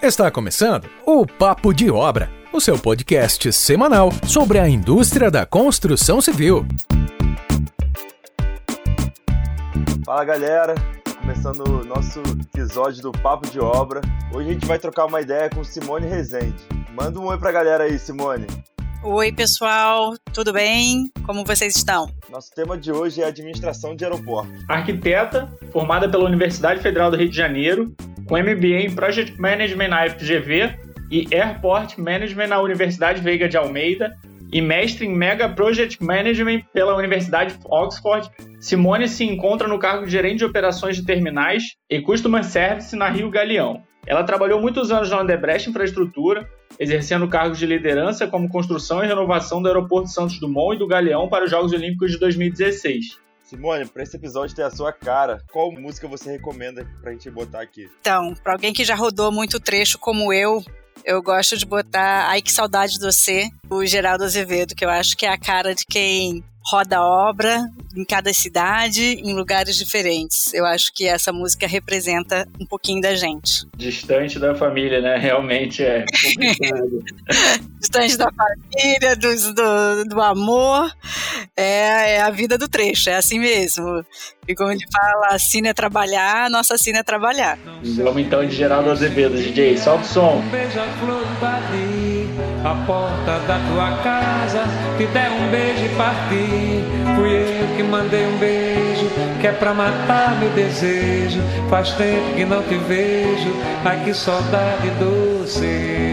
Está 0.00 0.30
começando 0.30 0.88
o 1.04 1.26
Papo 1.26 1.74
de 1.74 1.90
Obra, 1.90 2.30
o 2.52 2.60
seu 2.60 2.78
podcast 2.78 3.52
semanal 3.52 4.10
sobre 4.28 4.60
a 4.60 4.68
indústria 4.68 5.28
da 5.28 5.44
construção 5.44 6.20
civil. 6.20 6.64
Fala 10.06 10.24
galera, 10.24 10.76
começando 11.20 11.64
o 11.66 11.84
nosso 11.84 12.20
episódio 12.54 13.02
do 13.02 13.10
Papo 13.10 13.50
de 13.50 13.58
Obra. 13.58 14.00
Hoje 14.32 14.50
a 14.50 14.52
gente 14.52 14.66
vai 14.66 14.78
trocar 14.78 15.06
uma 15.06 15.20
ideia 15.20 15.50
com 15.50 15.64
Simone 15.64 16.06
Rezende. 16.06 16.62
Manda 16.94 17.18
um 17.18 17.26
oi 17.26 17.36
pra 17.36 17.50
galera 17.50 17.82
aí, 17.82 17.98
Simone. 17.98 18.46
Oi, 19.02 19.32
pessoal, 19.32 20.14
tudo 20.32 20.52
bem? 20.52 21.10
Como 21.26 21.44
vocês 21.44 21.74
estão? 21.74 22.08
Nosso 22.30 22.52
tema 22.52 22.78
de 22.78 22.92
hoje 22.92 23.20
é 23.20 23.26
administração 23.26 23.96
de 23.96 24.04
aeroporto. 24.04 24.52
Arquiteta, 24.68 25.52
formada 25.72 26.08
pela 26.08 26.24
Universidade 26.24 26.80
Federal 26.80 27.10
do 27.10 27.16
Rio 27.16 27.28
de 27.28 27.36
Janeiro, 27.36 27.94
com 28.28 28.36
MBA 28.36 28.82
em 28.82 28.94
Project 28.94 29.40
Management 29.40 29.88
na 29.88 30.08
FGV 30.08 30.74
e 31.10 31.26
Airport 31.34 31.96
Management 31.96 32.48
na 32.48 32.60
Universidade 32.60 33.22
Veiga 33.22 33.48
de 33.48 33.56
Almeida 33.56 34.14
e 34.52 34.60
mestre 34.60 35.06
em 35.06 35.14
Mega 35.14 35.48
Project 35.48 36.02
Management 36.02 36.62
pela 36.72 36.96
Universidade 36.96 37.54
de 37.54 37.60
Oxford, 37.66 38.30
Simone 38.60 39.08
se 39.08 39.24
encontra 39.24 39.68
no 39.68 39.78
cargo 39.78 40.06
de 40.06 40.12
gerente 40.12 40.38
de 40.38 40.44
operações 40.44 40.96
de 40.96 41.04
terminais 41.04 41.74
e 41.90 42.00
Customer 42.00 42.44
Service 42.44 42.94
na 42.96 43.08
Rio 43.08 43.30
Galeão. 43.30 43.82
Ela 44.06 44.24
trabalhou 44.24 44.60
muitos 44.60 44.90
anos 44.90 45.10
na 45.10 45.20
Odebrecht 45.20 45.68
Infraestrutura, 45.68 46.48
exercendo 46.78 47.28
cargos 47.28 47.58
de 47.58 47.66
liderança 47.66 48.26
como 48.26 48.48
construção 48.48 49.04
e 49.04 49.06
renovação 49.06 49.60
do 49.60 49.68
aeroporto 49.68 50.08
Santos 50.08 50.40
Dumont 50.40 50.76
e 50.76 50.78
do 50.78 50.86
Galeão 50.86 51.28
para 51.28 51.44
os 51.44 51.50
Jogos 51.50 51.72
Olímpicos 51.72 52.12
de 52.12 52.18
2016. 52.18 53.27
Simone, 53.48 53.86
para 53.86 54.02
esse 54.02 54.14
episódio 54.14 54.54
ter 54.54 54.62
a 54.62 54.70
sua 54.70 54.92
cara, 54.92 55.42
qual 55.50 55.72
música 55.72 56.06
você 56.06 56.32
recomenda 56.32 56.86
pra 57.00 57.12
gente 57.12 57.30
botar 57.30 57.62
aqui? 57.62 57.90
Então, 58.00 58.34
para 58.34 58.52
alguém 58.52 58.74
que 58.74 58.84
já 58.84 58.94
rodou 58.94 59.32
muito 59.32 59.58
trecho 59.58 59.98
como 59.98 60.30
eu, 60.32 60.62
eu 61.02 61.22
gosto 61.22 61.56
de 61.56 61.64
botar 61.64 62.28
Ai 62.28 62.42
Que 62.42 62.52
Saudade 62.52 62.98
de 62.98 63.00
Você, 63.00 63.48
o 63.70 63.86
Geraldo 63.86 64.24
Azevedo, 64.24 64.74
que 64.74 64.84
eu 64.84 64.90
acho 64.90 65.16
que 65.16 65.24
é 65.24 65.30
a 65.30 65.38
cara 65.38 65.74
de 65.74 65.86
quem 65.86 66.44
roda 66.70 67.02
obra 67.02 67.66
em 67.96 68.04
cada 68.04 68.32
cidade, 68.32 69.02
em 69.02 69.34
lugares 69.34 69.76
diferentes. 69.76 70.52
Eu 70.52 70.66
acho 70.66 70.92
que 70.92 71.06
essa 71.06 71.32
música 71.32 71.66
representa 71.66 72.46
um 72.60 72.66
pouquinho 72.66 73.00
da 73.00 73.14
gente. 73.14 73.66
Distante 73.76 74.38
da 74.38 74.54
família, 74.54 75.00
né? 75.00 75.16
Realmente 75.16 75.82
é 75.82 76.04
complicado. 76.04 77.04
Distante 77.80 78.16
da 78.16 78.30
família, 78.30 79.16
do, 79.16 79.54
do, 79.54 80.04
do 80.04 80.20
amor, 80.20 80.92
é, 81.56 82.16
é, 82.16 82.20
a 82.20 82.30
vida 82.30 82.58
do 82.58 82.68
trecho, 82.68 83.08
é 83.08 83.16
assim 83.16 83.38
mesmo. 83.38 84.04
E 84.46 84.54
como 84.54 84.70
ele 84.70 84.84
fala, 84.92 85.28
assina 85.34 85.68
é 85.68 85.74
trabalhar, 85.74 86.50
nossa 86.50 86.74
assina 86.74 86.98
é 86.98 87.02
trabalhar. 87.02 87.58
Vamos 87.96 88.22
então 88.22 88.46
de 88.46 88.54
Geraldo 88.54 88.90
Azevedo, 88.90 89.36
DJ, 89.36 89.76
solta 89.78 90.04
o 90.04 90.06
som. 90.06 90.42
A 92.64 92.74
porta 92.86 93.38
da 93.46 93.58
tua 93.68 94.02
casa, 94.02 94.64
te 94.96 95.06
der 95.06 95.30
um 95.30 95.50
beijo 95.50 95.84
e 95.84 95.96
partir. 95.96 96.84
Fui 97.16 97.30
eu 97.30 97.76
que 97.76 97.82
mandei 97.82 98.26
um 98.26 98.38
beijo, 98.38 99.08
que 99.40 99.46
é 99.46 99.52
pra 99.52 99.72
matar 99.72 100.38
meu 100.38 100.50
desejo. 100.50 101.40
Faz 101.70 101.92
tempo 101.92 102.34
que 102.34 102.44
não 102.44 102.62
te 102.62 102.76
vejo, 102.76 103.52
ai 103.84 104.02
que 104.04 104.14
saudade 104.14 104.90
doce. 104.98 106.12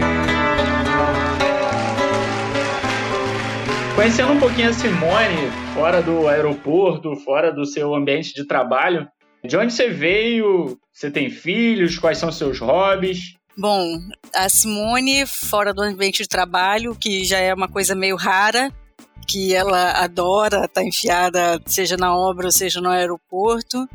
Conhecendo 3.94 4.32
um 4.32 4.38
pouquinho 4.38 4.68
a 4.68 4.72
Simone, 4.72 5.50
fora 5.74 6.02
do 6.02 6.28
aeroporto, 6.28 7.16
fora 7.16 7.50
do 7.50 7.64
seu 7.64 7.94
ambiente 7.94 8.34
de 8.34 8.46
trabalho, 8.46 9.08
de 9.42 9.56
onde 9.56 9.72
você 9.72 9.88
veio? 9.88 10.78
Você 10.92 11.10
tem 11.10 11.30
filhos? 11.30 11.98
Quais 11.98 12.18
são 12.18 12.30
seus 12.30 12.58
hobbies? 12.58 13.35
Bom, 13.58 13.98
a 14.34 14.50
Simone, 14.50 15.24
fora 15.24 15.72
do 15.72 15.80
ambiente 15.80 16.22
de 16.22 16.28
trabalho, 16.28 16.94
que 16.94 17.24
já 17.24 17.38
é 17.38 17.54
uma 17.54 17.66
coisa 17.66 17.94
meio 17.94 18.14
rara, 18.14 18.70
que 19.26 19.54
ela 19.54 19.92
adora 19.92 20.66
estar 20.66 20.68
tá 20.68 20.84
enfiada, 20.84 21.60
seja 21.64 21.96
na 21.96 22.14
obra 22.14 22.52
seja 22.52 22.82
no 22.82 22.90
aeroporto. 22.90 23.88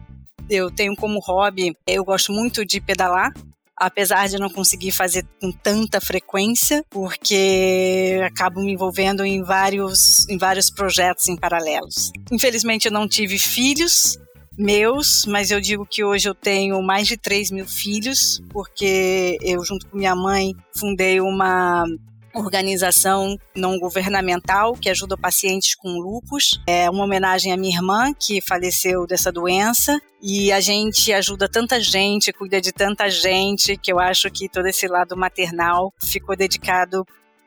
Eu 0.49 0.71
tenho 0.71 0.95
como 0.95 1.19
hobby, 1.19 1.77
eu 1.85 2.03
gosto 2.03 2.33
muito 2.33 2.65
de 2.65 2.81
pedalar, 2.81 3.31
apesar 3.77 4.27
de 4.27 4.39
não 4.39 4.49
conseguir 4.49 4.91
fazer 4.91 5.25
com 5.39 5.51
tanta 5.51 6.01
frequência, 6.01 6.83
porque 6.89 8.19
acabo 8.25 8.61
me 8.61 8.73
envolvendo 8.73 9.23
em 9.23 9.43
vários, 9.43 10.27
em 10.27 10.39
vários 10.39 10.71
projetos 10.71 11.27
em 11.27 11.37
paralelos. 11.37 12.11
Infelizmente 12.31 12.87
eu 12.87 12.91
não 12.91 13.07
tive 13.07 13.37
filhos, 13.37 14.17
meus, 14.57 15.25
mas 15.25 15.51
eu 15.51 15.61
digo 15.61 15.85
que 15.85 16.03
hoje 16.03 16.27
eu 16.27 16.35
tenho 16.35 16.81
mais 16.81 17.07
de 17.07 17.17
3 17.17 17.51
mil 17.51 17.65
filhos, 17.65 18.41
porque 18.49 19.37
eu, 19.41 19.63
junto 19.63 19.87
com 19.87 19.97
minha 19.97 20.15
mãe, 20.15 20.53
fundei 20.75 21.19
uma 21.21 21.85
organização 22.33 23.37
não 23.55 23.77
governamental 23.77 24.73
que 24.73 24.89
ajuda 24.89 25.17
pacientes 25.17 25.75
com 25.75 25.99
lupus. 25.99 26.61
É 26.65 26.89
uma 26.89 27.03
homenagem 27.03 27.51
à 27.51 27.57
minha 27.57 27.75
irmã 27.75 28.13
que 28.13 28.41
faleceu 28.41 29.05
dessa 29.05 29.31
doença 29.31 29.99
e 30.21 30.51
a 30.51 30.59
gente 30.59 31.11
ajuda 31.11 31.49
tanta 31.49 31.79
gente, 31.81 32.31
cuida 32.31 32.61
de 32.61 32.71
tanta 32.71 33.09
gente 33.09 33.75
que 33.77 33.91
eu 33.91 33.99
acho 33.99 34.29
que 34.29 34.47
todo 34.47 34.67
esse 34.67 34.87
lado 34.87 35.17
maternal 35.17 35.93
ficou 36.03 36.35
dedicado 36.35 37.05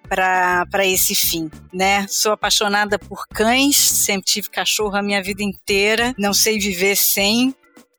para 0.08 0.86
esse 0.86 1.14
fim, 1.14 1.50
né? 1.72 2.06
Sou 2.08 2.32
apaixonada 2.32 2.98
por 2.98 3.26
cães, 3.28 3.76
sempre 3.76 4.30
tive 4.30 4.50
cachorro 4.50 4.96
a 4.96 5.02
minha 5.02 5.22
vida 5.22 5.42
inteira, 5.42 6.14
não 6.18 6.32
sei 6.34 6.58
viver 6.58 6.96
sem, 6.96 7.54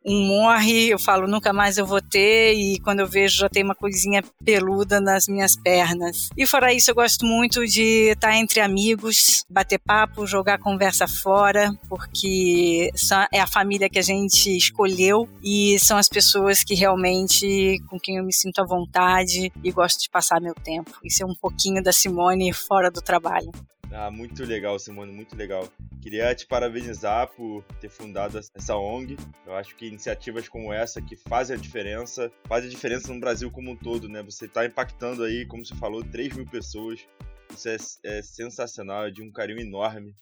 um 0.06 0.28
morre, 0.28 0.90
eu 0.90 1.00
falo, 1.00 1.28
nunca 1.28 1.52
mais 1.52 1.78
eu 1.78 1.86
vou 1.86 2.02
ter, 2.02 2.54
e 2.54 2.80
quando 2.80 3.00
eu 3.00 3.08
vejo 3.08 3.38
já 3.38 3.50
tem 3.50 3.64
uma 3.64 3.74
coisinha 3.74 4.24
peluda 4.44 5.02
nas 5.02 5.28
minhas 5.28 5.56
pernas. 5.56 6.30
E 6.38 6.46
fora 6.46 6.74
isso, 6.74 6.92
eu 6.92 6.96
gosto 6.96 7.26
muito 7.26 7.66
de 7.66 8.12
estar 8.12 8.36
entre 8.36 8.60
amigos, 8.60 9.44
bater 9.50 9.80
papo, 9.80 10.28
jogar 10.28 10.60
conversa 10.60 11.08
fora, 11.08 11.74
porque 11.90 12.92
é 13.32 13.40
a 13.40 13.48
família 13.48 13.90
que 13.90 14.00
a 14.00 14.04
gente 14.04 14.56
escolheu 14.56 15.28
e 15.44 15.78
são 15.80 15.98
as 15.98 16.08
pessoas 16.08 16.64
que 16.64 16.76
realmente 16.76 17.80
com 17.90 18.00
quem 18.00 18.18
eu 18.18 18.24
me 18.24 18.34
sinto 18.34 18.60
à 18.60 18.66
vontade 18.66 19.52
e 19.64 19.72
gosto 19.72 20.02
de 20.02 20.10
passar 20.10 20.40
meu 20.40 20.54
tempo. 20.54 20.92
Isso 21.04 21.24
é 21.24 21.26
um 21.26 21.36
pouquinho 21.36 21.82
da 21.82 21.92
Simone 21.92 22.54
fora 22.54 22.92
do 22.92 23.02
trabalho. 23.02 23.52
Ah, 23.92 24.12
muito 24.12 24.44
legal, 24.44 24.78
Simone, 24.78 25.12
muito 25.12 25.36
legal. 25.36 25.68
Queria 26.02 26.36
te 26.36 26.46
parabenizar 26.46 27.28
por 27.30 27.64
ter 27.80 27.90
fundado 27.90 28.38
essa 28.38 28.76
ONG. 28.76 29.18
Eu 29.46 29.56
acho 29.56 29.76
que 29.76 29.88
iniciativas 29.88 30.48
como 30.48 30.72
essa 30.72 31.02
que 31.02 31.16
fazem 31.16 31.56
a 31.56 31.60
diferença, 31.60 32.32
fazem 32.48 32.70
a 32.70 32.72
diferença 32.72 33.14
no 33.14 33.20
Brasil 33.20 33.50
como 33.50 33.72
um 33.72 33.76
todo, 33.76 34.08
né? 34.08 34.22
Você 34.24 34.46
está 34.46 34.66
impactando 34.66 35.24
aí, 35.24 35.46
como 35.46 35.66
você 35.66 35.76
falou, 35.76 36.04
3 36.04 36.36
mil 36.36 36.46
pessoas. 36.46 37.08
Isso 37.54 37.70
é, 37.70 37.78
é 38.18 38.22
sensacional, 38.22 39.08
é 39.08 39.12
de 39.12 39.22
um 39.22 39.32
carinho 39.32 39.60
enorme. 39.60 40.16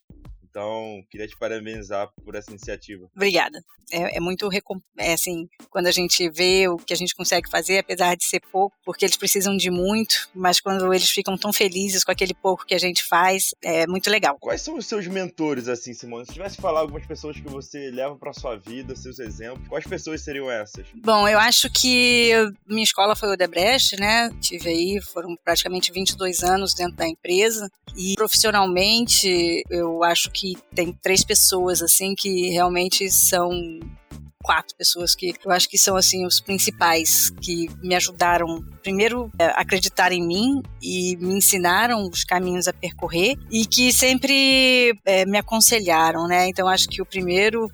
Então, 0.54 1.04
queria 1.10 1.28
te 1.28 1.36
parabenizar 1.36 2.12
por 2.24 2.36
essa 2.36 2.52
iniciativa. 2.52 3.10
Obrigada. 3.16 3.60
É, 3.92 4.18
é 4.18 4.20
muito 4.20 4.48
é 4.98 5.14
assim, 5.14 5.50
quando 5.72 5.88
a 5.88 5.92
gente 5.92 6.30
vê 6.30 6.68
o 6.68 6.78
que 6.78 6.94
a 6.94 6.96
gente 6.96 7.16
consegue 7.16 7.50
fazer, 7.50 7.80
apesar 7.80 8.16
de 8.16 8.24
ser 8.24 8.40
pouco, 8.52 8.76
porque 8.86 9.04
eles 9.04 9.18
precisam 9.18 9.58
de 9.58 9.72
muito, 9.72 10.30
mas 10.34 10.60
quando 10.60 10.94
eles 10.94 11.10
ficam 11.10 11.36
tão 11.36 11.52
felizes 11.52 12.04
com 12.04 12.12
aquele 12.12 12.36
pouco 12.36 12.68
que 12.68 12.76
a 12.76 12.78
gente 12.78 13.04
faz, 13.04 13.56
é 13.64 13.88
muito 13.88 14.12
legal. 14.12 14.38
Quais 14.40 14.62
são 14.62 14.78
os 14.78 14.86
seus 14.86 15.08
mentores, 15.08 15.68
assim, 15.68 15.92
Simone? 15.92 16.28
Se 16.28 16.34
tivesse 16.34 16.58
falar 16.58 16.82
algumas 16.82 17.06
pessoas 17.06 17.36
que 17.36 17.50
você 17.50 17.90
leva 17.90 18.16
para 18.16 18.32
sua 18.32 18.56
vida, 18.56 18.96
seus 18.96 19.18
exemplos, 19.18 19.68
quais 19.68 19.88
pessoas 19.88 20.22
seriam 20.22 20.52
essas? 20.52 20.86
Bom, 21.04 21.28
eu 21.28 21.40
acho 21.40 21.68
que 21.72 22.32
minha 22.68 22.84
escola 22.84 23.16
foi 23.16 23.34
o 23.34 23.38
Debrecht, 23.38 23.96
né? 24.00 24.30
Tive 24.40 24.70
aí, 24.70 25.02
foram 25.02 25.36
praticamente 25.44 25.92
22 25.92 26.44
anos 26.44 26.76
dentro 26.76 26.96
da 26.96 27.08
empresa 27.08 27.68
e 27.98 28.14
profissionalmente 28.16 29.64
eu 29.70 30.04
acho 30.04 30.30
que 30.32 30.43
que 30.44 30.58
tem 30.76 30.92
três 30.92 31.24
pessoas 31.24 31.82
assim 31.82 32.14
que 32.14 32.50
realmente 32.50 33.10
são 33.10 33.50
quatro 34.44 34.76
pessoas 34.76 35.16
que 35.16 35.34
eu 35.46 35.52
acho 35.52 35.70
que 35.70 35.78
são 35.78 35.96
assim 35.96 36.26
os 36.26 36.42
principais 36.42 37.30
que 37.42 37.70
me 37.82 37.96
ajudaram 37.96 38.62
primeiro 38.82 39.32
a 39.40 39.44
é, 39.44 39.54
acreditar 39.56 40.12
em 40.12 40.22
mim 40.22 40.62
e 40.82 41.16
me 41.16 41.36
ensinaram 41.36 42.10
os 42.10 42.26
caminhos 42.26 42.68
a 42.68 42.74
percorrer 42.74 43.38
e 43.50 43.66
que 43.66 43.94
sempre 43.94 44.94
é, 45.06 45.26
me 45.26 45.38
aconselharam, 45.38 46.28
né? 46.28 46.50
Então 46.50 46.68
acho 46.68 46.90
que 46.90 47.02
o 47.02 47.06
primeiro 47.06 47.72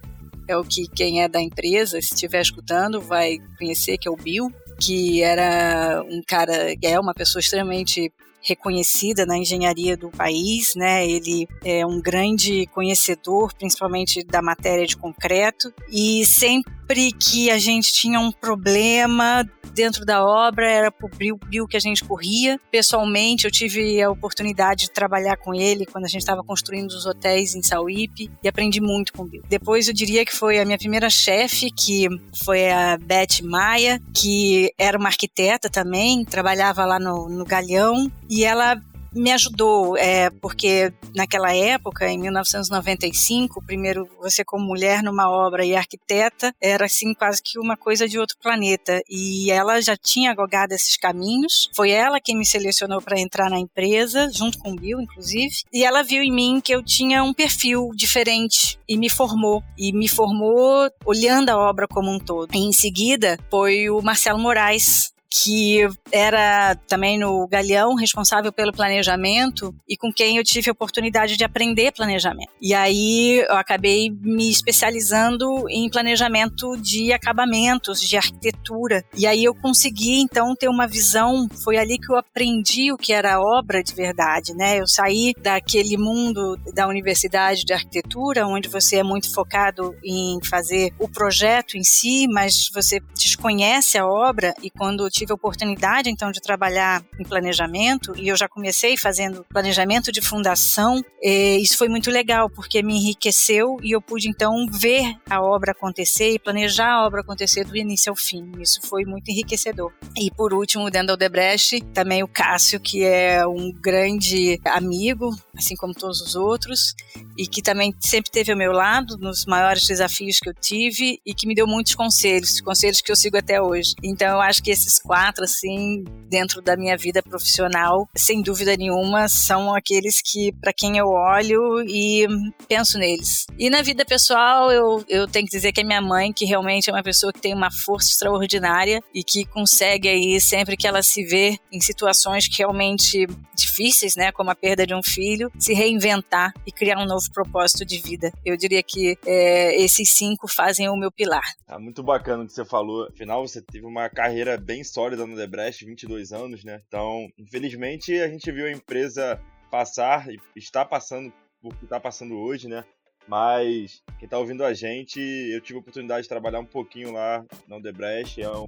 é 0.48 0.56
o 0.56 0.64
que 0.64 0.88
quem 0.88 1.24
é 1.24 1.28
da 1.28 1.42
empresa, 1.42 2.00
se 2.00 2.14
estiver 2.14 2.42
escutando, 2.42 3.02
vai 3.02 3.40
conhecer 3.58 3.98
que 3.98 4.08
é 4.08 4.12
o 4.12 4.16
Bill, 4.16 4.54
que 4.80 5.24
era 5.24 6.04
um 6.08 6.22
cara, 6.28 6.76
é 6.84 7.00
uma 7.00 7.16
pessoa 7.16 7.40
extremamente 7.40 8.14
reconhecida 8.42 9.26
na 9.26 9.38
engenharia 9.38 9.96
do 9.96 10.10
país, 10.10 10.74
né? 10.76 11.08
Ele 11.08 11.48
é 11.64 11.86
um 11.86 12.02
grande 12.02 12.66
conhecedor, 12.68 13.54
principalmente 13.54 14.24
da 14.24 14.42
matéria 14.42 14.86
de 14.86 14.98
concreto, 14.98 15.74
e 15.92 16.26
sempre 16.26 17.12
que 17.14 17.52
a 17.52 17.58
gente 17.58 17.94
tinha 17.94 18.20
um 18.20 18.32
problema 18.32 19.48
dentro 19.80 20.06
da 20.06 20.26
obra, 20.26 20.70
era 20.70 20.92
pro 20.92 21.10
Bill 21.10 21.68
que 21.68 21.78
a 21.78 21.80
gente 21.80 22.04
corria. 22.04 22.60
Pessoalmente, 22.72 23.46
eu 23.46 23.52
tive 23.52 24.02
a 24.02 24.10
oportunidade 24.10 24.86
de 24.86 24.92
trabalhar 24.92 25.38
com 25.38 25.54
ele 25.54 25.86
quando 25.86 26.06
a 26.06 26.08
gente 26.08 26.22
estava 26.22 26.44
construindo 26.44 26.90
os 26.90 27.06
hotéis 27.06 27.56
em 27.56 27.64
Sauípe 27.64 28.30
e 28.44 28.48
aprendi 28.48 28.82
muito 28.82 29.14
com 29.14 29.24
o 29.24 29.26
Bill. 29.26 29.44
Depois 29.48 29.88
eu 29.88 29.94
diria 29.94 30.26
que 30.26 30.34
foi 30.34 30.60
a 30.60 30.66
minha 30.66 30.78
primeira 30.78 31.10
chefe, 31.10 31.72
que 31.72 32.08
foi 32.44 32.70
a 32.70 32.98
Beth 32.98 33.42
Maia, 33.44 34.02
que 34.14 34.70
era 34.78 34.98
uma 34.98 35.10
arquiteta 35.10 35.70
também, 35.70 36.26
trabalhava 36.26 36.86
lá 36.86 37.00
no, 37.00 37.30
no 37.30 37.46
Galhão, 37.46 38.12
e 38.30 38.46
ela 38.46 38.82
me 39.14 39.32
ajudou, 39.32 39.98
é, 39.98 40.30
porque 40.30 40.94
naquela 41.16 41.54
época, 41.56 42.08
em 42.08 42.18
1995, 42.18 43.64
primeiro 43.66 44.08
você 44.20 44.44
como 44.44 44.66
mulher 44.66 45.02
numa 45.02 45.30
obra 45.30 45.66
e 45.66 45.76
arquiteta 45.76 46.54
era 46.62 46.86
assim 46.86 47.14
quase 47.14 47.42
que 47.42 47.60
uma 47.60 47.76
coisa 47.76 48.08
de 48.08 48.20
outro 48.20 48.38
planeta. 48.42 49.02
E 49.10 49.52
ela 49.52 49.82
já 49.82 49.96
tinha 49.98 50.32
agogado 50.32 50.74
esses 50.74 50.96
caminhos. 50.96 51.70
Foi 51.76 51.92
ela 51.92 52.20
quem 52.20 52.38
me 52.38 52.46
selecionou 52.46 53.02
para 53.02 53.20
entrar 53.20 53.50
na 53.50 53.60
empresa, 53.60 54.30
junto 54.32 54.60
com 54.60 54.72
o 54.72 54.76
Bill, 54.76 55.02
inclusive. 55.02 55.64
E 55.74 55.84
ela 55.84 56.04
viu 56.04 56.22
em 56.22 56.32
mim 56.32 56.62
que 56.64 56.74
eu 56.74 56.84
tinha 56.84 57.24
um 57.24 57.34
perfil 57.34 57.92
diferente 57.96 58.80
e 58.88 58.98
me 58.98 59.10
formou. 59.10 59.64
E 59.78 59.92
me 59.92 60.08
formou 60.08 60.90
olhando 61.06 61.50
a 61.50 61.58
obra 61.58 61.88
como 61.88 62.12
um 62.12 62.20
todo. 62.20 62.54
E 62.54 62.60
em 62.60 62.72
seguida 62.72 63.38
foi 63.50 63.90
o 63.90 64.02
Marcelo 64.02 64.40
Moraes, 64.40 65.14
que 65.30 65.88
era 66.12 66.76
também 66.88 67.18
no 67.18 67.48
Galeão 67.48 67.96
responsável 67.96 68.52
pelo 68.52 68.72
planejamento 68.72 69.74
e 69.88 69.96
com 69.96 70.12
quem 70.12 70.38
eu 70.38 70.44
tive 70.44 70.70
a 70.70 70.74
oportunidade 70.74 71.38
de 71.38 71.44
aprender 71.44 71.92
planejamento. 71.92 72.52
E 72.62 72.74
aí 72.74 73.46
eu 73.48 73.56
acabei 73.56 74.10
me 74.10 74.50
especializando 74.50 75.70
em 75.70 75.90
planejamento 75.90 76.76
de 76.78 77.14
acabamentos, 77.14 78.02
de 78.02 78.18
arquitetura. 78.18 79.04
E 79.16 79.28
aí 79.28 79.44
eu 79.44 79.54
consegui 79.54 80.20
então 80.20 80.56
ter 80.56 80.68
uma 80.68 80.88
visão, 80.88 81.48
foi 81.64 81.78
ali 81.78 82.00
que 82.00 82.12
eu 82.12 82.18
aprendi 82.18 82.92
o 82.92 82.98
que 82.98 83.14
era 83.14 83.40
obra 83.40 83.84
de 83.84 83.94
verdade, 83.94 84.54
né? 84.56 84.80
Eu 84.80 84.88
saí 84.88 85.34
daquele 85.42 85.98
mundo 85.98 86.58
da 86.74 86.88
universidade 86.88 87.64
de 87.64 87.74
arquitetura, 87.74 88.48
onde 88.48 88.68
você 88.68 88.98
é 88.98 89.04
muito 89.04 89.32
focado 89.34 89.96
em 90.04 90.40
fazer 90.44 90.92
o 90.98 91.08
projeto 91.08 91.78
em 91.78 91.84
si, 91.84 92.28
mas 92.28 92.70
você 92.74 93.00
desconhece 93.14 93.98
a 93.98 94.08
obra 94.08 94.54
e 94.64 94.70
quando 94.70 95.10
tive 95.20 95.34
a 95.34 95.36
oportunidade 95.36 96.10
então 96.10 96.32
de 96.32 96.40
trabalhar 96.40 97.04
em 97.20 97.24
planejamento 97.24 98.14
e 98.16 98.30
eu 98.30 98.38
já 98.38 98.48
comecei 98.48 98.96
fazendo 98.96 99.46
planejamento 99.50 100.12
de 100.12 100.22
fundação. 100.22 101.04
isso 101.22 101.78
foi 101.78 101.90
muito 101.90 102.10
legal 102.10 102.50
porque 102.50 102.82
me 102.82 102.96
enriqueceu 102.96 103.78
e 103.84 103.92
eu 103.92 104.02
pude 104.02 104.30
então 104.30 104.66
ver 104.72 105.16
a 105.30 105.42
obra 105.42 105.72
acontecer 105.72 106.32
e 106.34 106.40
planejar 106.40 106.94
a 106.94 107.06
obra 107.06 107.22
acontecer 107.22 107.66
do 107.66 107.76
início 107.76 108.10
ao 108.10 108.16
fim. 108.16 108.50
Isso 108.60 108.80
foi 108.84 109.04
muito 109.04 109.30
enriquecedor. 109.30 109.92
E 110.18 110.32
por 110.32 110.54
último, 110.54 110.90
dentro 110.90 111.08
da 111.08 111.14
Odebrecht, 111.16 111.82
também 111.94 112.24
o 112.24 112.28
Cássio, 112.28 112.80
que 112.80 113.04
é 113.04 113.46
um 113.46 113.72
grande 113.72 114.60
amigo, 114.66 115.36
assim 115.60 115.76
como 115.76 115.94
todos 115.94 116.22
os 116.22 116.36
outros, 116.36 116.96
e 117.38 117.46
que 117.46 117.62
também 117.62 117.94
sempre 118.00 118.30
esteve 118.30 118.52
ao 118.52 118.58
meu 118.58 118.72
lado 118.72 119.18
nos 119.18 119.46
maiores 119.46 119.86
desafios 119.86 120.40
que 120.40 120.50
eu 120.50 120.54
tive 120.54 121.20
e 121.26 121.34
que 121.34 121.46
me 121.46 121.54
deu 121.54 121.68
muitos 121.68 121.94
conselhos, 121.94 122.60
conselhos 122.62 123.02
que 123.02 123.12
eu 123.12 123.16
sigo 123.16 123.38
até 123.38 123.62
hoje. 123.62 123.94
Então 124.04 124.28
eu 124.28 124.42
acho 124.42 124.64
que 124.64 124.72
esses 124.72 125.00
quatro, 125.00 125.44
assim, 125.44 126.04
dentro 126.30 126.62
da 126.62 126.76
minha 126.76 126.98
vida 126.98 127.22
profissional, 127.22 128.10
sem 128.16 128.42
dúvida 128.42 128.76
nenhuma, 128.76 129.28
são 129.28 129.74
aqueles 129.76 130.22
que, 130.22 130.52
para 130.60 130.74
quem 130.74 130.98
eu 130.98 131.08
olho 131.08 131.82
e 131.88 132.26
penso 132.68 132.98
neles. 132.98 133.46
E 133.58 133.70
na 133.70 133.82
vida 133.82 134.06
pessoal, 134.06 134.72
eu, 134.72 135.04
eu 135.08 135.28
tenho 135.28 135.46
que 135.46 135.56
dizer 135.56 135.72
que 135.72 135.82
é 135.82 135.84
minha 135.84 136.02
mãe, 136.02 136.32
que 136.32 136.46
realmente 136.46 136.90
é 136.90 136.94
uma 136.94 137.04
pessoa 137.04 137.34
que 137.34 137.42
tem 137.42 137.54
uma 137.54 137.70
força 137.72 138.10
extraordinária 138.10 139.02
e 139.14 139.24
que 139.24 139.46
consegue 139.46 140.08
aí, 140.08 140.40
sempre 140.40 140.78
que 140.78 140.88
ela 140.88 141.04
se 141.04 141.24
vê 141.24 141.58
em 141.72 141.82
situações 141.82 142.48
que 142.48 142.60
realmente 142.60 143.28
difíceis, 143.56 144.16
né, 144.16 144.32
como 144.32 144.50
a 144.50 144.56
perda 144.56 144.88
de 144.88 144.94
um 144.94 145.04
filho, 145.04 145.49
se 145.58 145.74
reinventar 145.74 146.54
e 146.66 146.72
criar 146.72 147.00
um 147.00 147.06
novo 147.06 147.26
propósito 147.34 147.86
de 147.86 148.00
vida. 148.00 148.32
Eu 148.46 148.58
diria 148.58 148.84
que 148.84 149.18
é, 149.26 149.82
esses 149.82 150.12
cinco 150.12 150.48
fazem 150.48 150.90
o 150.90 150.96
meu 150.96 151.12
pilar. 151.12 151.44
É 151.68 151.78
muito 151.78 152.04
bacana 152.04 152.44
o 152.44 152.48
que 152.48 152.54
você 152.54 152.66
falou. 152.66 153.08
Afinal, 153.08 153.48
você 153.48 153.62
teve 153.62 153.86
uma 153.86 154.10
carreira 154.10 154.58
bem 154.58 154.84
sólida 154.84 155.26
no 155.26 155.36
Debrecht, 155.36 155.86
22 155.86 156.32
anos, 156.32 156.64
né? 156.64 156.82
Então, 156.88 157.28
infelizmente, 157.38 158.14
a 158.20 158.28
gente 158.28 158.52
viu 158.52 158.66
a 158.66 158.72
empresa 158.72 159.40
passar 159.70 160.28
e 160.30 160.40
está 160.56 160.84
passando 160.84 161.32
por 161.62 161.76
que 161.76 161.86
está 161.86 162.00
passando 162.00 162.38
hoje, 162.38 162.68
né? 162.68 162.84
Mas 163.28 164.02
quem 164.18 164.26
está 164.26 164.40
ouvindo 164.40 164.66
a 164.66 164.74
gente, 164.74 165.20
eu 165.20 165.62
tive 165.62 165.78
a 165.78 165.82
oportunidade 165.82 166.24
de 166.24 166.30
trabalhar 166.30 166.60
um 166.60 166.66
pouquinho 166.66 167.12
lá 167.12 167.46
na 167.68 167.76
Odebrecht. 167.76 168.42
É 168.42 168.50
um, 168.50 168.66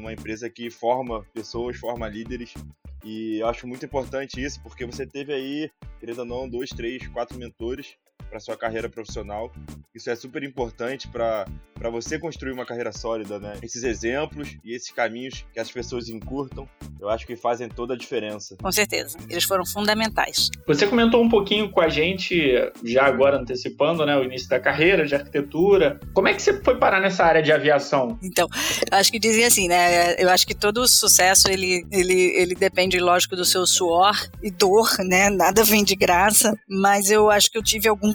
uma 0.00 0.12
empresa 0.12 0.50
que 0.50 0.70
forma 0.70 1.24
pessoas, 1.32 1.78
forma 1.78 2.06
líderes. 2.06 2.52
E 3.04 3.38
eu 3.38 3.46
acho 3.48 3.66
muito 3.66 3.84
importante 3.84 4.42
isso, 4.42 4.62
porque 4.62 4.86
você 4.86 5.06
teve 5.06 5.32
aí, 5.32 5.70
querendo 6.00 6.20
ou 6.20 6.24
não, 6.24 6.48
dois, 6.48 6.70
três, 6.70 7.06
quatro 7.08 7.38
mentores 7.38 7.96
para 8.34 8.40
sua 8.40 8.56
carreira 8.56 8.88
profissional. 8.88 9.52
Isso 9.94 10.10
é 10.10 10.16
super 10.16 10.42
importante 10.42 11.06
para 11.06 11.46
você 11.92 12.18
construir 12.18 12.50
uma 12.50 12.66
carreira 12.66 12.90
sólida, 12.90 13.38
né? 13.38 13.52
Esses 13.62 13.84
exemplos 13.84 14.56
e 14.64 14.74
esses 14.74 14.90
caminhos 14.90 15.46
que 15.52 15.60
as 15.60 15.70
pessoas 15.70 16.08
encurtam, 16.08 16.68
eu 17.00 17.08
acho 17.08 17.24
que 17.24 17.36
fazem 17.36 17.68
toda 17.68 17.94
a 17.94 17.96
diferença. 17.96 18.56
Com 18.60 18.72
certeza, 18.72 19.16
eles 19.30 19.44
foram 19.44 19.64
fundamentais. 19.64 20.50
Você 20.66 20.84
comentou 20.84 21.22
um 21.22 21.28
pouquinho 21.28 21.70
com 21.70 21.80
a 21.80 21.88
gente, 21.88 22.34
já 22.82 23.04
agora 23.04 23.38
antecipando, 23.38 24.04
né, 24.04 24.16
o 24.16 24.24
início 24.24 24.48
da 24.48 24.58
carreira 24.58 25.06
de 25.06 25.14
arquitetura. 25.14 26.00
Como 26.12 26.26
é 26.26 26.34
que 26.34 26.42
você 26.42 26.60
foi 26.60 26.76
parar 26.76 27.00
nessa 27.00 27.24
área 27.24 27.40
de 27.40 27.52
aviação? 27.52 28.18
Então, 28.20 28.48
acho 28.90 29.12
que 29.12 29.18
dizem 29.20 29.44
assim, 29.44 29.68
né? 29.68 30.20
Eu 30.20 30.28
acho 30.28 30.44
que 30.44 30.56
todo 30.56 30.88
sucesso 30.88 31.48
ele, 31.48 31.86
ele, 31.92 32.32
ele 32.36 32.56
depende, 32.56 32.98
lógico, 32.98 33.36
do 33.36 33.44
seu 33.44 33.64
suor 33.64 34.16
e 34.42 34.50
dor, 34.50 34.88
né? 34.98 35.30
Nada 35.30 35.62
vem 35.62 35.84
de 35.84 35.94
graça, 35.94 36.52
mas 36.68 37.12
eu 37.12 37.30
acho 37.30 37.48
que 37.48 37.56
eu 37.56 37.62
tive 37.62 37.88
algum 37.88 38.12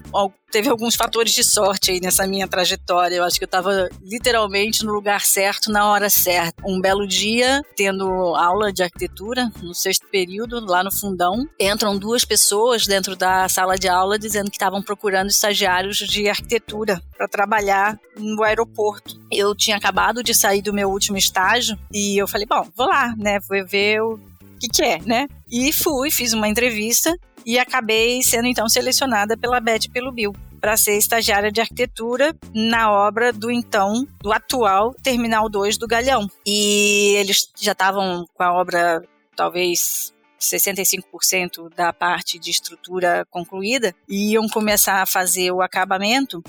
teve 0.52 0.70
alguns 0.70 0.96
fatores 0.96 1.34
de 1.34 1.44
sorte 1.44 1.92
aí 1.92 2.00
nessa 2.00 2.28
minha 2.28 2.48
trajetória. 2.48 3.16
Eu 3.16 3.24
acho 3.24 3.38
que 3.38 3.44
eu 3.44 3.48
estava 3.48 3.90
literalmente 4.02 4.84
no 4.84 4.94
lugar 4.94 5.22
certo, 5.22 5.72
na 5.72 5.90
hora 5.90 6.10
certa. 6.10 6.64
Um 6.66 6.82
belo 6.82 7.08
dia, 7.08 7.62
tendo 7.76 8.06
aula 8.36 8.72
de 8.72 8.84
arquitetura, 8.84 9.52
no 9.62 9.74
sexto 9.74 10.08
período, 10.08 10.66
lá 10.66 10.84
no 10.84 10.92
fundão, 10.92 11.48
entram 11.60 11.98
duas 11.98 12.26
pessoas 12.26 12.88
dentro 12.88 13.16
da 13.16 13.48
sala 13.48 13.76
de 13.76 13.88
aula 13.88 14.18
dizendo 14.18 14.50
que 14.50 14.58
estavam 14.58 14.82
procurando 14.82 15.30
estagiários 15.30 15.98
de 15.98 16.28
arquitetura 16.28 17.02
para 17.16 17.28
trabalhar 17.28 18.00
no 18.18 18.44
aeroporto. 18.44 19.20
Eu 19.32 19.56
tinha 19.56 19.78
acabado 19.78 20.24
de 20.24 20.34
sair 20.34 20.62
do 20.62 20.74
meu 20.74 20.90
último 20.90 21.18
estágio 21.18 21.78
e 21.94 22.22
eu 22.22 22.28
falei, 22.28 22.48
bom, 22.48 22.68
vou 22.76 22.88
lá, 22.88 23.14
né? 23.18 23.40
Vou 23.48 23.66
ver 23.66 24.02
o 24.02 24.20
que, 24.60 24.68
que 24.68 24.84
é, 24.84 25.00
né? 25.00 25.28
E 25.52 25.72
fui, 25.74 26.12
fiz 26.12 26.34
uma 26.34 26.48
entrevista 26.48 27.18
e 27.46 27.58
acabei 27.58 28.22
sendo 28.22 28.48
então 28.48 28.68
selecionada 28.70 29.38
pela 29.38 29.60
Beth 29.60 29.86
e 29.86 29.90
pelo 29.90 30.12
Bill 30.12 30.34
para 30.60 30.76
ser 30.76 30.98
estagiária 30.98 31.52
de 31.52 31.62
arquitetura 31.62 32.36
na 32.54 32.92
obra 32.92 33.32
do 33.32 33.50
então, 33.50 34.06
do 34.22 34.32
atual 34.32 34.94
Terminal 35.02 35.50
2 35.50 35.78
do 35.78 35.88
Galhão. 35.88 36.30
E 36.46 37.16
eles 37.16 37.50
já 37.58 37.72
estavam 37.72 38.28
com 38.34 38.44
a 38.44 38.54
obra 38.54 39.02
talvez 39.36 40.14
65% 40.40 41.74
da 41.76 41.92
parte 41.92 42.40
de 42.40 42.50
estrutura 42.50 43.26
concluída 43.30 43.94
e 44.08 44.34
iam 44.34 44.48
começar 44.48 45.02
a 45.02 45.06
fazer 45.06 45.52
o 45.52 45.62
acabamento 45.62 46.44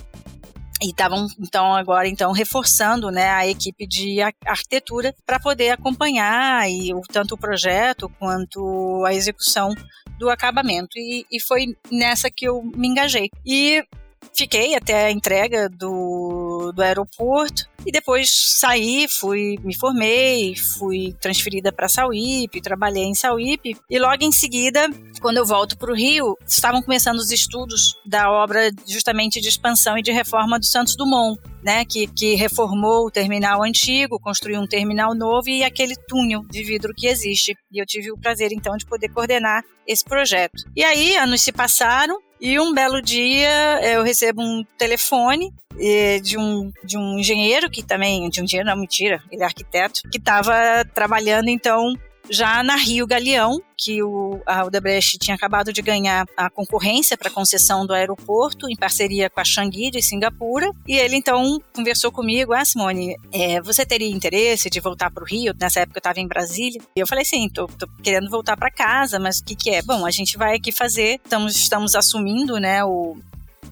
e 0.83 0.91
estavam 0.91 1.27
então 1.39 1.75
agora 1.75 2.09
então 2.09 2.33
reforçando 2.33 3.11
né 3.11 3.29
a 3.31 3.47
equipe 3.47 3.87
de 3.87 4.19
arquitetura 4.45 5.15
para 5.27 5.39
poder 5.39 5.71
acompanhar 5.71 6.69
e 6.69 6.91
tanto 7.13 7.35
o 7.35 7.39
projeto 7.39 8.11
quanto 8.19 9.05
a 9.07 9.15
execução 9.15 9.75
do 10.21 10.29
acabamento. 10.29 10.99
E, 10.99 11.27
e 11.33 11.41
foi 11.41 11.75
nessa 11.91 12.31
que 12.31 12.47
eu 12.47 12.63
me 12.63 12.87
engajei. 12.87 13.31
E 13.45 13.83
fiquei 14.35 14.77
até 14.77 15.07
a 15.07 15.11
entrega 15.11 15.69
do, 15.69 15.89
do 16.73 16.83
aeroporto 16.83 17.69
e 17.87 17.90
depois 17.90 18.31
saí, 18.59 19.09
fui, 19.09 19.59
me 19.64 19.75
formei, 19.75 20.55
fui 20.55 21.14
transferida 21.21 21.73
para 21.73 21.88
Sauípe, 21.88 22.61
trabalhei 22.61 23.05
em 23.05 23.14
Sauípe 23.14 23.76
e 23.88 23.99
logo 23.99 24.23
em 24.23 24.33
seguida, 24.33 24.88
quando 25.21 25.38
eu 25.38 25.47
volto 25.47 25.79
para 25.79 25.90
o 25.90 25.95
Rio, 25.95 26.37
estavam 26.47 26.83
começando 26.83 27.19
os 27.19 27.31
estudos 27.31 27.99
da 28.05 28.31
obra 28.31 28.71
justamente 28.87 29.40
de 29.40 29.49
expansão 29.49 29.97
e 29.97 30.02
de 30.02 30.12
reforma 30.12 30.59
do 30.59 30.67
Santos 30.67 30.97
Dumont. 30.97 31.40
Né, 31.62 31.85
que, 31.85 32.07
que 32.07 32.37
reformou 32.37 33.05
o 33.05 33.11
terminal 33.11 33.62
antigo, 33.62 34.19
construiu 34.19 34.62
um 34.62 34.67
terminal 34.67 35.14
novo 35.14 35.50
e 35.50 35.62
aquele 35.62 35.95
túnel 36.09 36.43
de 36.49 36.62
vidro 36.62 36.95
que 36.97 37.07
existe. 37.07 37.55
E 37.71 37.79
eu 37.79 37.85
tive 37.85 38.11
o 38.11 38.17
prazer, 38.17 38.50
então, 38.50 38.75
de 38.79 38.87
poder 38.87 39.11
coordenar 39.11 39.62
esse 39.87 40.02
projeto. 40.02 40.64
E 40.75 40.83
aí, 40.83 41.17
anos 41.17 41.43
se 41.43 41.52
passaram, 41.52 42.19
e 42.40 42.59
um 42.59 42.73
belo 42.73 43.02
dia 43.02 43.80
eu 43.82 44.02
recebo 44.02 44.42
um 44.42 44.64
telefone 44.78 45.52
de 46.23 46.37
um, 46.37 46.73
de 46.85 46.99
um 46.99 47.18
engenheiro 47.18 47.70
que 47.70 47.82
também, 47.82 48.28
de 48.28 48.40
um 48.40 48.44
engenheiro, 48.44 48.68
não, 48.68 48.76
mentira, 48.76 49.23
ele 49.30 49.42
é 49.42 49.47
arquiteto, 49.47 50.02
que 50.11 50.18
estava 50.18 50.85
trabalhando 50.94 51.49
então 51.49 51.94
já 52.31 52.63
na 52.63 52.77
Rio 52.77 53.07
Galeão, 53.07 53.61
que 53.77 54.03
o, 54.03 54.41
a 54.47 54.65
Odebrecht 54.65 55.19
tinha 55.19 55.35
acabado 55.35 55.73
de 55.73 55.83
ganhar 55.83 56.27
a 56.37 56.49
concorrência 56.49 57.17
para 57.17 57.29
a 57.29 57.33
concessão 57.33 57.85
do 57.85 57.93
aeroporto, 57.93 58.71
em 58.71 58.77
parceria 58.77 59.29
com 59.29 59.41
a 59.41 59.45
Changi 59.45 59.91
de 59.91 60.01
Singapura, 60.01 60.71
e 60.87 60.97
ele 60.97 61.17
então 61.17 61.61
conversou 61.75 62.13
comigo, 62.13 62.53
ah, 62.53 62.65
Simone, 62.65 63.17
é, 63.33 63.61
você 63.61 63.85
teria 63.85 64.09
interesse 64.09 64.71
de 64.71 64.81
voltar 64.81 65.11
para 65.11 65.25
o 65.25 65.27
Rio? 65.27 65.55
Nessa 65.59 65.81
época 65.81 65.99
eu 65.99 66.01
estava 66.01 66.21
em 66.21 66.29
Brasília, 66.29 66.81
e 66.95 67.01
eu 67.01 67.07
falei, 67.07 67.25
sim, 67.25 67.49
tô, 67.49 67.67
tô 67.67 67.89
querendo 68.03 68.31
voltar 68.31 68.57
para 68.57 68.71
casa, 68.71 69.19
mas 69.19 69.41
o 69.41 69.45
que 69.45 69.57
que 69.57 69.71
é? 69.71 69.83
Bom, 69.83 70.07
a 70.07 70.11
gente 70.11 70.37
vai 70.37 70.57
aqui 70.57 70.71
fazer, 70.71 71.21
estamos, 71.25 71.57
estamos 71.57 71.95
assumindo, 71.97 72.59
né, 72.59 72.85
o, 72.85 73.17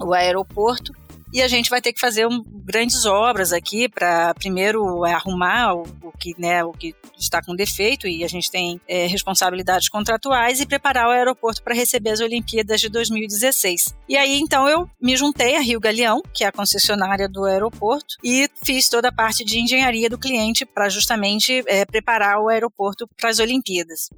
o 0.00 0.12
aeroporto, 0.12 0.92
e 1.32 1.42
a 1.42 1.48
gente 1.48 1.70
vai 1.70 1.80
ter 1.80 1.92
que 1.92 2.00
fazer 2.00 2.26
um, 2.26 2.42
grandes 2.64 3.04
obras 3.04 3.52
aqui 3.52 3.88
para 3.88 4.34
primeiro 4.34 5.04
arrumar 5.04 5.74
o, 5.74 5.82
o, 6.02 6.12
que 6.18 6.34
né 6.38 6.64
o 6.64 6.72
que 6.72 6.94
está 7.18 7.42
com 7.42 7.54
defeito 7.54 8.06
e 8.06 8.24
a 8.24 8.28
gente 8.28 8.50
tem 8.50 8.80
é, 8.88 9.06
responsabilidades 9.06 9.88
contratuais 9.88 10.60
e 10.60 10.66
preparar 10.66 11.08
o 11.08 11.10
aeroporto 11.10 11.62
para 11.62 11.74
receber 11.74 12.10
as 12.10 12.20
Olimpíadas 12.20 12.80
de 12.80 12.88
2016 12.88 13.94
e 14.08 14.16
aí 14.16 14.38
então 14.38 14.68
eu 14.68 14.88
me 15.00 15.16
juntei 15.16 15.56
a 15.56 15.60
Rio 15.60 15.80
Galeão 15.80 16.22
que 16.32 16.44
é 16.44 16.46
a 16.46 16.52
concessionária 16.52 17.28
do 17.28 17.44
aeroporto 17.44 18.16
e 18.22 18.48
fiz 18.62 18.88
toda 18.88 19.08
a 19.08 19.12
parte 19.12 19.44
de 19.44 19.60
engenharia 19.60 20.08
do 20.08 20.18
cliente 20.18 20.64
para 20.64 20.88
justamente 20.88 21.62
é, 21.66 21.84
preparar 21.84 22.40
o 22.40 22.48
aeroporto 22.48 23.08
para 23.16 23.30
as 23.30 23.38
Olimpíadas. 23.38 24.10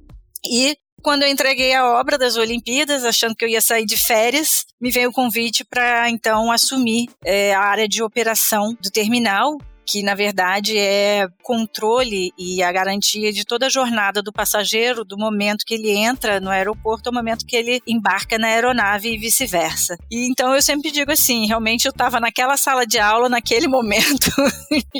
E 0.43 0.77
quando 1.01 1.23
eu 1.23 1.29
entreguei 1.29 1.73
a 1.73 1.99
obra 1.99 2.17
das 2.17 2.37
Olimpíadas, 2.37 3.03
achando 3.03 3.35
que 3.35 3.43
eu 3.43 3.49
ia 3.49 3.61
sair 3.61 3.85
de 3.85 3.97
férias, 3.97 4.65
me 4.79 4.91
veio 4.91 5.09
o 5.09 5.13
convite 5.13 5.63
para 5.63 6.09
então 6.09 6.51
assumir 6.51 7.09
é, 7.25 7.53
a 7.53 7.61
área 7.61 7.87
de 7.87 8.03
operação 8.03 8.75
do 8.81 8.89
terminal 8.89 9.57
que 9.85 10.03
na 10.03 10.15
verdade 10.15 10.77
é 10.77 11.27
controle 11.41 12.31
e 12.37 12.61
a 12.63 12.71
garantia 12.71 13.31
de 13.31 13.45
toda 13.45 13.65
a 13.65 13.69
jornada 13.69 14.21
do 14.21 14.31
passageiro, 14.31 15.03
do 15.03 15.17
momento 15.17 15.65
que 15.65 15.73
ele 15.73 15.89
entra 15.89 16.39
no 16.39 16.49
aeroporto 16.49 17.09
ao 17.09 17.13
momento 17.13 17.45
que 17.45 17.55
ele 17.55 17.81
embarca 17.87 18.37
na 18.37 18.47
aeronave 18.47 19.13
e 19.13 19.17
vice-versa. 19.17 19.97
E 20.09 20.29
então 20.29 20.53
eu 20.55 20.61
sempre 20.61 20.91
digo 20.91 21.11
assim, 21.11 21.45
realmente 21.47 21.85
eu 21.85 21.91
estava 21.91 22.19
naquela 22.19 22.57
sala 22.57 22.85
de 22.85 22.99
aula 22.99 23.29
naquele 23.29 23.67
momento 23.67 24.31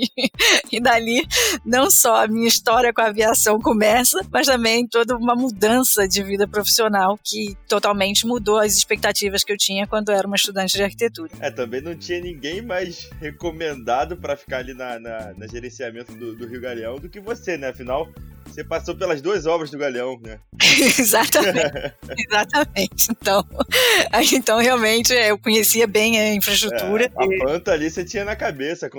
e 0.71 0.79
dali 0.79 1.25
não 1.65 1.89
só 1.89 2.23
a 2.23 2.27
minha 2.27 2.47
história 2.47 2.93
com 2.93 3.01
a 3.01 3.07
aviação 3.07 3.59
começa, 3.59 4.19
mas 4.31 4.47
também 4.47 4.87
toda 4.87 5.15
uma 5.15 5.35
mudança 5.35 6.07
de 6.07 6.23
vida 6.23 6.47
profissional 6.47 7.19
que 7.23 7.55
totalmente 7.67 8.25
mudou 8.25 8.59
as 8.59 8.75
expectativas 8.75 9.43
que 9.43 9.51
eu 9.51 9.57
tinha 9.57 9.87
quando 9.87 10.09
eu 10.09 10.15
era 10.15 10.27
uma 10.27 10.35
estudante 10.35 10.75
de 10.75 10.83
arquitetura. 10.83 11.31
É, 11.39 11.49
também 11.51 11.81
não 11.81 11.95
tinha 11.95 12.19
ninguém 12.19 12.61
mais 12.61 13.09
recomendado 13.19 14.17
para 14.17 14.35
ficar 14.35 14.57
ali 14.57 14.70
na, 14.73 14.99
na, 14.99 15.33
na 15.37 15.47
gerenciamento 15.47 16.13
do, 16.13 16.35
do, 16.35 16.47
Rio 16.47 16.61
Galeão 16.61 16.99
do 16.99 17.09
que 17.09 17.19
você, 17.19 17.57
né? 17.57 17.69
Afinal, 17.69 18.09
você 18.45 18.63
passou 18.63 18.95
pelas 18.95 19.21
duas 19.21 19.45
obras 19.45 19.71
do 19.71 19.77
Galeão, 19.77 20.19
né? 20.21 20.39
Exatamente. 20.99 21.93
Exatamente. 22.17 23.07
Então, 23.11 23.45
então, 24.33 24.59
realmente, 24.59 25.13
eu 25.13 25.37
conhecia 25.37 25.87
bem 25.87 26.19
a 26.19 26.33
infraestrutura. 26.33 27.05
É, 27.05 27.07
a 27.07 27.45
planta 27.45 27.71
ali 27.71 27.89
você 27.89 28.03
tinha 28.03 28.25
na 28.25 28.35
cabeça. 28.35 28.89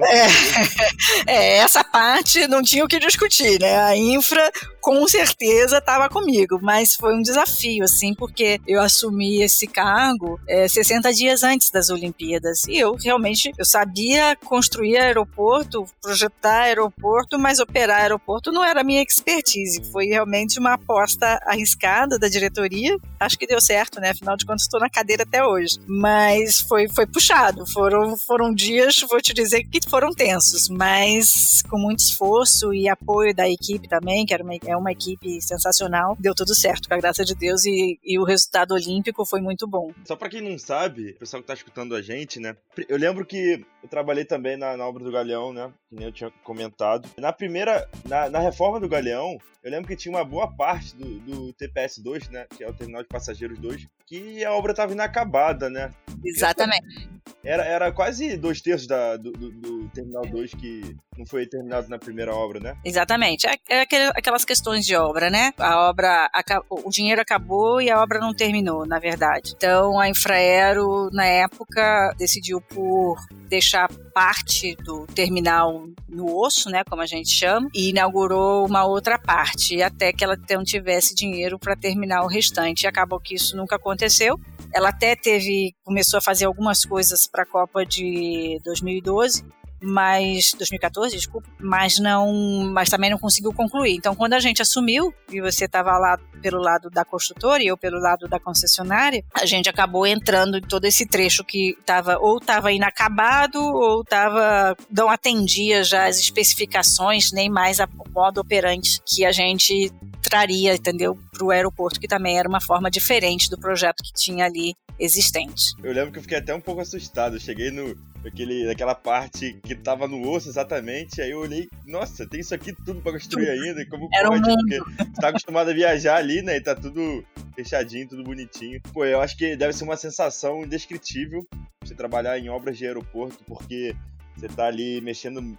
É, 1.27 1.27
é, 1.31 1.59
essa 1.59 1.85
parte 1.85 2.47
não 2.49 2.63
tinha 2.63 2.85
o 2.85 2.89
que 2.89 2.99
discutir, 2.99 3.61
né? 3.61 3.77
A 3.77 3.97
infra, 3.97 4.51
com 4.83 5.07
certeza, 5.07 5.79
estava 5.79 6.09
comigo, 6.09 6.59
mas 6.61 6.97
foi 6.97 7.15
um 7.15 7.23
desafio, 7.23 7.85
assim, 7.85 8.15
porque 8.15 8.61
eu 8.67 8.81
assumi 8.81 9.41
esse 9.41 9.67
cargo 9.67 10.41
é, 10.49 10.67
60 10.67 11.13
dias 11.13 11.45
antes 11.45 11.71
das 11.71 11.89
Olimpíadas 11.89 12.65
e 12.65 12.79
eu 12.79 12.97
realmente 12.97 13.53
eu 13.57 13.65
sabia 13.65 14.37
construir 14.45 14.97
aeroporto, 14.97 15.87
projetar 16.01 16.63
aeroporto, 16.63 17.39
mas 17.39 17.61
operar 17.61 18.01
aeroporto 18.01 18.51
não 18.51 18.65
era 18.65 18.83
minha 18.83 19.03
expertise. 19.03 19.85
Foi 19.93 20.07
realmente 20.07 20.59
uma 20.59 20.75
aposta 20.75 21.39
arriscada 21.47 22.19
da 22.19 22.29
diretoria. 22.29 22.97
Acho 23.21 23.39
que 23.39 23.47
deu 23.47 23.61
certo, 23.61 24.01
né? 24.01 24.11
Afinal 24.11 24.37
de 24.37 24.45
contas, 24.45 24.63
estou 24.63 24.81
na 24.81 24.91
cadeira 24.91 25.23
até 25.23 25.45
hoje. 25.45 25.79
Mas 25.87 26.59
foi, 26.59 26.89
foi 26.89 27.07
puxado. 27.07 27.65
Foram, 27.67 28.17
foram 28.17 28.53
dias, 28.53 29.05
vou 29.09 29.21
te 29.21 29.33
dizer 29.33 29.63
que 29.63 29.79
foram 29.89 30.13
tensos, 30.13 30.69
mas 30.69 31.63
com 31.71 31.79
muito 31.79 32.01
esforço 32.01 32.75
e 32.75 32.89
apoio 32.89 33.35
da 33.35 33.49
equipe 33.49 33.89
também, 33.89 34.27
que 34.27 34.35
era 34.35 34.43
uma, 34.43 34.55
é 34.73 34.77
uma 34.77 34.93
equipe 34.93 35.41
sensacional, 35.41 36.17
deu 36.19 36.35
tudo 36.35 36.55
certo, 36.55 36.89
com 36.89 36.95
a 36.95 36.99
graça 36.99 37.25
de 37.25 37.35
Deus, 37.35 37.65
e, 37.65 37.99
e 38.03 38.19
o 38.19 38.25
resultado 38.25 38.73
olímpico 38.75 39.25
foi 39.25 39.41
muito 39.41 39.67
bom. 39.67 39.91
Só 40.05 40.17
para 40.17 40.29
quem 40.29 40.41
não 40.41 40.59
sabe, 40.59 41.11
o 41.11 41.19
pessoal 41.19 41.43
que 41.43 41.47
tá 41.47 41.55
escutando 41.55 41.95
a 41.95 42.03
gente, 42.03 42.41
né? 42.41 42.57
Eu 42.89 42.97
lembro 42.97 43.25
que 43.25 43.65
eu 43.83 43.89
trabalhei 43.89 44.25
também 44.25 44.57
na, 44.57 44.77
na 44.77 44.87
obra 44.87 45.05
do 45.05 45.13
Galeão, 45.13 45.53
né? 45.53 45.73
Que 45.89 45.97
nem 45.97 46.07
eu 46.07 46.13
tinha 46.13 46.31
comentado. 46.43 47.09
Na 47.19 47.33
primeira, 47.33 47.89
na, 48.05 48.29
na 48.31 48.39
reforma 48.39 48.81
do 48.81 48.89
Galeão, 48.89 49.39
eu 49.63 49.71
lembro 49.71 49.87
que 49.87 49.97
tinha 49.97 50.13
uma 50.13 50.25
boa 50.25 50.53
parte 50.53 50.97
do, 50.97 51.21
do 51.21 51.55
TPS-2, 51.55 52.31
né? 52.31 52.47
Que 52.57 52.65
é 52.65 52.69
o 52.69 52.73
Terminal 52.73 53.03
de 53.03 53.09
Passageiros 53.09 53.59
2, 53.59 53.87
que 54.07 54.45
a 54.45 54.53
obra 54.53 54.73
estava 54.73 54.93
inacabada, 54.93 55.71
né? 55.71 55.93
Exatamente. 56.25 57.09
Era, 57.45 57.65
era 57.65 57.93
quase 57.93 58.37
dois 58.37 58.61
terços 58.61 58.87
da, 58.87 59.17
do, 59.17 59.33
do, 59.33 59.51
do 59.51 59.89
Terminal 59.91 60.23
2 60.23 60.55
que 60.55 60.97
não 61.17 61.27
foi 61.27 61.47
terminado 61.47 61.89
na 61.89 61.99
primeira 61.99 62.35
obra, 62.35 62.59
né? 62.59 62.77
Exatamente. 62.85 63.47
É, 63.47 63.59
é 63.69 63.83
aquelas 64.15 64.45
questões 64.45 64.62
de 64.87 64.97
obra, 64.97 65.29
né? 65.29 65.53
A 65.59 65.89
obra, 65.89 66.31
o 66.71 66.91
dinheiro 66.91 67.21
acabou 67.21 67.81
e 67.81 67.91
a 67.91 68.01
obra 68.01 68.19
não 68.19 68.33
terminou, 68.33 68.87
na 68.87 68.99
verdade. 68.99 69.53
Então 69.57 69.99
a 69.99 70.09
Infraero, 70.09 71.11
na 71.13 71.25
época, 71.25 72.15
decidiu 72.17 72.61
por 72.61 73.17
deixar 73.49 73.89
parte 74.15 74.75
do 74.77 75.07
terminal 75.07 75.87
no 76.09 76.39
osso, 76.39 76.71
né, 76.71 76.83
como 76.85 77.03
a 77.03 77.07
gente 77.07 77.31
chama, 77.31 77.69
e 77.75 77.91
inaugurou 77.91 78.67
uma 78.67 78.85
outra 78.85 79.19
parte, 79.19 79.83
até 79.83 80.13
que 80.13 80.25
ela 80.25 80.39
não 80.51 80.65
tivesse 80.65 81.15
dinheiro 81.15 81.59
para 81.59 81.77
terminar 81.77 82.23
o 82.23 82.29
restante. 82.29 82.83
E 82.83 82.87
acabou 82.87 83.21
que 83.21 83.35
isso 83.35 83.57
nunca 83.57 83.77
aconteceu. 83.77 84.39
Ela 84.73 84.89
até 84.89 85.15
teve, 85.15 85.75
começou 85.85 86.19
a 86.19 86.23
fazer 86.23 86.47
algumas 86.47 86.85
coisas 86.85 87.27
para 87.27 87.43
a 87.43 87.47
Copa 87.47 87.85
de 87.85 88.59
2012, 88.65 89.45
mas 89.83 90.53
2014, 90.57 91.17
desculpa, 91.17 91.49
mas 91.59 91.99
não, 91.99 92.71
mas 92.73 92.89
também 92.89 93.11
não 93.11 93.19
conseguiu 93.19 93.53
concluir. 93.53 93.95
Então, 93.95 94.15
quando 94.15 94.35
a 94.35 94.41
gente 94.41 94.63
assumiu 94.63 95.13
e 95.31 95.41
você 95.41 95.65
estava 95.65 95.99
lá 95.99 96.19
pelo 96.41 96.61
lado 96.61 96.91
da 96.91 97.05
construtora 97.05 97.63
e 97.63 97.67
eu 97.67 97.77
pelo 97.77 97.99
lado 97.99 98.29
da 98.29 98.39
concessionária, 98.39 99.25
a 99.35 99.47
gente 99.47 99.69
acabou 99.69 100.07
entrando 100.07 100.59
em 100.59 100.63
todo 100.63 100.85
esse 100.85 101.07
trecho 101.07 101.45
que 101.45 101.77
estava 101.79 102.19
ou 102.19 102.39
estava 102.39 102.73
inacabado 102.73 103.61
ou 103.61 104.03
estava 104.03 104.77
não 104.91 105.09
atendia 105.09 105.85
já 105.85 106.07
as 106.07 106.19
especificações 106.19 107.31
nem 107.33 107.49
mais 107.49 107.81
a 107.81 107.89
modo 108.13 108.41
operante 108.41 109.01
que 109.07 109.25
a 109.25 109.33
gente 109.33 109.93
traria, 110.23 110.75
entendeu, 110.75 111.19
para 111.33 111.45
o 111.45 111.51
aeroporto, 111.51 112.01
que 112.01 112.09
também 112.09 112.39
era 112.39 112.49
uma 112.49 112.61
forma 112.61 112.91
diferente 112.91 113.51
do 113.51 113.59
projeto 113.59 114.03
que 114.03 114.13
tinha 114.13 114.45
ali 114.45 114.75
existente. 114.99 115.75
Eu 115.83 115.93
lembro 115.93 116.13
que 116.13 116.19
eu 116.19 116.23
fiquei 116.23 116.39
até 116.39 116.55
um 116.55 116.61
pouco 116.61 116.81
assustado. 116.81 117.37
Eu 117.37 117.41
cheguei 117.41 117.71
no, 117.71 117.95
aquele, 118.25 118.65
naquela 118.67 118.95
parte 118.95 119.59
que 119.63 119.75
tava 119.75 120.07
no 120.07 120.29
osso 120.29 120.49
exatamente, 120.49 121.21
aí 121.21 121.31
eu 121.31 121.41
olhei, 121.41 121.69
nossa, 121.87 122.27
tem 122.27 122.41
isso 122.41 122.55
aqui 122.55 122.73
tudo 122.85 123.01
pra 123.01 123.13
construir 123.13 123.49
ainda, 123.49 123.85
como 123.87 124.09
Era 124.13 124.29
pode? 124.29 124.51
Um 124.51 124.55
Porque 124.57 124.79
você 124.79 125.21
tá 125.21 125.29
acostumado 125.29 125.71
a 125.71 125.75
viajar 125.75 126.17
ali, 126.17 126.43
né, 126.43 126.57
e 126.57 126.61
tá 126.61 126.75
tudo 126.75 127.25
fechadinho, 127.55 128.09
tudo 128.09 128.25
bonitinho. 128.25 128.81
Pô, 128.93 129.05
eu 129.05 129.21
acho 129.21 129.37
que 129.37 129.57
deve 129.57 129.73
ser 129.73 129.85
uma 129.85 129.97
sensação 129.97 130.63
indescritível 130.63 131.47
você 131.83 131.95
trabalhar 131.95 132.39
em 132.39 132.49
obras 132.49 132.79
de 132.79 132.87
aeroporto, 132.87 133.45
porque 133.45 133.95
você 134.37 134.49
tá 134.49 134.67
ali 134.67 135.01
mexendo 135.01 135.59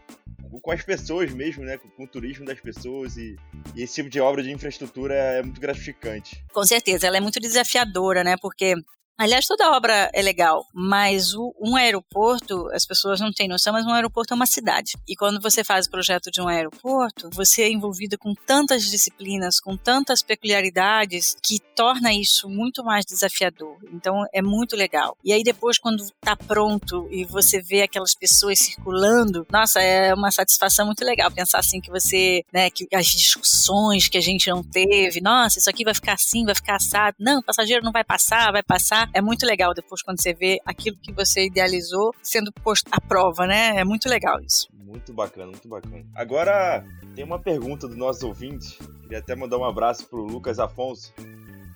com 0.61 0.71
as 0.71 0.83
pessoas 0.83 1.31
mesmo, 1.31 1.63
né? 1.63 1.77
Com, 1.77 1.89
com, 1.89 2.03
o 2.03 2.07
turismo 2.07 2.45
das 2.45 2.59
pessoas 2.59 3.17
e, 3.17 3.35
e, 3.75 3.83
esse 3.83 3.95
tipo 3.95 4.09
de 4.09 4.19
obra 4.19 4.43
de 4.43 4.51
infraestrutura 4.51 5.13
é 5.13 5.41
muito 5.41 5.59
gratificante. 5.59 6.43
Com 6.53 6.63
certeza, 6.63 7.07
ela 7.07 7.17
é 7.17 7.19
muito 7.19 7.39
desafiadora, 7.39 8.23
né? 8.23 8.35
Porque 8.41 8.75
Aliás, 9.15 9.45
toda 9.45 9.71
obra 9.71 10.09
é 10.11 10.21
legal, 10.23 10.65
mas 10.73 11.35
o, 11.35 11.53
um 11.61 11.75
aeroporto, 11.75 12.67
as 12.73 12.83
pessoas 12.83 13.19
não 13.21 13.31
têm 13.31 13.47
noção, 13.47 13.71
mas 13.71 13.85
um 13.85 13.91
aeroporto 13.91 14.33
é 14.33 14.35
uma 14.35 14.47
cidade. 14.47 14.93
E 15.07 15.15
quando 15.15 15.39
você 15.39 15.63
faz 15.63 15.85
o 15.85 15.91
projeto 15.91 16.31
de 16.31 16.41
um 16.41 16.47
aeroporto, 16.47 17.29
você 17.31 17.61
é 17.61 17.71
envolvido 17.71 18.17
com 18.17 18.33
tantas 18.33 18.83
disciplinas, 18.83 19.59
com 19.59 19.77
tantas 19.77 20.23
peculiaridades, 20.23 21.37
que 21.43 21.59
torna 21.75 22.11
isso 22.11 22.49
muito 22.49 22.83
mais 22.83 23.05
desafiador. 23.05 23.77
Então, 23.93 24.25
é 24.33 24.41
muito 24.41 24.75
legal. 24.75 25.15
E 25.23 25.31
aí, 25.31 25.43
depois, 25.43 25.77
quando 25.77 26.01
está 26.01 26.35
pronto 26.35 27.07
e 27.11 27.23
você 27.23 27.61
vê 27.61 27.83
aquelas 27.83 28.15
pessoas 28.15 28.57
circulando, 28.57 29.45
nossa, 29.51 29.79
é 29.79 30.11
uma 30.13 30.31
satisfação 30.31 30.87
muito 30.87 31.05
legal 31.05 31.31
pensar 31.31 31.59
assim 31.59 31.79
que 31.79 31.91
você, 31.91 32.43
né, 32.51 32.69
que 32.71 32.87
as 32.91 33.05
discussões 33.05 34.07
que 34.07 34.17
a 34.17 34.21
gente 34.21 34.49
não 34.49 34.63
teve, 34.63 35.21
nossa, 35.21 35.59
isso 35.59 35.69
aqui 35.69 35.83
vai 35.83 35.93
ficar 35.93 36.13
assim, 36.13 36.45
vai 36.45 36.55
ficar 36.55 36.77
assado. 36.77 37.15
Não, 37.19 37.43
passageiro 37.43 37.85
não 37.85 37.91
vai 37.91 38.03
passar, 38.03 38.51
vai 38.51 38.63
passar 38.63 39.02
é 39.13 39.21
muito 39.21 39.45
legal 39.45 39.73
depois 39.73 40.01
quando 40.01 40.21
você 40.21 40.33
vê 40.33 40.59
aquilo 40.65 40.97
que 40.97 41.11
você 41.11 41.45
idealizou 41.45 42.13
sendo 42.21 42.51
posto 42.51 42.89
à 42.91 43.01
prova, 43.01 43.45
né? 43.45 43.77
É 43.77 43.83
muito 43.83 44.07
legal 44.07 44.39
isso. 44.41 44.67
Muito 44.73 45.11
bacana, 45.13 45.47
muito 45.47 45.67
bacana. 45.67 46.05
Agora, 46.13 46.85
tem 47.15 47.23
uma 47.23 47.39
pergunta 47.39 47.87
do 47.87 47.95
nosso 47.95 48.27
ouvinte. 48.27 48.77
Queria 49.01 49.19
até 49.19 49.35
mandar 49.35 49.57
um 49.57 49.65
abraço 49.65 50.07
pro 50.07 50.23
Lucas 50.23 50.59
Afonso. 50.59 51.13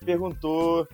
Perguntou 0.06 0.88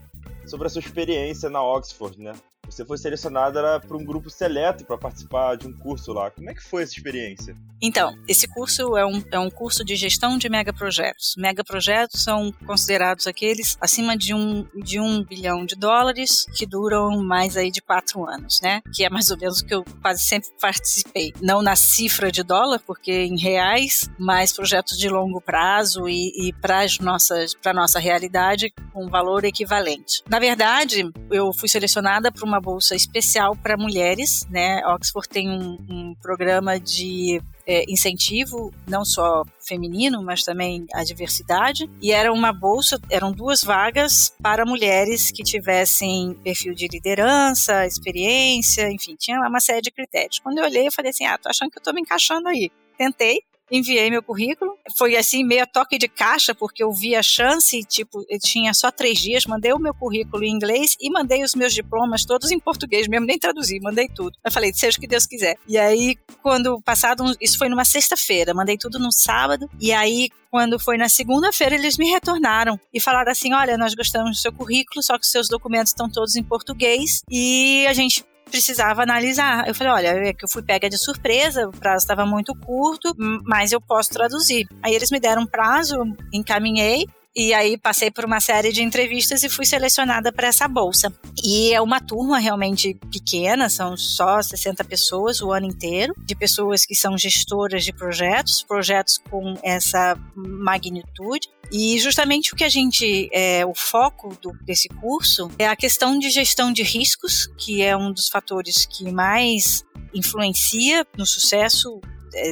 sobre 0.45 0.67
a 0.67 0.69
sua 0.69 0.79
experiência 0.79 1.49
na 1.49 1.61
Oxford, 1.61 2.19
né? 2.19 2.33
Você 2.65 2.85
foi 2.85 2.97
selecionada 2.97 3.79
para 3.79 3.97
um 3.97 4.03
grupo 4.03 4.29
seleto 4.29 4.85
para 4.85 4.97
participar 4.97 5.55
de 5.55 5.67
um 5.67 5.73
curso 5.73 6.11
lá. 6.13 6.31
Como 6.31 6.49
é 6.49 6.53
que 6.53 6.63
foi 6.63 6.83
essa 6.83 6.93
experiência? 6.93 7.55
Então, 7.81 8.15
esse 8.27 8.47
curso 8.47 8.97
é 8.97 9.05
um, 9.05 9.21
é 9.31 9.39
um 9.39 9.49
curso 9.49 9.83
de 9.83 9.95
gestão 9.95 10.37
de 10.37 10.49
megaprojetos. 10.49 11.35
Megaprojetos 11.37 12.23
são 12.23 12.51
considerados 12.65 13.27
aqueles 13.27 13.77
acima 13.79 14.17
de 14.17 14.33
um, 14.33 14.65
de 14.75 14.99
um 14.99 15.23
bilhão 15.23 15.65
de 15.65 15.75
dólares 15.75 16.45
que 16.55 16.65
duram 16.65 17.21
mais 17.21 17.57
aí 17.57 17.69
de 17.69 17.81
quatro 17.81 18.25
anos, 18.25 18.61
né? 18.61 18.81
Que 18.93 19.03
é 19.03 19.09
mais 19.09 19.29
ou 19.29 19.37
menos 19.37 19.59
o 19.59 19.65
que 19.65 19.75
eu 19.75 19.83
quase 20.01 20.23
sempre 20.23 20.49
participei. 20.59 21.33
Não 21.41 21.61
na 21.61 21.75
cifra 21.75 22.31
de 22.31 22.41
dólar, 22.41 22.79
porque 22.85 23.11
em 23.11 23.37
reais, 23.37 24.09
mas 24.17 24.53
projetos 24.53 24.97
de 24.97 25.09
longo 25.09 25.41
prazo 25.41 26.07
e, 26.07 26.47
e 26.47 26.53
para 26.53 26.85
nossas 27.01 27.53
para 27.53 27.73
nossa 27.73 27.99
realidade 27.99 28.73
com 28.93 29.07
valor 29.09 29.43
equivalente. 29.43 30.23
Na 30.29 30.39
verdade, 30.39 31.09
eu 31.29 31.51
fui 31.53 31.67
selecionada 31.67 32.31
para 32.31 32.45
uma 32.45 32.61
bolsa 32.63 32.95
especial 32.95 33.55
para 33.55 33.77
mulheres, 33.77 34.47
né? 34.49 34.81
Oxford 34.87 35.27
tem 35.27 35.49
um, 35.49 35.77
um 35.89 36.15
programa 36.15 36.79
de 36.79 37.41
é, 37.67 37.83
incentivo, 37.89 38.73
não 38.87 39.03
só 39.03 39.43
feminino, 39.59 40.23
mas 40.23 40.43
também 40.43 40.85
a 40.93 41.03
diversidade. 41.03 41.89
E 42.01 42.11
era 42.11 42.31
uma 42.31 42.53
bolsa, 42.53 42.99
eram 43.09 43.31
duas 43.31 43.63
vagas 43.63 44.33
para 44.41 44.65
mulheres 44.65 45.31
que 45.31 45.43
tivessem 45.43 46.33
perfil 46.43 46.73
de 46.73 46.87
liderança, 46.87 47.85
experiência, 47.85 48.89
enfim, 48.89 49.15
tinha 49.17 49.39
uma 49.39 49.59
série 49.59 49.81
de 49.81 49.91
critérios. 49.91 50.39
Quando 50.39 50.59
eu 50.59 50.65
olhei, 50.65 50.87
eu 50.87 50.91
falei 50.91 51.11
assim: 51.11 51.25
ah, 51.25 51.37
tô 51.37 51.49
achando 51.49 51.69
que 51.69 51.79
eu 51.79 51.83
tô 51.83 51.91
me 51.91 52.01
encaixando 52.01 52.47
aí. 52.47 52.71
Tentei, 52.97 53.41
enviei 53.73 54.11
meu 54.11 54.21
currículo. 54.21 54.77
Foi 54.95 55.17
assim, 55.17 55.43
meio 55.43 55.65
toque 55.65 55.97
de 55.97 56.07
caixa, 56.07 56.53
porque 56.53 56.83
eu 56.83 56.91
vi 56.91 57.15
a 57.15 57.23
chance, 57.23 57.83
tipo, 57.83 58.23
eu 58.29 58.39
tinha 58.39 58.73
só 58.73 58.91
três 58.91 59.17
dias, 59.17 59.45
mandei 59.45 59.73
o 59.73 59.79
meu 59.79 59.93
currículo 59.93 60.43
em 60.43 60.51
inglês 60.51 60.95
e 61.01 61.09
mandei 61.09 61.43
os 61.43 61.55
meus 61.55 61.73
diplomas 61.73 62.23
todos 62.23 62.51
em 62.51 62.59
português 62.59 63.07
mesmo, 63.07 63.25
nem 63.25 63.39
traduzi, 63.39 63.79
mandei 63.81 64.07
tudo. 64.07 64.37
Eu 64.45 64.51
falei, 64.51 64.71
seja 64.73 64.97
o 64.97 65.01
que 65.01 65.07
Deus 65.07 65.25
quiser. 65.25 65.57
E 65.67 65.77
aí, 65.77 66.15
quando 66.43 66.79
passado, 66.81 67.23
isso 67.41 67.57
foi 67.57 67.67
numa 67.67 67.85
sexta-feira, 67.85 68.53
mandei 68.53 68.77
tudo 68.77 68.99
no 68.99 69.11
sábado, 69.11 69.67
e 69.79 69.91
aí, 69.91 70.29
quando 70.51 70.77
foi 70.79 70.97
na 70.97 71.09
segunda-feira, 71.09 71.73
eles 71.73 71.97
me 71.97 72.07
retornaram 72.07 72.79
e 72.93 72.99
falaram 72.99 73.31
assim: 73.31 73.53
olha, 73.53 73.75
nós 73.75 73.95
gostamos 73.95 74.31
do 74.31 74.37
seu 74.37 74.53
currículo, 74.53 75.01
só 75.01 75.17
que 75.17 75.25
seus 75.25 75.47
documentos 75.47 75.89
estão 75.89 76.07
todos 76.07 76.35
em 76.35 76.43
português 76.43 77.23
e 77.27 77.85
a 77.87 77.93
gente 77.93 78.23
precisava 78.53 79.01
analisar. 79.01 79.67
Eu 79.67 79.73
falei, 79.73 79.93
olha, 79.93 80.07
é 80.29 80.31
que 80.31 80.45
eu 80.45 80.49
fui 80.49 80.61
pega 80.61 80.87
de 80.87 80.97
surpresa, 80.97 81.67
o 81.67 81.71
prazo 81.71 82.03
estava 82.03 82.23
muito 82.23 82.53
curto, 82.53 83.15
mas 83.43 83.71
eu 83.71 83.81
posso 83.81 84.11
traduzir. 84.11 84.67
Aí 84.83 84.93
eles 84.93 85.09
me 85.09 85.19
deram 85.19 85.41
um 85.41 85.47
prazo, 85.47 85.97
encaminhei, 86.31 87.07
e 87.35 87.53
aí 87.53 87.77
passei 87.77 88.11
por 88.11 88.25
uma 88.25 88.39
série 88.39 88.71
de 88.71 88.83
entrevistas 88.83 89.41
e 89.43 89.49
fui 89.49 89.65
selecionada 89.65 90.31
para 90.31 90.47
essa 90.47 90.67
bolsa. 90.67 91.11
E 91.43 91.73
é 91.73 91.81
uma 91.81 91.99
turma 91.99 92.37
realmente 92.37 92.93
pequena, 93.11 93.69
são 93.69 93.97
só 93.97 94.41
60 94.41 94.83
pessoas 94.83 95.41
o 95.41 95.51
ano 95.51 95.65
inteiro, 95.65 96.13
de 96.19 96.35
pessoas 96.35 96.85
que 96.85 96.93
são 96.93 97.17
gestoras 97.17 97.83
de 97.83 97.91
projetos, 97.91 98.61
projetos 98.61 99.19
com 99.29 99.55
essa 99.63 100.15
magnitude. 100.35 101.49
E 101.71 101.97
justamente 101.99 102.53
o 102.53 102.55
que 102.55 102.63
a 102.63 102.69
gente, 102.69 103.29
é, 103.33 103.65
o 103.65 103.73
foco 103.73 104.37
do, 104.39 104.51
desse 104.63 104.87
curso 104.87 105.49
é 105.57 105.67
a 105.67 105.75
questão 105.75 106.19
de 106.19 106.29
gestão 106.29 106.71
de 106.71 106.83
riscos, 106.83 107.47
que 107.57 107.81
é 107.81 107.97
um 107.97 108.11
dos 108.11 108.29
fatores 108.29 108.85
que 108.85 109.11
mais 109.11 109.83
influencia 110.13 111.05
no 111.17 111.25
sucesso 111.25 111.99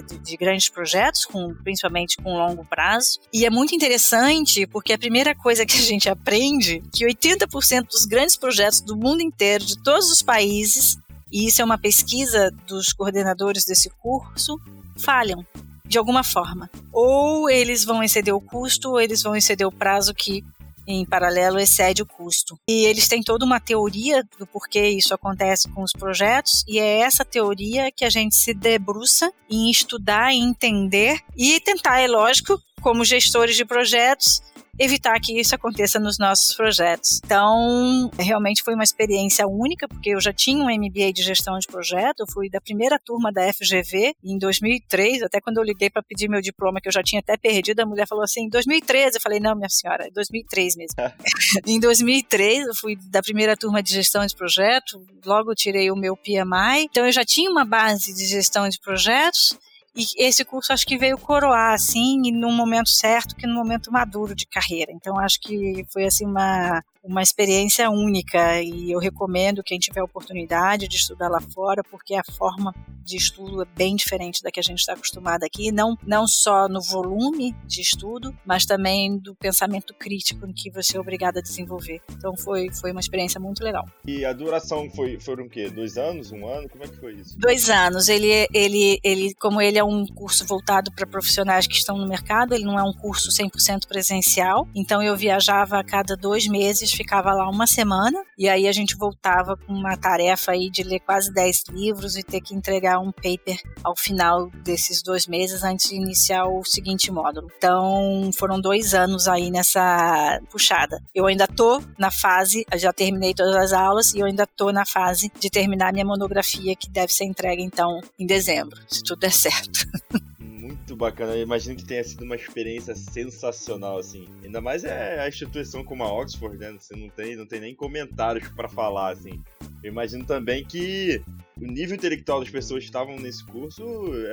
de, 0.01 0.17
de, 0.19 0.37
grandes 0.37 0.69
projetos, 0.69 1.25
com, 1.25 1.53
principalmente 1.55 2.17
com 2.17 2.37
longo 2.37 2.63
prazo. 2.65 3.19
E 3.33 3.45
é 3.45 3.49
muito 3.49 3.73
interessante 3.73 4.65
porque 4.67 4.93
a 4.93 4.97
primeira 4.97 5.35
coisa 5.35 5.65
que 5.65 5.77
a 5.77 5.81
gente 5.81 6.09
aprende 6.09 6.77
é 6.77 6.89
que 6.91 7.05
80% 7.05 7.87
dos 7.87 8.05
grandes 8.05 8.37
projetos 8.37 8.81
do 8.81 8.95
mundo 8.95 9.21
inteiro, 9.21 9.65
de 9.65 9.81
todos 9.81 10.11
os 10.11 10.21
países, 10.21 10.97
e 11.31 11.47
isso 11.47 11.61
é 11.61 11.65
uma 11.65 11.77
pesquisa 11.77 12.51
dos 12.67 12.93
coordenadores 12.93 13.65
desse 13.65 13.89
curso, 13.89 14.59
falham 14.97 15.45
de 15.85 15.97
alguma 15.97 16.23
forma. 16.23 16.69
Ou 16.91 17.49
eles 17.49 17.83
vão 17.83 18.03
exceder 18.03 18.33
o 18.33 18.41
custo, 18.41 18.91
ou 18.91 19.01
eles 19.01 19.21
vão 19.21 19.35
exceder 19.35 19.67
o 19.67 19.71
prazo 19.71 20.13
que 20.13 20.43
em 20.87 21.05
paralelo 21.05 21.59
excede 21.59 22.01
o 22.01 22.05
custo. 22.05 22.57
E 22.69 22.85
eles 22.85 23.07
têm 23.07 23.21
toda 23.21 23.45
uma 23.45 23.59
teoria 23.59 24.23
do 24.37 24.47
porquê 24.47 24.89
isso 24.89 25.13
acontece 25.13 25.69
com 25.69 25.83
os 25.83 25.91
projetos, 25.91 26.63
e 26.67 26.79
é 26.79 26.99
essa 26.99 27.23
teoria 27.23 27.91
que 27.91 28.05
a 28.05 28.09
gente 28.09 28.35
se 28.35 28.53
debruça 28.53 29.31
em 29.49 29.69
estudar, 29.69 30.33
entender 30.33 31.19
e 31.35 31.59
tentar, 31.59 31.99
é 31.99 32.07
lógico, 32.07 32.61
como 32.81 33.05
gestores 33.05 33.55
de 33.55 33.63
projetos, 33.63 34.41
evitar 34.83 35.19
que 35.19 35.39
isso 35.39 35.53
aconteça 35.53 35.99
nos 35.99 36.17
nossos 36.17 36.55
projetos. 36.55 37.21
Então, 37.23 38.09
realmente 38.17 38.63
foi 38.63 38.73
uma 38.73 38.83
experiência 38.83 39.47
única, 39.47 39.87
porque 39.87 40.09
eu 40.09 40.19
já 40.19 40.33
tinha 40.33 40.65
um 40.65 40.69
MBA 40.69 41.13
de 41.13 41.21
gestão 41.21 41.57
de 41.59 41.67
projeto, 41.67 42.21
eu 42.21 42.27
fui 42.27 42.49
da 42.49 42.59
primeira 42.59 42.97
turma 42.97 43.31
da 43.31 43.53
FGV 43.53 44.15
em 44.23 44.39
2003, 44.39 45.21
até 45.21 45.39
quando 45.39 45.57
eu 45.57 45.63
liguei 45.63 45.89
para 45.89 46.01
pedir 46.01 46.27
meu 46.27 46.41
diploma, 46.41 46.81
que 46.81 46.87
eu 46.87 46.91
já 46.91 47.03
tinha 47.03 47.19
até 47.19 47.37
perdido, 47.37 47.81
a 47.81 47.85
mulher 47.85 48.07
falou 48.07 48.23
assim, 48.23 48.49
2013, 48.49 49.17
eu 49.17 49.21
falei, 49.21 49.39
não, 49.39 49.55
minha 49.55 49.69
senhora, 49.69 50.07
é 50.07 50.09
2003 50.09 50.75
mesmo. 50.75 50.95
em 51.67 51.79
2003, 51.79 52.65
eu 52.65 52.75
fui 52.75 52.95
da 52.95 53.21
primeira 53.21 53.55
turma 53.55 53.83
de 53.83 53.93
gestão 53.93 54.25
de 54.25 54.35
projeto, 54.35 55.05
logo 55.23 55.53
tirei 55.53 55.91
o 55.91 55.95
meu 55.95 56.17
PMI, 56.17 56.85
então 56.89 57.05
eu 57.05 57.11
já 57.11 57.23
tinha 57.23 57.51
uma 57.51 57.65
base 57.65 58.15
de 58.15 58.25
gestão 58.25 58.67
de 58.67 58.79
projetos, 58.79 59.55
e 59.95 60.25
esse 60.25 60.45
curso 60.45 60.71
acho 60.73 60.85
que 60.85 60.97
veio 60.97 61.17
coroar, 61.17 61.73
assim, 61.73 62.31
num 62.31 62.53
momento 62.53 62.89
certo, 62.89 63.35
que 63.35 63.47
no 63.47 63.55
momento 63.55 63.91
maduro 63.91 64.35
de 64.35 64.45
carreira. 64.47 64.91
Então 64.91 65.19
acho 65.19 65.39
que 65.41 65.85
foi, 65.91 66.05
assim, 66.05 66.25
uma, 66.25 66.83
uma 67.03 67.21
experiência 67.21 67.89
única 67.89 68.61
e 68.61 68.91
eu 68.91 68.99
recomendo 68.99 69.63
quem 69.63 69.79
tiver 69.79 70.03
oportunidade 70.03 70.87
de 70.87 70.95
estudar 70.97 71.29
lá 71.29 71.41
fora, 71.41 71.81
porque 71.89 72.15
a 72.15 72.23
forma 72.23 72.73
de 73.03 73.17
estudo 73.17 73.61
é 73.61 73.65
bem 73.75 73.95
diferente 73.95 74.43
da 74.43 74.51
que 74.51 74.59
a 74.59 74.63
gente 74.63 74.79
está 74.79 74.93
acostumado 74.93 75.43
aqui, 75.43 75.71
não, 75.71 75.97
não 76.05 76.27
só 76.27 76.67
no 76.67 76.81
volume 76.81 77.55
de 77.65 77.81
estudo, 77.81 78.33
mas 78.45 78.65
também 78.65 79.17
do 79.17 79.35
pensamento 79.35 79.93
crítico 79.93 80.45
em 80.45 80.53
que 80.53 80.69
você 80.69 80.97
é 80.97 80.99
obrigado 80.99 81.37
a 81.37 81.41
desenvolver. 81.41 81.99
Então 82.11 82.35
foi, 82.37 82.69
foi 82.71 82.91
uma 82.91 82.99
experiência 82.99 83.39
muito 83.39 83.63
legal. 83.63 83.85
E 84.05 84.23
a 84.23 84.33
duração 84.33 84.89
foi, 84.91 85.19
foram 85.19 85.45
o 85.45 85.49
quê? 85.49 85.69
Dois 85.69 85.97
anos? 85.97 86.31
Um 86.31 86.45
ano? 86.45 86.69
Como 86.69 86.83
é 86.83 86.87
que 86.87 86.97
foi 86.97 87.13
isso? 87.15 87.37
Dois 87.37 87.69
anos. 87.69 88.07
Ele, 88.07 88.47
ele, 88.53 88.99
ele 89.03 89.33
como 89.35 89.61
ele 89.61 89.77
é 89.77 89.83
um 89.83 90.05
curso 90.05 90.45
voltado 90.45 90.91
para 90.91 91.07
profissionais 91.07 91.65
que 91.65 91.75
estão 91.75 91.97
no 91.97 92.07
mercado, 92.07 92.53
ele 92.53 92.65
não 92.65 92.77
é 92.77 92.83
um 92.83 92.93
curso 92.93 93.29
100% 93.29 93.87
presencial, 93.87 94.67
então 94.75 95.01
eu 95.01 95.15
viajava 95.15 95.79
a 95.79 95.83
cada 95.83 96.15
dois 96.15 96.47
meses 96.47 96.90
ficava 96.95 97.33
lá 97.33 97.49
uma 97.49 97.67
semana 97.67 98.23
e 98.37 98.47
aí 98.49 98.67
a 98.67 98.71
gente 98.71 98.95
voltava 98.95 99.57
com 99.57 99.73
uma 99.73 99.97
tarefa 99.97 100.51
aí 100.51 100.69
de 100.69 100.83
ler 100.83 100.99
quase 100.99 101.33
10 101.33 101.63
livros 101.69 102.17
e 102.17 102.23
ter 102.23 102.41
que 102.41 102.53
entregar 102.53 102.99
um 102.99 103.11
paper 103.11 103.59
ao 103.83 103.95
final 103.95 104.49
desses 104.63 105.01
dois 105.01 105.27
meses 105.27 105.63
antes 105.63 105.89
de 105.89 105.95
iniciar 105.95 106.45
o 106.45 106.63
seguinte 106.63 107.11
módulo. 107.11 107.47
Então 107.57 108.29
foram 108.37 108.59
dois 108.59 108.93
anos 108.93 109.27
aí 109.27 109.51
nessa 109.51 110.39
puxada. 110.49 111.01
Eu 111.13 111.25
ainda 111.25 111.47
tô 111.47 111.81
na 111.97 112.11
fase, 112.11 112.65
já 112.75 112.93
terminei 112.93 113.33
todas 113.33 113.55
as 113.55 113.73
aulas 113.73 114.13
e 114.13 114.19
eu 114.19 114.25
ainda 114.25 114.47
tô 114.47 114.71
na 114.71 114.85
fase 114.85 115.31
de 115.39 115.49
terminar 115.49 115.93
minha 115.93 116.05
monografia 116.05 116.75
que 116.75 116.89
deve 116.89 117.13
ser 117.13 117.25
entregue 117.25 117.63
então 117.63 117.99
em 118.17 118.25
dezembro, 118.25 118.79
se 118.87 119.03
tudo 119.03 119.19
der 119.19 119.31
certo. 119.31 119.85
muito 120.61 120.95
bacana. 120.95 121.33
Eu 121.33 121.41
imagino 121.41 121.75
que 121.75 121.83
tenha 121.83 122.03
sido 122.03 122.23
uma 122.23 122.35
experiência 122.35 122.95
sensacional, 122.95 123.97
assim. 123.97 124.27
Ainda 124.43 124.61
mais 124.61 124.83
é 124.83 125.19
a 125.19 125.27
instituição 125.27 125.83
como 125.83 126.03
a 126.03 126.13
Oxford, 126.13 126.57
né? 126.57 126.71
Você 126.79 126.95
não 126.95 127.09
tem, 127.09 127.35
não 127.35 127.47
tem 127.47 127.59
nem 127.59 127.75
comentários 127.75 128.47
para 128.49 128.69
falar, 128.69 129.13
assim. 129.13 129.41
Eu 129.83 129.91
imagino 129.91 130.23
também 130.23 130.63
que 130.63 131.21
o 131.61 131.67
nível 131.67 131.95
intelectual 131.95 132.39
das 132.39 132.49
pessoas 132.49 132.79
que 132.79 132.89
estavam 132.89 133.15
nesse 133.17 133.45
curso 133.45 133.83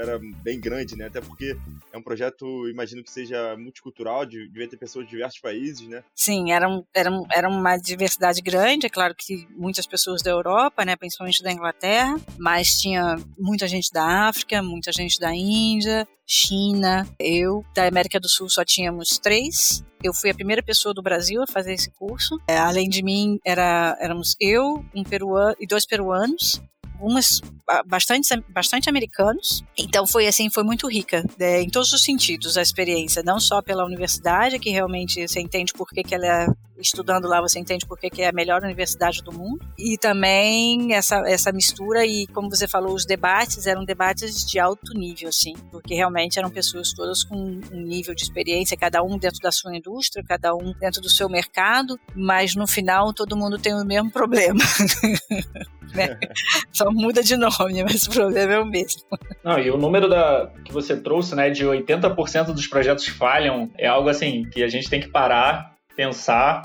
era 0.01 0.19
bem 0.43 0.59
grande, 0.59 0.97
né? 0.97 1.07
Até 1.07 1.21
porque 1.21 1.57
é 1.93 1.99
um 1.99 2.03
projeto, 2.03 2.69
imagino 2.69 3.05
que 3.05 3.11
seja 3.11 3.57
multicultural, 3.57 4.25
devia 4.25 4.69
ter 4.69 4.79
pessoas 4.79 5.05
de 5.05 5.11
diversos 5.11 5.39
países, 5.39 5.87
né? 5.87 6.03
Sim, 6.15 6.53
era, 6.53 6.69
um, 6.69 6.83
era, 6.95 7.11
um, 7.11 7.27
era 7.31 7.49
uma 7.49 7.77
diversidade 7.77 8.41
grande, 8.41 8.87
é 8.87 8.91
claro 8.91 9.15
que 9.15 9.47
muitas 9.51 9.87
pessoas 9.87 10.23
da 10.23 10.31
Europa, 10.31 10.85
né, 10.85 10.97
principalmente 10.97 11.43
da 11.43 11.53
Inglaterra, 11.53 12.19
mas 12.39 12.81
tinha 12.81 13.17
muita 13.39 13.69
gente 13.69 13.93
da 13.93 14.29
África, 14.29 14.63
muita 14.63 14.91
gente 14.91 15.21
da 15.21 15.35
Índia, 15.35 16.09
China, 16.27 17.07
eu. 17.19 17.65
Da 17.75 17.87
América 17.87 18.21
do 18.21 18.29
Sul 18.29 18.49
só 18.49 18.65
tínhamos 18.65 19.19
três. 19.19 19.83
Eu 20.03 20.15
fui 20.15 20.31
a 20.31 20.35
primeira 20.35 20.63
pessoa 20.63 20.95
do 20.95 21.03
Brasil 21.03 21.43
a 21.43 21.47
fazer 21.47 21.73
esse 21.73 21.91
curso. 21.91 22.39
É, 22.47 22.57
além 22.57 22.89
de 22.89 23.03
mim, 23.03 23.39
era, 23.45 23.97
éramos 24.01 24.37
eu, 24.39 24.85
um 24.95 25.03
peruano 25.03 25.57
e 25.59 25.67
dois 25.67 25.87
peruanos 25.87 26.61
algumas 26.99 27.41
bastante, 27.87 28.29
bastante 28.49 28.89
americanos. 28.89 29.63
Então 29.79 30.07
foi 30.07 30.27
assim, 30.27 30.51
foi 30.51 30.65
muito 30.65 30.89
rica 30.89 31.25
né, 31.39 31.63
em 31.63 31.71
todos 31.71 31.93
os 31.93 32.03
sentidos 32.03 32.59
a 32.59 32.63
experiência, 32.63 33.23
não 33.23 33.39
só 33.39 33.63
pela 33.63 33.85
universidade, 33.85 34.59
que 34.59 34.71
realmente 34.71 35.27
você 35.27 35.41
entende 35.41 35.73
por 35.73 35.89
que, 35.89 36.03
que 36.03 36.15
ela 36.15 36.27
é 36.27 36.47
estudando 36.81 37.27
lá 37.27 37.41
você 37.41 37.59
entende 37.59 37.87
por 37.87 37.99
que 37.99 38.23
é 38.23 38.29
a 38.29 38.33
melhor 38.33 38.63
universidade 38.63 39.23
do 39.23 39.33
mundo. 39.33 39.65
E 39.79 39.97
também 39.99 40.95
essa, 40.95 41.23
essa 41.27 41.53
mistura 41.53 42.05
e, 42.07 42.27
como 42.29 42.51
você 42.51 42.67
falou, 42.67 42.95
os 42.95 43.05
debates 43.05 43.67
eram 43.67 43.85
debates 43.85 44.45
de 44.49 44.59
alto 44.59 44.95
nível, 44.95 45.29
assim, 45.29 45.55
porque 45.71 45.95
realmente 45.95 46.39
eram 46.39 46.51
pessoas 46.51 46.93
todas 46.93 47.25
com 47.25 47.37
um 47.37 47.81
nível 47.81 48.15
de 48.15 48.23
experiência, 48.23 48.77
cada 48.77 49.03
um 49.03 49.19
dentro 49.19 49.41
da 49.41 49.51
sua 49.51 49.77
indústria, 49.77 50.25
cada 50.27 50.55
um 50.55 50.73
dentro 50.79 51.01
do 51.01 51.09
seu 51.09 51.29
mercado, 51.29 51.99
mas 52.15 52.55
no 52.55 52.67
final 52.67 53.13
todo 53.13 53.37
mundo 53.37 53.59
tem 53.59 53.75
o 53.75 53.85
mesmo 53.85 54.11
problema. 54.11 54.61
né? 55.95 56.19
Só 56.73 56.91
muda 56.91 57.23
de 57.23 57.37
nome, 57.37 57.83
mas 57.85 58.07
o 58.07 58.11
problema 58.11 58.53
é 58.55 58.59
o 58.59 58.67
mesmo. 58.67 59.03
Não, 59.45 59.59
e 59.59 59.71
o 59.71 59.77
número 59.77 60.09
da, 60.09 60.51
que 60.65 60.73
você 60.73 60.97
trouxe, 60.97 61.35
né, 61.35 61.51
de 61.51 61.65
80% 61.65 62.47
dos 62.47 62.67
projetos 62.67 63.07
falham, 63.07 63.71
é 63.77 63.87
algo 63.87 64.09
assim 64.09 64.45
que 64.51 64.63
a 64.63 64.69
gente 64.69 64.89
tem 64.89 65.01
que 65.01 65.09
parar, 65.09 65.78
pensar, 65.99 66.63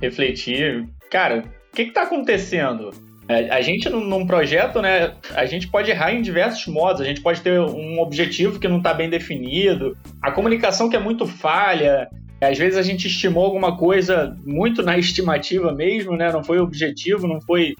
refletir. 0.00 0.86
Cara, 1.10 1.42
o 1.72 1.74
que 1.74 1.82
está 1.82 2.02
acontecendo? 2.02 2.90
É, 3.28 3.50
a 3.50 3.60
gente, 3.60 3.88
num 3.88 4.24
projeto, 4.24 4.80
né, 4.80 5.14
a 5.34 5.44
gente 5.44 5.66
pode 5.66 5.90
errar 5.90 6.12
em 6.12 6.22
diversos 6.22 6.72
modos. 6.72 7.00
A 7.00 7.04
gente 7.04 7.20
pode 7.20 7.40
ter 7.40 7.58
um 7.58 7.98
objetivo 7.98 8.60
que 8.60 8.68
não 8.68 8.78
está 8.78 8.94
bem 8.94 9.10
definido, 9.10 9.98
a 10.22 10.30
comunicação 10.30 10.88
que 10.88 10.94
é 10.94 11.00
muito 11.00 11.26
falha. 11.26 12.08
Às 12.40 12.56
vezes 12.56 12.78
a 12.78 12.82
gente 12.82 13.08
estimou 13.08 13.44
alguma 13.44 13.76
coisa 13.76 14.36
muito 14.46 14.84
na 14.84 14.96
estimativa 14.96 15.72
mesmo, 15.72 16.16
né? 16.16 16.30
Não 16.32 16.44
foi 16.44 16.60
objetivo, 16.60 17.26
não 17.26 17.40
foi 17.40 17.74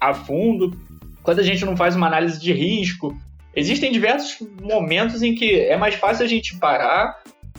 a 0.00 0.14
fundo. 0.14 0.78
Quando 1.24 1.40
a 1.40 1.42
gente 1.42 1.64
não 1.64 1.76
faz 1.76 1.96
uma 1.96 2.06
análise 2.06 2.40
de 2.40 2.52
risco, 2.52 3.18
existem 3.54 3.90
diversos 3.90 4.46
momentos 4.62 5.22
em 5.22 5.34
que 5.34 5.60
é 5.60 5.76
mais 5.76 5.96
fácil 5.96 6.24
a 6.24 6.28
gente 6.28 6.56
parar, 6.58 7.16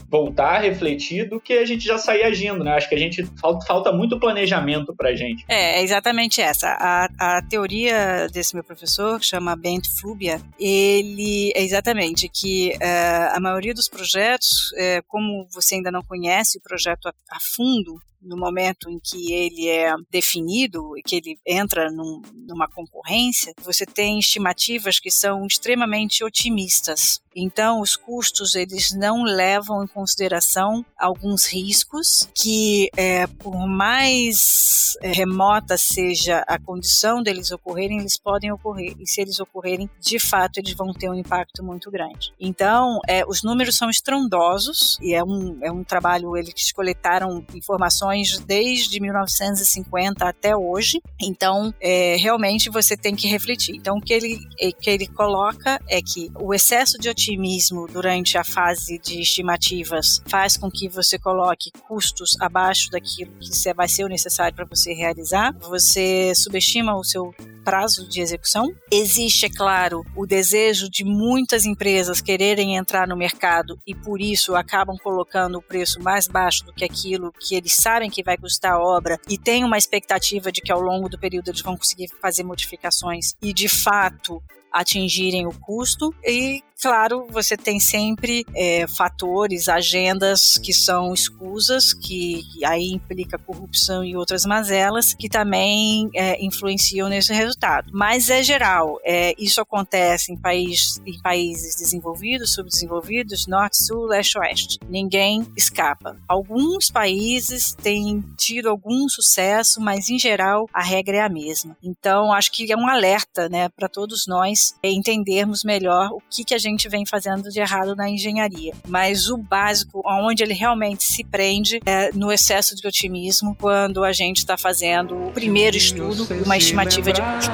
voltar, 0.10 0.62
refletir, 0.62 1.30
do 1.30 1.40
que 1.40 1.54
a 1.54 1.66
gente 1.66 1.86
já 1.86 1.98
sair 1.98 2.24
agindo, 2.24 2.64
né? 2.64 2.72
Acho 2.72 2.88
que 2.88 2.96
a 2.96 3.00
gente 3.00 3.26
falta, 3.40 3.66
falta 3.66 3.92
muito 3.92 4.20
planejamento 4.20 4.96
pra 4.96 5.16
gente. 5.16 5.44
É, 5.48 5.80
é 5.80 5.84
exatamente 5.84 6.42
essa. 6.42 6.70
A, 6.80 7.38
a 7.38 7.42
teoria 7.42 8.28
desse 8.32 8.54
meu 8.56 8.64
professor, 8.64 9.20
que 9.20 9.26
chama 9.26 9.56
Bent 9.56 9.88
Flubia, 10.00 10.42
ele 10.60 11.52
é 11.56 11.62
exatamente 11.62 12.30
que 12.30 12.72
uh, 12.76 13.36
a 13.36 13.40
maioria 13.40 13.74
dos 13.74 13.90
projetos, 13.90 14.72
uh, 14.72 15.04
como 15.08 15.48
você 15.52 15.76
ainda 15.76 15.92
não 15.92 16.02
conhece 16.02 16.58
o 16.58 16.62
projeto 16.62 17.08
a, 17.08 17.14
a 17.32 17.40
fundo, 17.40 18.00
no 18.22 18.38
momento 18.38 18.90
em 18.90 19.00
que 19.00 19.32
ele 19.32 19.68
é 19.68 19.94
definido 20.10 20.98
e 20.98 21.02
que 21.02 21.16
ele 21.16 21.40
entra 21.46 21.92
num, 21.92 22.22
numa 22.48 22.68
concorrência, 22.68 23.54
você 23.62 23.86
tem 23.86 24.20
estimativas 24.20 25.00
que 25.00 25.12
são 25.12 25.46
extremamente 25.46 26.24
otimistas. 26.24 27.22
Então, 27.40 27.82
os 27.82 27.96
custos 27.96 28.56
eles 28.56 28.92
não 28.94 29.24
levam 29.24 29.84
em 29.84 29.88
consideração 29.88 30.84
alguns 30.98 31.46
riscos 31.46 32.28
que, 32.34 32.90
é, 32.98 33.28
por 33.28 33.68
mais 33.68 34.98
é, 35.04 35.12
remota 35.12 35.78
seja 35.78 36.44
a 36.48 36.58
condição 36.58 37.22
deles 37.22 37.52
ocorrerem, 37.52 38.00
eles 38.00 38.18
podem 38.18 38.52
ocorrer. 38.52 38.96
E 39.00 39.06
se 39.06 39.22
eles 39.22 39.40
ocorrerem, 39.40 39.88
de 40.02 40.18
fato, 40.18 40.58
eles 40.58 40.74
vão 40.74 40.92
ter 40.92 41.12
um 41.12 41.14
impacto 41.14 41.64
muito 41.64 41.92
grande. 41.92 42.34
Então, 42.40 43.00
é, 43.08 43.24
os 43.24 43.44
números 43.44 43.78
são 43.78 43.88
estrondosos 43.88 44.98
e 45.00 45.14
é 45.14 45.24
um, 45.24 45.60
é 45.62 45.72
um 45.72 45.84
trabalho, 45.84 46.36
eles 46.36 46.72
coletaram 46.72 47.46
informações 47.54 48.40
desde 48.40 49.00
1950 49.00 50.28
até 50.28 50.56
hoje. 50.56 51.00
Então, 51.22 51.72
é, 51.80 52.16
realmente 52.18 52.70
você 52.72 52.98
tem 52.98 53.16
que 53.16 53.28
refletir. 53.28 53.76
Então, 53.76 53.98
o 53.98 54.02
que 54.02 54.14
ele, 54.14 54.40
que 54.82 54.90
ele 54.90 55.06
coloca 55.06 55.80
é 55.88 56.02
que 56.02 56.32
o 56.40 56.52
excesso 56.52 56.98
de 56.98 57.08
otimismo 57.10 57.27
otimismo 57.28 57.88
durante 57.88 58.38
a 58.38 58.44
fase 58.44 58.98
de 58.98 59.22
estimativas 59.22 60.22
faz 60.28 60.56
com 60.56 60.72
que 60.72 60.88
você 60.88 61.20
coloque 61.20 61.72
custos 61.88 62.38
abaixo 62.40 62.90
daquilo 62.90 63.34
que 63.40 63.74
vai 63.74 63.88
ser 63.88 64.06
o 64.06 64.08
necessário 64.08 64.56
para 64.56 64.66
você 64.66 64.94
realizar. 64.94 65.54
Você 65.60 66.34
subestima 66.34 66.96
o 66.96 67.04
seu 67.04 67.36
prazo 67.66 68.08
de 68.08 68.22
execução. 68.22 68.74
Existe, 68.90 69.46
é 69.46 69.50
claro, 69.50 70.06
o 70.16 70.26
desejo 70.26 70.90
de 70.90 71.04
muitas 71.04 71.66
empresas 71.66 72.22
quererem 72.22 72.78
entrar 72.78 73.06
no 73.06 73.18
mercado 73.18 73.78
e 73.86 73.94
por 73.94 74.22
isso 74.22 74.56
acabam 74.56 74.98
colocando 74.98 75.58
o 75.58 75.62
preço 75.62 76.02
mais 76.02 76.28
baixo 76.28 76.64
do 76.66 76.72
que 76.72 76.86
aquilo 76.86 77.34
que 77.38 77.56
eles 77.56 77.74
sabem 77.74 78.10
que 78.10 78.24
vai 78.24 78.38
custar 78.38 78.74
a 78.74 78.80
obra 78.80 79.20
e 79.28 79.38
tem 79.38 79.66
uma 79.66 79.78
expectativa 79.78 80.50
de 80.50 80.62
que 80.62 80.72
ao 80.72 80.80
longo 80.80 81.10
do 81.10 81.20
período 81.20 81.50
eles 81.50 81.62
vão 81.62 81.76
conseguir 81.76 82.10
fazer 82.22 82.44
modificações 82.44 83.34
e 83.42 83.52
de 83.52 83.68
fato 83.68 84.42
atingirem 84.72 85.46
o 85.46 85.52
custo 85.60 86.14
e 86.24 86.62
Claro, 86.80 87.07
você 87.30 87.58
tem 87.58 87.80
sempre 87.80 88.46
é, 88.56 88.88
fatores, 88.88 89.68
agendas 89.68 90.58
que 90.58 90.74
são 90.74 91.14
escusas, 91.14 91.94
que 91.94 92.44
aí 92.66 92.92
implica 92.92 93.38
corrupção 93.38 94.04
e 94.04 94.16
outras 94.16 94.46
mazelas, 94.46 95.14
que 95.14 95.30
também 95.30 96.10
é, 96.14 96.44
influenciam 96.44 97.10
nesse 97.10 97.34
resultado. 97.34 97.92
Mas 97.94 98.30
é 98.30 98.42
geral, 98.42 99.00
é, 99.04 99.34
isso 99.38 99.62
acontece 99.62 100.32
em, 100.32 100.38
país, 100.38 101.02
em 101.06 101.20
países 101.22 101.76
desenvolvidos, 101.76 102.54
subdesenvolvidos, 102.54 103.48
norte, 103.48 103.78
sul, 103.78 104.06
leste, 104.06 104.38
oeste. 104.38 104.80
Ninguém 104.90 105.46
escapa. 105.56 106.18
Alguns 106.28 106.90
países 106.90 107.74
têm 107.74 108.24
tido 108.38 108.70
algum 108.70 109.08
sucesso, 109.10 109.82
mas 109.82 110.10
em 110.10 110.18
geral 110.18 110.70
a 110.74 110.82
regra 110.82 111.18
é 111.18 111.22
a 111.22 111.30
mesma. 111.30 111.78
Então, 111.84 112.32
acho 112.32 112.52
que 112.52 112.72
é 112.72 112.78
um 112.78 112.88
alerta 112.88 113.50
né, 113.50 113.70
para 113.70 113.90
todos 113.90 114.26
nós 114.28 114.76
entendermos 114.84 115.64
melhor 115.64 116.10
o 116.12 116.22
que, 116.30 116.44
que 116.44 116.54
a 116.54 116.58
gente 116.58 116.78
gente 116.78 116.90
vem 116.98 117.06
fazendo 117.06 117.50
de 117.50 117.60
errado 117.60 117.96
na 117.96 118.10
engenharia. 118.10 118.74
Mas 118.88 119.30
o 119.30 119.38
básico, 119.38 120.02
onde 120.06 120.44
ele 120.44 120.54
realmente 120.54 121.04
se 121.04 121.24
prende, 121.24 121.80
é 121.86 122.12
no 122.14 122.32
excesso 122.32 122.76
de 122.76 122.88
otimismo, 122.88 123.56
quando 123.60 124.04
a 124.04 124.12
gente 124.12 124.38
está 124.38 124.58
fazendo 124.58 125.28
o 125.28 125.32
primeiro 125.32 125.78
estudo 125.78 126.28
e 126.32 126.44
uma 126.44 126.58
estimativa 126.58 127.14
de 127.14 127.22
custo. 127.22 127.52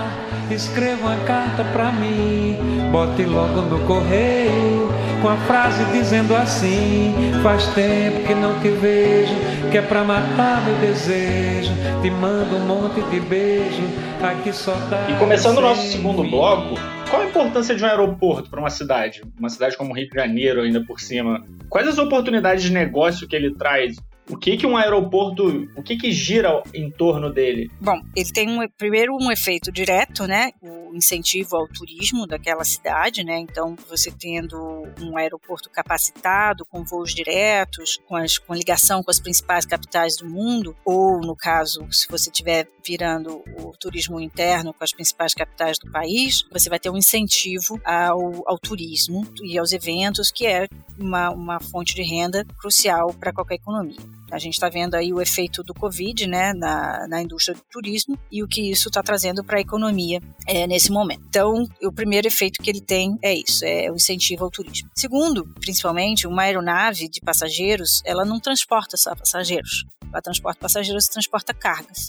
Escreva 0.49 1.07
uma 1.07 1.25
carta 1.25 1.63
para 1.65 1.91
mim, 1.91 2.57
bote 2.91 3.23
logo 3.23 3.61
no 3.61 3.85
correio, 3.85 4.89
com 5.23 5.29
a 5.29 5.37
frase 5.37 5.81
dizendo 5.93 6.35
assim: 6.35 7.13
Faz 7.41 7.65
tempo 7.67 8.27
que 8.27 8.35
não 8.35 8.59
te 8.59 8.67
vejo, 8.67 9.33
que 9.71 9.77
é 9.77 9.81
pra 9.81 10.03
matar 10.03 10.61
meu 10.65 10.75
desejo. 10.75 11.71
Te 12.01 12.11
mando 12.11 12.57
um 12.57 12.67
monte 12.67 13.01
de 13.09 13.21
beijo, 13.21 13.81
aqui 14.21 14.51
só 14.51 14.75
dá. 14.89 15.09
E 15.09 15.17
começando 15.17 15.59
o 15.59 15.61
nosso 15.61 15.89
segundo 15.89 16.23
bloco, 16.23 16.75
qual 17.09 17.21
a 17.21 17.25
importância 17.25 17.73
de 17.73 17.81
um 17.81 17.87
aeroporto 17.87 18.49
para 18.49 18.59
uma 18.59 18.69
cidade? 18.69 19.23
Uma 19.39 19.49
cidade 19.49 19.77
como 19.77 19.95
Rio 19.95 20.09
de 20.09 20.13
Janeiro, 20.15 20.61
ainda 20.61 20.83
por 20.83 20.99
cima. 20.99 21.41
Quais 21.69 21.87
as 21.87 21.97
oportunidades 21.97 22.61
de 22.61 22.73
negócio 22.73 23.25
que 23.25 23.35
ele 23.35 23.55
traz? 23.55 23.95
O 24.29 24.37
que 24.37 24.55
que 24.55 24.65
um 24.65 24.77
aeroporto, 24.77 25.69
o 25.75 25.83
que 25.83 25.97
que 25.97 26.11
gira 26.11 26.63
em 26.73 26.89
torno 26.89 27.31
dele? 27.31 27.69
Bom, 27.79 27.99
ele 28.15 28.31
tem 28.31 28.49
um, 28.49 28.67
primeiro 28.77 29.13
um 29.13 29.31
efeito 29.31 29.71
direto, 29.71 30.25
né? 30.25 30.51
O 30.61 30.95
incentivo 30.95 31.57
ao 31.57 31.67
turismo 31.67 32.25
daquela 32.25 32.63
cidade, 32.63 33.23
né? 33.23 33.37
Então, 33.39 33.75
você 33.89 34.11
tendo 34.11 34.87
um 35.01 35.17
aeroporto 35.17 35.69
capacitado, 35.69 36.65
com 36.65 36.83
voos 36.83 37.13
diretos, 37.13 37.99
com, 38.07 38.15
as, 38.15 38.37
com 38.37 38.53
ligação 38.53 39.03
com 39.03 39.11
as 39.11 39.19
principais 39.19 39.65
capitais 39.65 40.15
do 40.15 40.29
mundo, 40.29 40.75
ou 40.85 41.19
no 41.19 41.35
caso, 41.35 41.85
se 41.91 42.07
você 42.09 42.29
estiver 42.29 42.67
virando 42.85 43.43
o 43.57 43.71
turismo 43.77 44.19
interno 44.19 44.73
com 44.73 44.83
as 44.83 44.93
principais 44.93 45.33
capitais 45.33 45.77
do 45.79 45.91
país, 45.91 46.45
você 46.51 46.69
vai 46.69 46.79
ter 46.79 46.89
um 46.89 46.97
incentivo 46.97 47.79
ao, 47.83 48.47
ao 48.47 48.57
turismo 48.57 49.25
e 49.43 49.57
aos 49.57 49.71
eventos, 49.71 50.31
que 50.31 50.45
é 50.45 50.67
uma, 50.97 51.29
uma 51.29 51.59
fonte 51.59 51.95
de 51.95 52.03
renda 52.03 52.45
crucial 52.57 53.13
para 53.13 53.33
qualquer 53.33 53.55
economia. 53.55 53.97
A 54.33 54.39
gente 54.39 54.53
está 54.53 54.67
vendo 54.67 54.95
aí 54.95 55.13
o 55.13 55.21
efeito 55.21 55.63
do 55.63 55.73
Covid 55.73 56.27
né, 56.27 56.53
na, 56.53 57.07
na 57.07 57.21
indústria 57.21 57.55
do 57.55 57.61
turismo 57.69 58.17
e 58.31 58.41
o 58.41 58.47
que 58.47 58.71
isso 58.71 58.89
está 58.89 59.03
trazendo 59.03 59.43
para 59.43 59.59
a 59.59 59.61
economia 59.61 60.19
é, 60.47 60.65
nesse 60.65 60.91
momento. 60.91 61.23
Então, 61.29 61.67
o 61.83 61.91
primeiro 61.91 62.27
efeito 62.27 62.61
que 62.61 62.69
ele 62.69 62.81
tem 62.81 63.15
é 63.21 63.33
isso, 63.33 63.63
é 63.63 63.91
o 63.91 63.95
incentivo 63.95 64.43
ao 64.43 64.49
turismo. 64.49 64.89
Segundo, 64.95 65.45
principalmente, 65.59 66.25
uma 66.25 66.41
aeronave 66.41 67.07
de 67.07 67.21
passageiros, 67.21 68.01
ela 68.03 68.25
não 68.25 68.39
transporta 68.39 68.97
só 68.97 69.15
passageiros. 69.15 69.85
Ela 70.11 70.21
transporta 70.21 70.59
passageiros, 70.59 71.05
transporta 71.05 71.53
cargas. 71.53 72.07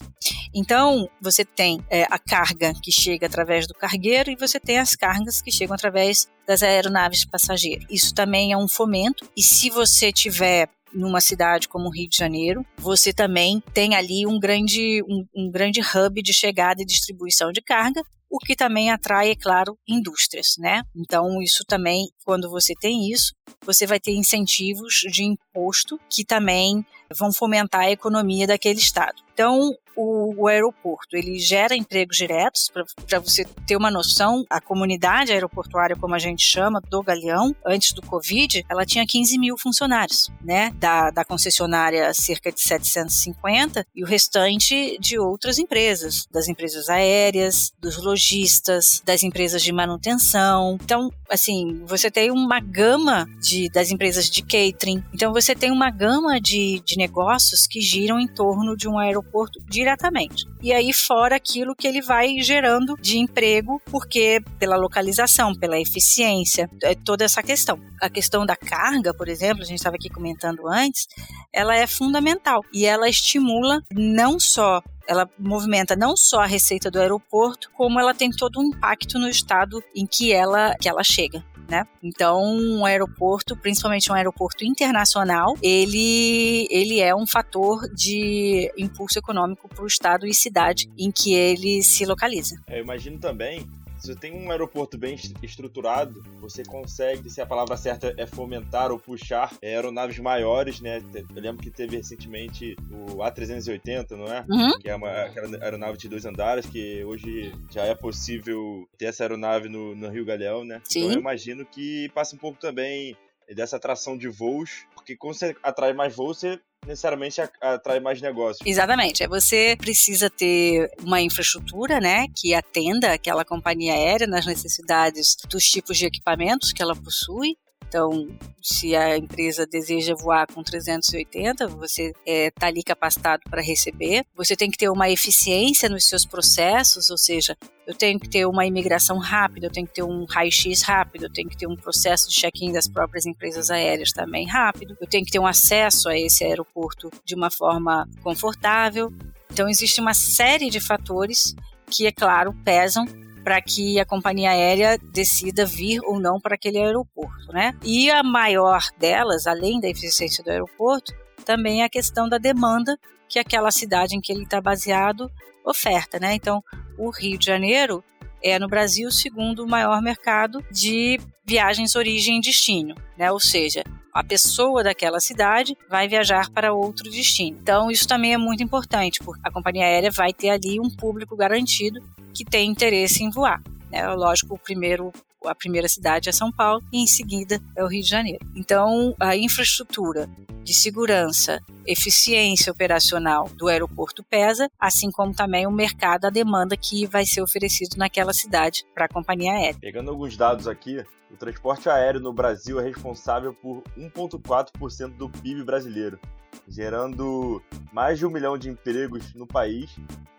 Então, 0.54 1.08
você 1.20 1.44
tem 1.44 1.84
é, 1.90 2.04
a 2.04 2.18
carga 2.18 2.72
que 2.82 2.92
chega 2.92 3.26
através 3.26 3.66
do 3.66 3.74
cargueiro 3.74 4.30
e 4.30 4.36
você 4.36 4.60
tem 4.60 4.78
as 4.78 4.94
cargas 4.94 5.42
que 5.42 5.50
chegam 5.50 5.74
através 5.74 6.28
das 6.46 6.62
aeronaves 6.62 7.20
de 7.20 7.28
passageiro. 7.28 7.86
Isso 7.90 8.14
também 8.14 8.52
é 8.52 8.56
um 8.56 8.68
fomento, 8.68 9.28
e 9.36 9.42
se 9.42 9.70
você 9.70 10.12
tiver 10.12 10.68
numa 10.94 11.20
cidade 11.20 11.68
como 11.68 11.88
o 11.88 11.92
Rio 11.92 12.08
de 12.08 12.16
Janeiro, 12.16 12.64
você 12.76 13.12
também 13.12 13.62
tem 13.72 13.94
ali 13.94 14.26
um 14.26 14.38
grande, 14.38 15.02
um, 15.02 15.26
um 15.34 15.50
grande 15.50 15.80
hub 15.80 16.22
de 16.22 16.32
chegada 16.32 16.82
e 16.82 16.86
distribuição 16.86 17.52
de 17.52 17.60
carga, 17.60 18.02
o 18.30 18.38
que 18.38 18.56
também 18.56 18.90
atrai, 18.90 19.30
é 19.30 19.36
claro, 19.36 19.78
indústrias, 19.86 20.56
né? 20.58 20.82
Então 20.96 21.40
isso 21.40 21.64
também 21.66 22.08
quando 22.24 22.50
você 22.50 22.74
tem 22.74 23.10
isso, 23.10 23.34
você 23.64 23.86
vai 23.86 24.00
ter 24.00 24.12
incentivos 24.12 24.94
de 25.10 25.24
imposto 25.24 25.98
que 26.08 26.24
também 26.24 26.84
vão 27.14 27.32
fomentar 27.32 27.82
a 27.82 27.90
economia 27.90 28.46
daquele 28.46 28.78
estado. 28.78 29.22
Então, 29.32 29.74
o, 29.96 30.42
o 30.42 30.48
aeroporto 30.48 31.16
ele 31.16 31.38
gera 31.38 31.74
empregos 31.76 32.16
diretos, 32.16 32.70
para 32.70 33.18
você 33.18 33.44
ter 33.66 33.76
uma 33.76 33.90
noção, 33.90 34.44
a 34.48 34.60
comunidade 34.60 35.32
aeroportuária, 35.32 35.96
como 35.96 36.14
a 36.14 36.18
gente 36.18 36.42
chama, 36.42 36.80
do 36.88 37.02
Galeão, 37.02 37.54
antes 37.64 37.92
do 37.92 38.02
Covid, 38.02 38.64
ela 38.68 38.84
tinha 38.84 39.04
15 39.06 39.38
mil 39.38 39.56
funcionários, 39.58 40.30
né? 40.42 40.70
Da, 40.76 41.10
da 41.10 41.24
concessionária, 41.24 42.12
cerca 42.14 42.50
de 42.50 42.60
750, 42.60 43.86
e 43.94 44.02
o 44.02 44.06
restante 44.06 44.98
de 44.98 45.18
outras 45.18 45.58
empresas, 45.58 46.26
das 46.30 46.48
empresas 46.48 46.88
aéreas, 46.88 47.72
dos 47.80 47.96
lojistas, 48.02 49.02
das 49.04 49.22
empresas 49.22 49.62
de 49.62 49.72
manutenção. 49.72 50.78
Então, 50.82 51.10
assim, 51.28 51.82
você 51.86 52.10
tem 52.14 52.30
uma 52.30 52.60
gama 52.60 53.28
de, 53.40 53.68
das 53.68 53.90
empresas 53.90 54.30
de 54.30 54.40
catering. 54.40 55.02
Então, 55.12 55.32
você 55.32 55.52
tem 55.52 55.72
uma 55.72 55.90
gama 55.90 56.40
de, 56.40 56.80
de 56.86 56.96
negócios 56.96 57.66
que 57.66 57.80
giram 57.80 58.20
em 58.20 58.28
torno 58.28 58.76
de 58.76 58.88
um 58.88 58.96
aeroporto 58.96 59.58
diretamente. 59.68 60.46
E 60.62 60.72
aí, 60.72 60.92
fora 60.92 61.34
aquilo 61.34 61.74
que 61.74 61.88
ele 61.88 62.00
vai 62.00 62.40
gerando 62.40 62.94
de 63.02 63.18
emprego, 63.18 63.82
porque 63.86 64.40
pela 64.60 64.76
localização, 64.76 65.56
pela 65.56 65.78
eficiência, 65.78 66.70
é 66.84 66.94
toda 66.94 67.24
essa 67.24 67.42
questão. 67.42 67.80
A 68.00 68.08
questão 68.08 68.46
da 68.46 68.54
carga, 68.54 69.12
por 69.12 69.28
exemplo, 69.28 69.64
a 69.64 69.66
gente 69.66 69.78
estava 69.78 69.96
aqui 69.96 70.08
comentando 70.08 70.68
antes, 70.68 71.08
ela 71.52 71.74
é 71.74 71.86
fundamental 71.86 72.62
e 72.72 72.86
ela 72.86 73.08
estimula 73.08 73.82
não 73.92 74.38
só 74.38 74.80
ela 75.06 75.28
movimenta 75.38 75.94
não 75.94 76.16
só 76.16 76.40
a 76.40 76.46
receita 76.46 76.90
do 76.90 76.98
aeroporto, 76.98 77.70
como 77.76 78.00
ela 78.00 78.14
tem 78.14 78.30
todo 78.30 78.58
um 78.58 78.64
impacto 78.64 79.18
no 79.18 79.28
estado 79.28 79.82
em 79.94 80.06
que 80.06 80.32
ela, 80.32 80.74
que 80.80 80.88
ela 80.88 81.04
chega. 81.04 81.44
Né? 81.68 81.86
Então, 82.02 82.42
um 82.42 82.84
aeroporto, 82.84 83.56
principalmente 83.56 84.10
um 84.10 84.14
aeroporto 84.14 84.64
internacional, 84.64 85.56
ele, 85.62 86.68
ele 86.70 87.00
é 87.00 87.14
um 87.14 87.26
fator 87.26 87.88
de 87.94 88.70
impulso 88.76 89.18
econômico 89.18 89.68
para 89.68 89.82
o 89.82 89.86
estado 89.86 90.26
e 90.26 90.34
cidade 90.34 90.90
em 90.98 91.10
que 91.10 91.34
ele 91.34 91.82
se 91.82 92.04
localiza. 92.04 92.56
É, 92.66 92.78
eu 92.78 92.84
imagino 92.84 93.18
também 93.18 93.66
você 94.04 94.14
tem 94.14 94.32
um 94.32 94.50
aeroporto 94.50 94.98
bem 94.98 95.16
estruturado, 95.42 96.22
você 96.40 96.62
consegue, 96.62 97.30
se 97.30 97.40
a 97.40 97.46
palavra 97.46 97.76
certa 97.76 98.14
é 98.16 98.26
fomentar 98.26 98.90
ou 98.92 98.98
puxar 98.98 99.56
é, 99.62 99.74
aeronaves 99.74 100.18
maiores, 100.18 100.80
né? 100.80 101.02
Eu 101.14 101.42
lembro 101.42 101.62
que 101.62 101.70
teve 101.70 101.96
recentemente 101.96 102.76
o 102.90 103.18
A380, 103.18 104.10
não 104.10 104.26
é? 104.26 104.44
Uhum. 104.48 104.78
Que 104.78 104.90
é 104.90 104.94
uma 104.94 105.10
aquela 105.10 105.64
aeronave 105.64 105.98
de 105.98 106.08
dois 106.08 106.26
andares, 106.26 106.66
que 106.66 107.02
hoje 107.04 107.52
já 107.70 107.84
é 107.84 107.94
possível 107.94 108.88
ter 108.98 109.06
essa 109.06 109.24
aeronave 109.24 109.68
no, 109.68 109.94
no 109.94 110.08
Rio 110.08 110.24
Galeão, 110.24 110.64
né? 110.64 110.80
Sim. 110.84 111.00
Então 111.00 111.12
eu 111.12 111.20
imagino 111.20 111.64
que 111.64 112.08
passa 112.10 112.36
um 112.36 112.38
pouco 112.38 112.58
também 112.58 113.16
dessa 113.52 113.76
atração 113.76 114.16
de 114.16 114.28
voos, 114.28 114.86
porque 114.94 115.16
quando 115.16 115.34
você 115.34 115.54
atrai 115.62 115.92
mais 115.92 116.14
voos, 116.14 116.38
você 116.38 116.58
necessariamente 116.86 117.40
atrai 117.60 118.00
mais 118.00 118.20
negócios. 118.20 118.66
Exatamente. 118.66 119.22
É 119.22 119.28
você 119.28 119.76
precisa 119.78 120.30
ter 120.30 120.90
uma 121.02 121.20
infraestrutura, 121.20 122.00
né, 122.00 122.26
que 122.34 122.54
atenda 122.54 123.12
aquela 123.12 123.44
companhia 123.44 123.94
aérea 123.94 124.26
nas 124.26 124.46
necessidades 124.46 125.36
dos 125.48 125.64
tipos 125.64 125.96
de 125.96 126.06
equipamentos 126.06 126.72
que 126.72 126.82
ela 126.82 126.94
possui. 126.94 127.56
Então, 127.86 128.28
se 128.62 128.96
a 128.96 129.16
empresa 129.16 129.66
deseja 129.66 130.14
voar 130.14 130.46
com 130.46 130.62
380, 130.62 131.68
você 131.68 132.08
está 132.08 132.20
é, 132.26 132.50
tá 132.50 132.66
ali 132.66 132.82
capacitado 132.82 133.42
para 133.48 133.62
receber. 133.62 134.24
Você 134.34 134.56
tem 134.56 134.70
que 134.70 134.78
ter 134.78 134.88
uma 134.88 135.10
eficiência 135.10 135.88
nos 135.88 136.08
seus 136.08 136.24
processos, 136.24 137.10
ou 137.10 137.18
seja, 137.18 137.56
eu 137.86 137.94
tenho 137.94 138.18
que 138.18 138.28
ter 138.28 138.46
uma 138.46 138.66
imigração 138.66 139.18
rápida, 139.18 139.66
eu 139.66 139.70
tenho 139.70 139.86
que 139.86 139.94
ter 139.94 140.02
um 140.02 140.24
raio-x 140.24 140.82
rápido, 140.82 141.24
eu 141.24 141.32
tenho 141.32 141.48
que 141.48 141.56
ter 141.56 141.66
um 141.66 141.76
processo 141.76 142.28
de 142.28 142.34
check-in 142.34 142.72
das 142.72 142.88
próprias 142.88 143.26
empresas 143.26 143.70
aéreas 143.70 144.10
também 144.10 144.46
rápido, 144.46 144.96
eu 145.00 145.06
tenho 145.06 145.24
que 145.24 145.30
ter 145.30 145.38
um 145.38 145.46
acesso 145.46 146.08
a 146.08 146.18
esse 146.18 146.42
aeroporto 146.42 147.10
de 147.24 147.34
uma 147.34 147.50
forma 147.50 148.08
confortável. 148.22 149.12
Então, 149.52 149.68
existe 149.68 150.00
uma 150.00 150.14
série 150.14 150.70
de 150.70 150.80
fatores 150.80 151.54
que, 151.90 152.06
é 152.06 152.12
claro, 152.12 152.54
pesam 152.64 153.04
para 153.44 153.60
que 153.60 154.00
a 154.00 154.06
companhia 154.06 154.50
aérea 154.50 154.98
decida 154.98 155.66
vir 155.66 156.00
ou 156.02 156.18
não 156.18 156.40
para 156.40 156.54
aquele 156.54 156.78
aeroporto, 156.78 157.52
né? 157.52 157.76
E 157.84 158.10
a 158.10 158.22
maior 158.22 158.82
delas, 158.98 159.46
além 159.46 159.78
da 159.78 159.88
eficiência 159.88 160.42
do 160.42 160.50
aeroporto, 160.50 161.12
também 161.44 161.82
é 161.82 161.84
a 161.84 161.90
questão 161.90 162.26
da 162.26 162.38
demanda 162.38 162.98
que 163.28 163.38
aquela 163.38 163.70
cidade 163.70 164.16
em 164.16 164.20
que 164.20 164.32
ele 164.32 164.44
está 164.44 164.60
baseado 164.62 165.30
oferta, 165.64 166.18
né? 166.18 166.34
Então, 166.34 166.64
o 166.98 167.10
Rio 167.10 167.38
de 167.38 167.44
Janeiro 167.44 168.02
é 168.42 168.58
no 168.58 168.68
Brasil 168.68 169.08
o 169.08 169.12
segundo 169.12 169.66
maior 169.66 170.00
mercado 170.00 170.64
de 170.70 171.20
viagens 171.44 171.94
origem 171.96 172.38
e 172.38 172.40
destino, 172.40 172.94
né? 173.18 173.30
Ou 173.30 173.40
seja, 173.40 173.84
a 174.14 174.22
pessoa 174.22 174.84
daquela 174.84 175.18
cidade 175.18 175.76
vai 175.90 176.06
viajar 176.06 176.48
para 176.48 176.72
outro 176.72 177.10
destino. 177.10 177.58
Então, 177.60 177.90
isso 177.90 178.06
também 178.06 178.32
é 178.32 178.38
muito 178.38 178.62
importante, 178.62 179.18
porque 179.18 179.40
a 179.42 179.50
companhia 179.50 179.84
aérea 179.84 180.10
vai 180.12 180.32
ter 180.32 180.50
ali 180.50 180.78
um 180.78 180.88
público 180.88 181.36
garantido 181.36 182.00
que 182.32 182.44
tem 182.44 182.70
interesse 182.70 183.24
em 183.24 183.30
voar. 183.30 183.60
Né? 183.90 184.06
Lógico, 184.14 184.54
o 184.54 184.58
primeiro 184.58 185.12
a 185.46 185.54
primeira 185.54 185.88
cidade 185.88 186.28
é 186.28 186.32
São 186.32 186.50
Paulo 186.50 186.82
e 186.92 187.02
em 187.02 187.06
seguida 187.06 187.60
é 187.76 187.84
o 187.84 187.88
Rio 187.88 188.02
de 188.02 188.08
Janeiro. 188.08 188.44
Então, 188.54 189.14
a 189.20 189.36
infraestrutura 189.36 190.28
de 190.62 190.72
segurança, 190.72 191.60
eficiência 191.86 192.72
operacional 192.72 193.50
do 193.54 193.68
aeroporto 193.68 194.24
pesa, 194.24 194.70
assim 194.80 195.10
como 195.10 195.34
também 195.34 195.66
o 195.66 195.70
mercado, 195.70 196.24
a 196.24 196.30
demanda 196.30 196.76
que 196.76 197.06
vai 197.06 197.26
ser 197.26 197.42
oferecido 197.42 197.96
naquela 197.96 198.32
cidade 198.32 198.84
para 198.94 199.04
a 199.04 199.08
companhia 199.08 199.52
aérea. 199.52 199.78
Pegando 199.78 200.10
alguns 200.10 200.36
dados 200.36 200.66
aqui, 200.66 201.04
o 201.30 201.36
transporte 201.36 201.88
aéreo 201.88 202.20
no 202.20 202.32
Brasil 202.32 202.80
é 202.80 202.84
responsável 202.84 203.52
por 203.52 203.82
1,4% 203.98 205.16
do 205.16 205.28
PIB 205.28 205.64
brasileiro, 205.64 206.18
gerando 206.66 207.62
mais 207.92 208.18
de 208.18 208.24
um 208.24 208.30
milhão 208.30 208.56
de 208.56 208.70
empregos 208.70 209.34
no 209.34 209.46
país 209.46 209.90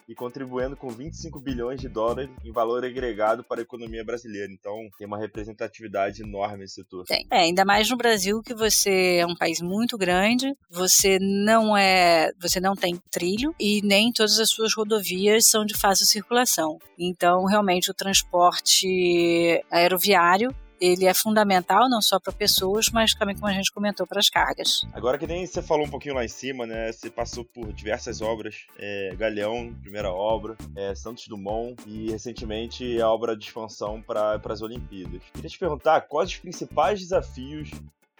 e 0.07 0.13
contribuindo 0.13 0.75
com 0.75 0.89
25 0.89 1.39
bilhões 1.39 1.79
de 1.79 1.89
dólares 1.89 2.29
em 2.43 2.51
valor 2.51 2.85
agregado 2.85 3.43
para 3.43 3.61
a 3.61 3.63
economia 3.63 4.03
brasileira. 4.03 4.51
Então, 4.51 4.87
tem 4.97 5.07
uma 5.07 5.17
representatividade 5.17 6.21
enorme 6.21 6.65
esse 6.65 6.75
setor. 6.75 7.05
Tem. 7.05 7.25
É, 7.31 7.39
ainda 7.39 7.65
mais 7.65 7.89
no 7.89 7.97
Brasil, 7.97 8.41
que 8.41 8.53
você 8.53 9.17
é 9.17 9.25
um 9.25 9.35
país 9.35 9.61
muito 9.61 9.97
grande, 9.97 10.53
você 10.69 11.17
não 11.19 11.75
é, 11.75 12.31
você 12.39 12.59
não 12.59 12.75
tem 12.75 12.99
trilho 13.11 13.53
e 13.59 13.81
nem 13.81 14.11
todas 14.11 14.39
as 14.39 14.49
suas 14.49 14.73
rodovias 14.73 15.45
são 15.45 15.65
de 15.65 15.75
fácil 15.75 16.05
circulação. 16.05 16.77
Então, 16.97 17.45
realmente 17.45 17.89
o 17.89 17.93
transporte 17.93 19.63
aeroviário 19.71 20.53
ele 20.79 21.05
é 21.05 21.13
fundamental 21.13 21.89
não 21.89 22.01
só 22.01 22.19
para 22.19 22.33
pessoas, 22.33 22.89
mas 22.91 23.13
também, 23.13 23.35
como 23.35 23.47
a 23.47 23.53
gente 23.53 23.71
comentou, 23.71 24.05
para 24.05 24.19
as 24.19 24.29
cargas. 24.29 24.85
Agora 24.93 25.17
que 25.17 25.27
nem 25.27 25.45
você 25.45 25.61
falou 25.61 25.85
um 25.85 25.89
pouquinho 25.89 26.15
lá 26.15 26.23
em 26.23 26.29
cima, 26.29 26.65
né? 26.65 26.91
Você 26.91 27.09
passou 27.09 27.45
por 27.45 27.71
diversas 27.73 28.21
obras, 28.21 28.65
é, 28.77 29.15
Galeão, 29.15 29.73
primeira 29.81 30.11
obra, 30.11 30.55
é, 30.75 30.93
Santos 30.95 31.27
Dumont 31.27 31.75
e 31.85 32.11
recentemente 32.11 33.01
a 33.01 33.09
obra 33.09 33.35
de 33.35 33.45
expansão 33.45 34.01
para 34.01 34.39
as 34.43 34.61
Olimpíadas. 34.61 35.21
Queria 35.33 35.49
te 35.49 35.59
perguntar 35.59 36.01
quais 36.01 36.29
os 36.29 36.37
principais 36.37 36.99
desafios 36.99 37.71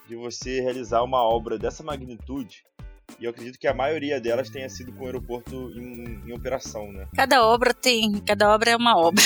de 0.08 0.16
você 0.16 0.62
realizar 0.62 1.02
uma 1.04 1.22
obra 1.22 1.58
dessa 1.58 1.84
magnitude 1.84 2.64
e 3.20 3.26
eu 3.26 3.32
acredito 3.32 3.58
que 3.58 3.68
a 3.68 3.74
maioria 3.74 4.20
delas 4.20 4.50
tenha 4.50 4.70
sido 4.70 4.92
com 4.94 5.04
o 5.04 5.06
aeroporto 5.06 5.72
em, 5.78 6.22
em 6.26 6.34
operação, 6.34 6.92
né? 6.92 7.08
Cada 7.16 7.46
obra 7.46 7.74
tem, 7.74 8.20
cada 8.20 8.54
obra 8.54 8.72
é 8.72 8.76
uma 8.76 8.98
obra. 8.98 9.24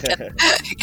cada, 0.00 0.34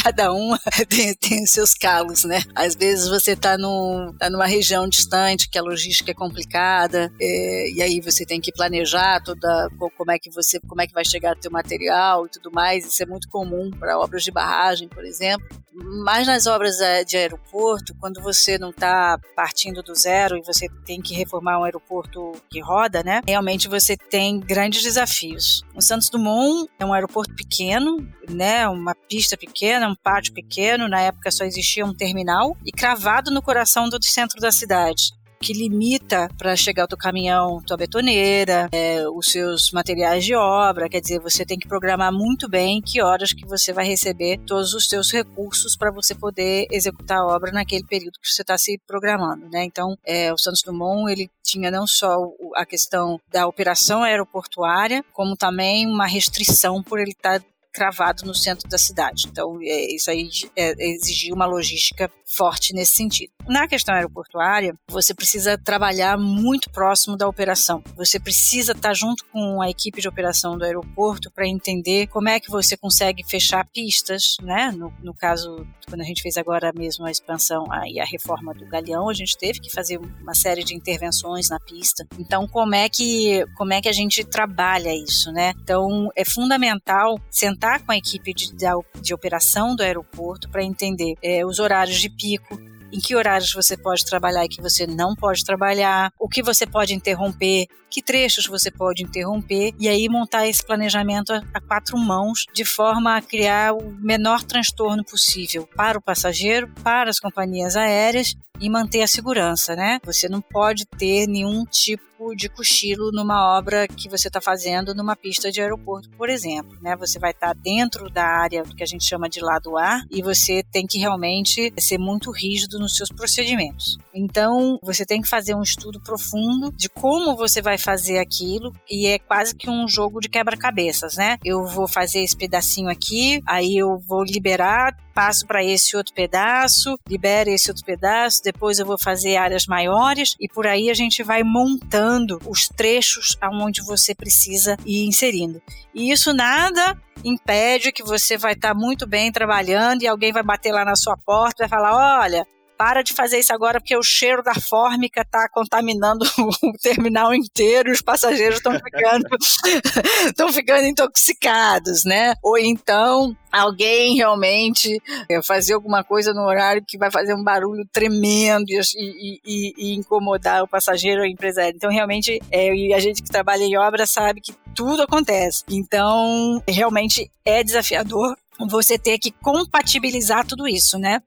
cada 0.04 0.34
uma 0.34 0.60
tem, 0.88 1.14
tem 1.16 1.44
os 1.44 1.52
seus 1.52 1.74
calos, 1.74 2.24
né? 2.24 2.42
Às 2.56 2.76
vezes 2.76 3.10
você 3.10 3.32
está 3.32 3.58
no, 3.58 4.14
tá 4.18 4.30
numa 4.30 4.46
região 4.46 4.88
distante, 4.88 5.50
que 5.50 5.58
a 5.58 5.62
logística 5.62 6.12
é 6.12 6.14
complicada, 6.14 7.12
é, 7.20 7.70
e 7.72 7.82
aí 7.82 8.00
você 8.00 8.26
tem 8.26 8.40
que 8.40 8.52
planejar 8.52 9.22
toda 9.24 9.70
como 9.98 10.12
é 10.12 10.20
que 10.20 10.30
você, 10.30 10.60
como 10.62 10.82
é 10.82 10.88
que 10.88 10.94
vai 10.94 11.06
chegar 11.06 11.36
o 11.36 11.40
teu 11.40 11.52
material 11.52 12.26
e 12.26 12.30
tudo 12.30 12.52
mais. 12.52 12.86
Isso 12.86 13.04
é 13.04 13.06
muito 13.06 13.28
comum 13.30 13.70
para 13.72 14.00
obras 14.00 14.24
de 14.24 14.32
barragem, 14.32 14.88
por 14.88 15.04
exemplo. 15.06 15.48
Mas 15.74 16.28
nas 16.28 16.48
obras 16.48 16.80
é, 16.80 17.04
de 17.04 17.18
aeroporto, 17.18 17.96
quando 17.96 18.22
você 18.22 18.58
não 18.58 18.70
está 18.70 19.18
partindo 19.36 19.82
do 19.82 19.96
zero 19.96 20.38
e 20.38 20.42
você 20.42 20.68
tem 20.86 21.02
que 21.02 21.16
reformar 21.41 21.60
um 21.60 21.63
aeroporto 21.63 22.34
que 22.49 22.62
roda, 22.62 23.04
né? 23.04 23.21
Realmente 23.27 23.67
você 23.67 23.97
tem 23.97 24.39
grandes 24.39 24.84
desafios. 24.84 25.63
O 25.75 25.82
Santos 25.82 26.10
Dumont 26.10 26.69
é 26.80 26.86
um 26.86 26.93
aeroporto 26.93 27.36
pequeno, 27.36 28.08
né? 28.30 28.67
Uma 28.67 28.95
pista 28.95 29.36
pequena, 29.36 29.88
um 29.88 29.95
pátio 29.95 30.34
pequeno. 30.34 30.88
Na 30.88 31.01
época 31.01 31.32
só 31.32 31.43
existia 31.43 31.86
um 31.86 31.93
terminal 31.93 32.56
e 32.65 32.71
cravado 32.71 33.32
no 33.32 33.41
coração 33.41 33.89
do 33.89 34.01
centro 34.04 34.39
da 34.39 34.51
cidade 34.51 35.20
que 35.41 35.54
limita 35.54 36.30
para 36.38 36.56
chegar 36.56 36.86
o 36.86 36.88
teu 36.88 36.97
caminhão, 36.97 37.62
tua 37.65 37.75
betoneira, 37.75 38.69
é, 38.71 39.08
os 39.10 39.25
seus 39.25 39.71
materiais 39.71 40.23
de 40.23 40.36
obra. 40.36 40.88
Quer 40.88 41.01
dizer, 41.01 41.19
você 41.19 41.43
tem 41.43 41.58
que 41.58 41.67
programar 41.67 42.13
muito 42.13 42.47
bem 42.47 42.82
que 42.82 43.01
horas 43.01 43.34
que 43.34 43.45
você 43.45 43.73
vai 43.73 43.86
receber 43.86 44.39
todos 44.45 44.73
os 44.73 44.88
seus 44.88 45.12
recursos 45.12 45.75
para 45.75 45.91
você 45.91 46.13
poder 46.13 46.67
executar 46.71 47.17
a 47.17 47.25
obra 47.25 47.51
naquele 47.51 47.84
período 47.84 48.19
que 48.21 48.30
você 48.30 48.43
está 48.43 48.58
se 48.58 48.80
programando, 48.86 49.49
né? 49.49 49.63
Então, 49.63 49.97
é, 50.06 50.32
o 50.32 50.38
Santos 50.38 50.62
Dumont 50.62 51.12
ele 51.12 51.30
tinha 51.43 51.71
não 51.71 51.88
só 51.88 52.17
a 52.56 52.65
questão 52.65 53.19
da 53.32 53.47
operação 53.47 54.04
aeroportuária, 54.04 55.04
como 55.12 55.36
também 55.36 55.88
uma 55.88 56.06
restrição 56.06 56.84
por 56.84 56.99
ele 56.99 57.12
estar 57.12 57.39
tá 57.39 57.45
cravado 57.73 58.25
no 58.25 58.36
centro 58.36 58.67
da 58.69 58.77
cidade. 58.77 59.27
Então, 59.27 59.58
é, 59.62 59.95
isso 59.95 60.12
aí 60.12 60.30
é, 60.56 60.73
exigia 60.93 61.34
uma 61.34 61.45
logística 61.45 62.12
forte 62.32 62.74
nesse 62.74 62.96
sentido. 62.96 63.32
Na 63.48 63.67
questão 63.67 63.96
aeroportuária, 63.96 64.76
você 64.88 65.13
precisa 65.13 65.58
trabalhar 65.58 66.17
muito 66.17 66.70
próximo 66.70 67.17
da 67.17 67.28
operação. 67.28 67.84
Você 67.96 68.20
precisa 68.20 68.72
estar 68.72 68.94
junto 68.94 69.26
com 69.26 69.62
a 69.62 69.70
equipe 69.70 70.00
de 70.00 70.08
operação 70.08 70.58
do 70.58 70.63
aeroporto 70.63 71.32
para 71.32 71.48
entender 71.48 72.08
como 72.08 72.30
é 72.30 72.39
que 72.39 72.50
você 72.50 72.78
consegue 72.78 73.24
fechar 73.28 73.65
pistas, 73.65 74.36
né? 74.41 74.72
No, 74.72 74.94
no, 75.02 75.13
caso, 75.13 75.65
quando 75.88 76.02
a 76.02 76.04
gente 76.04 76.22
fez 76.22 76.38
agora 76.38 76.72
mesmo 76.74 77.06
a 77.06 77.12
expansão 77.12 77.65
e 77.88 78.00
a 78.00 78.06
reforma 78.06 78.54
do 78.54 78.65
Galeão, 78.65 79.10
a 79.10 79.13
gente 79.13 79.38
teve 79.38 79.60
que 79.60 79.72
fazer 79.72 79.98
uma 79.98 80.36
série 80.36 80.63
de 80.63 80.76
intervenções 80.76 81.50
na 81.50 81.60
pista. 81.60 82.06
Então, 82.17 82.48
como 82.48 82.76
é 82.76 82.88
que 82.88 83.46
como 83.56 83.74
é 83.74 83.82
que 83.82 83.89
a 83.89 83.94
gente 83.94 84.24
trabalha 84.24 84.94
isso, 84.94 85.32
né? 85.32 85.54
Então, 85.62 86.10
é 86.15 86.24
fundamental 86.24 87.20
sentar 87.30 87.84
com 87.84 87.91
a 87.91 87.98
equipe 87.98 88.34
de, 88.34 88.54
de, 88.54 88.65
de 89.02 89.13
operação 89.13 89.76
do 89.76 89.84
aeroporto 89.84 90.50
para 90.50 90.63
entender 90.63 91.15
é, 91.22 91.46
os 91.46 91.60
horários 91.60 92.00
de 92.00 92.10
pico, 92.21 92.60
em 92.91 92.99
que 92.99 93.15
horários 93.15 93.53
você 93.53 93.77
pode 93.77 94.05
trabalhar 94.05 94.45
e 94.45 94.49
que 94.49 94.62
você 94.62 94.86
não 94.86 95.15
pode 95.15 95.45
trabalhar, 95.45 96.12
o 96.19 96.27
que 96.27 96.43
você 96.43 96.67
pode 96.67 96.93
interromper, 96.93 97.67
que 97.89 98.01
trechos 98.01 98.45
você 98.45 98.69
pode 98.69 99.03
interromper, 99.03 99.73
e 99.79 99.88
aí 99.88 100.10
montar 100.10 100.47
esse 100.47 100.63
planejamento 100.63 101.31
a, 101.31 101.62
quatro 101.62 101.97
mãos, 101.97 102.45
de 102.53 102.65
forma 102.65 103.15
a 103.15 103.21
criar 103.21 103.73
o 103.73 103.91
menor 103.99 104.43
transtorno 104.43 105.03
possível 105.03 105.67
para 105.75 105.97
o 105.97 106.01
passageiro, 106.01 106.69
para 106.84 107.10
as 107.10 107.19
companhias 107.19 107.75
aéreas 107.75 108.36
e 108.60 108.69
manter 108.69 109.01
a 109.01 109.07
segurança, 109.07 109.75
né? 109.75 109.99
Você 110.03 110.27
não 110.27 110.41
pode 110.41 110.86
ter 110.86 111.27
nenhum 111.27 111.65
tipo 111.65 112.11
de 112.36 112.47
cochilo 112.47 113.12
numa 113.12 113.57
obra 113.57 113.88
que 113.88 114.07
você 114.07 114.27
está 114.27 114.39
fazendo 114.39 114.93
numa 114.93 115.15
pista 115.15 115.51
de 115.51 115.62
aeroporto, 115.62 116.10
por 116.12 116.29
exemplo, 116.29 116.77
né? 116.81 116.95
Você 116.97 117.17
vai 117.17 117.31
estar 117.31 117.47
tá 117.47 117.53
dentro 117.53 118.10
da 118.10 118.23
área 118.23 118.63
que 118.63 118.84
a 118.84 118.86
gente 118.86 119.03
chama 119.03 119.27
de 119.27 119.41
lado 119.41 119.77
A 119.77 120.03
e 120.10 120.21
você 120.21 120.63
tem 120.71 120.86
que 120.86 120.99
realmente 120.99 121.73
ser 121.79 121.97
muito 121.97 122.31
rígido 122.31 122.79
nos 122.79 122.95
seus 122.95 123.10
procedimentos. 123.10 123.97
Então, 124.13 124.79
você 124.84 125.05
tem 125.05 125.21
que 125.21 125.27
fazer 125.27 125.55
um 125.55 125.63
estudo 125.63 125.99
profundo 125.99 126.71
de 126.71 126.88
como 126.89 127.36
você 127.36 127.62
vai 127.62 127.77
fazer 127.77 128.19
aquilo 128.19 128.73
e 128.89 129.07
é 129.07 129.17
quase 129.17 129.55
que 129.55 129.69
um 129.69 129.88
jogo 129.88 130.19
de 130.19 130.29
quebra-cabeças, 130.29 131.17
né? 131.17 131.38
Eu 131.43 131.65
vou 131.65 131.88
fazer 131.88 132.19
esse 132.19 132.38
pedacinho 132.38 132.89
aqui, 132.89 133.41
aí 133.45 133.77
eu 133.77 133.97
vou 134.07 134.23
liberar 134.23 134.95
passo 135.12 135.45
para 135.45 135.63
esse 135.63 135.95
outro 135.95 136.13
pedaço, 136.13 137.00
libera 137.08 137.50
esse 137.50 137.69
outro 137.69 137.86
pedaço, 137.86 138.41
depois 138.43 138.80
eu 138.80 138.86
vou 138.86 138.97
fazer 138.97 139.38
áreas 139.38 139.65
maiores 139.67 140.36
e 140.39 140.47
por 140.47 140.65
aí 140.65 140.89
a 140.89 140.93
gente 140.93 141.24
vai 141.24 141.43
montando 141.43 142.39
os 142.45 142.67
trechos 142.67 143.38
aonde 143.41 143.82
você 143.84 144.15
precisa 144.15 144.78
ir 144.86 145.06
inserindo. 145.06 145.62
E 145.93 146.12
isso 146.12 146.34
nada 146.34 146.97
impede 147.24 147.91
que 147.91 148.04
você 148.04 148.38
vai 148.38 148.54
estar 148.54 148.69
tá 148.69 148.74
muito 148.74 149.06
bem 149.06 149.32
trabalhando 149.32 150.04
e 150.04 150.08
alguém 150.08 150.32
vai 150.32 150.43
bater 150.43 150.71
lá 150.71 150.84
na 150.86 150.95
sua 150.95 151.17
porta 151.17 151.63
e 151.63 151.67
vai 151.67 151.69
falar: 151.69 152.21
olha, 152.21 152.47
para 152.82 153.04
de 153.04 153.13
fazer 153.13 153.38
isso 153.38 153.54
agora 153.54 153.80
porque 153.80 153.96
o 153.96 154.02
cheiro 154.02 154.41
da 154.41 154.56
fórmica 154.56 155.22
está 155.22 155.48
contaminando 155.48 156.26
o 156.63 156.74
terminal 156.82 157.32
inteiro 157.32 157.89
e 157.89 157.91
os 157.91 158.02
passageiros 158.02 158.56
estão 158.58 158.74
ficando 158.74 159.28
estão 160.26 160.52
ficando 160.52 160.88
intoxicados, 160.88 162.04
né? 162.04 162.34
Ou 162.41 162.58
então 162.58 163.38
alguém 163.52 164.15
realmente 164.15 165.00
é, 165.30 165.44
fazer 165.44 165.76
alguma 165.76 166.04
coisa 166.04 166.34
no 166.34 166.41
horário 166.41 166.84
que 166.84 166.98
vai 166.98 167.12
fazer 167.12 167.36
um 167.36 167.44
barulho 167.44 167.88
tremendo 167.94 168.65
e, 168.72 169.39
e, 169.46 169.74
e 169.78 169.94
incomodar 169.94 170.63
o 170.63 170.67
passageiro 170.67 171.20
ou 171.20 171.28
a 171.28 171.30
empresário. 171.30 171.76
Então, 171.76 171.91
realmente, 171.91 172.41
é, 172.50 172.74
e 172.74 172.96
a 172.96 173.00
gente 173.00 173.22
que 173.22 173.30
trabalha 173.30 173.62
em 173.62 173.78
obra 173.78 174.08
sabe 174.08 174.41
que 174.41 174.56
tudo 174.74 175.04
acontece. 175.04 175.63
Então, 175.70 176.63
realmente 176.67 177.30
é 177.46 177.63
desafiador 177.63 178.36
você 178.67 178.98
ter 178.98 179.20
que 179.20 179.30
compatibilizar 179.30 180.48
tudo 180.48 180.67
isso, 180.67 180.98
né? 180.98 181.22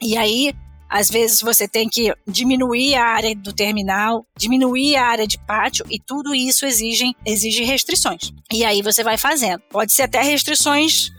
E 0.00 0.16
aí, 0.16 0.54
às 0.90 1.08
vezes 1.08 1.40
você 1.40 1.68
tem 1.68 1.88
que 1.88 2.12
diminuir 2.26 2.96
a 2.96 3.04
área 3.04 3.34
do 3.36 3.52
terminal, 3.52 4.26
diminuir 4.36 4.96
a 4.96 5.06
área 5.06 5.26
de 5.26 5.38
pátio 5.38 5.86
e 5.88 6.00
tudo 6.00 6.34
isso 6.34 6.66
exige, 6.66 7.14
exige 7.24 7.62
restrições. 7.62 8.32
E 8.52 8.64
aí 8.64 8.82
você 8.82 9.04
vai 9.04 9.16
fazendo. 9.16 9.60
Pode 9.70 9.92
ser 9.92 10.02
até 10.02 10.20
restrições 10.20 11.12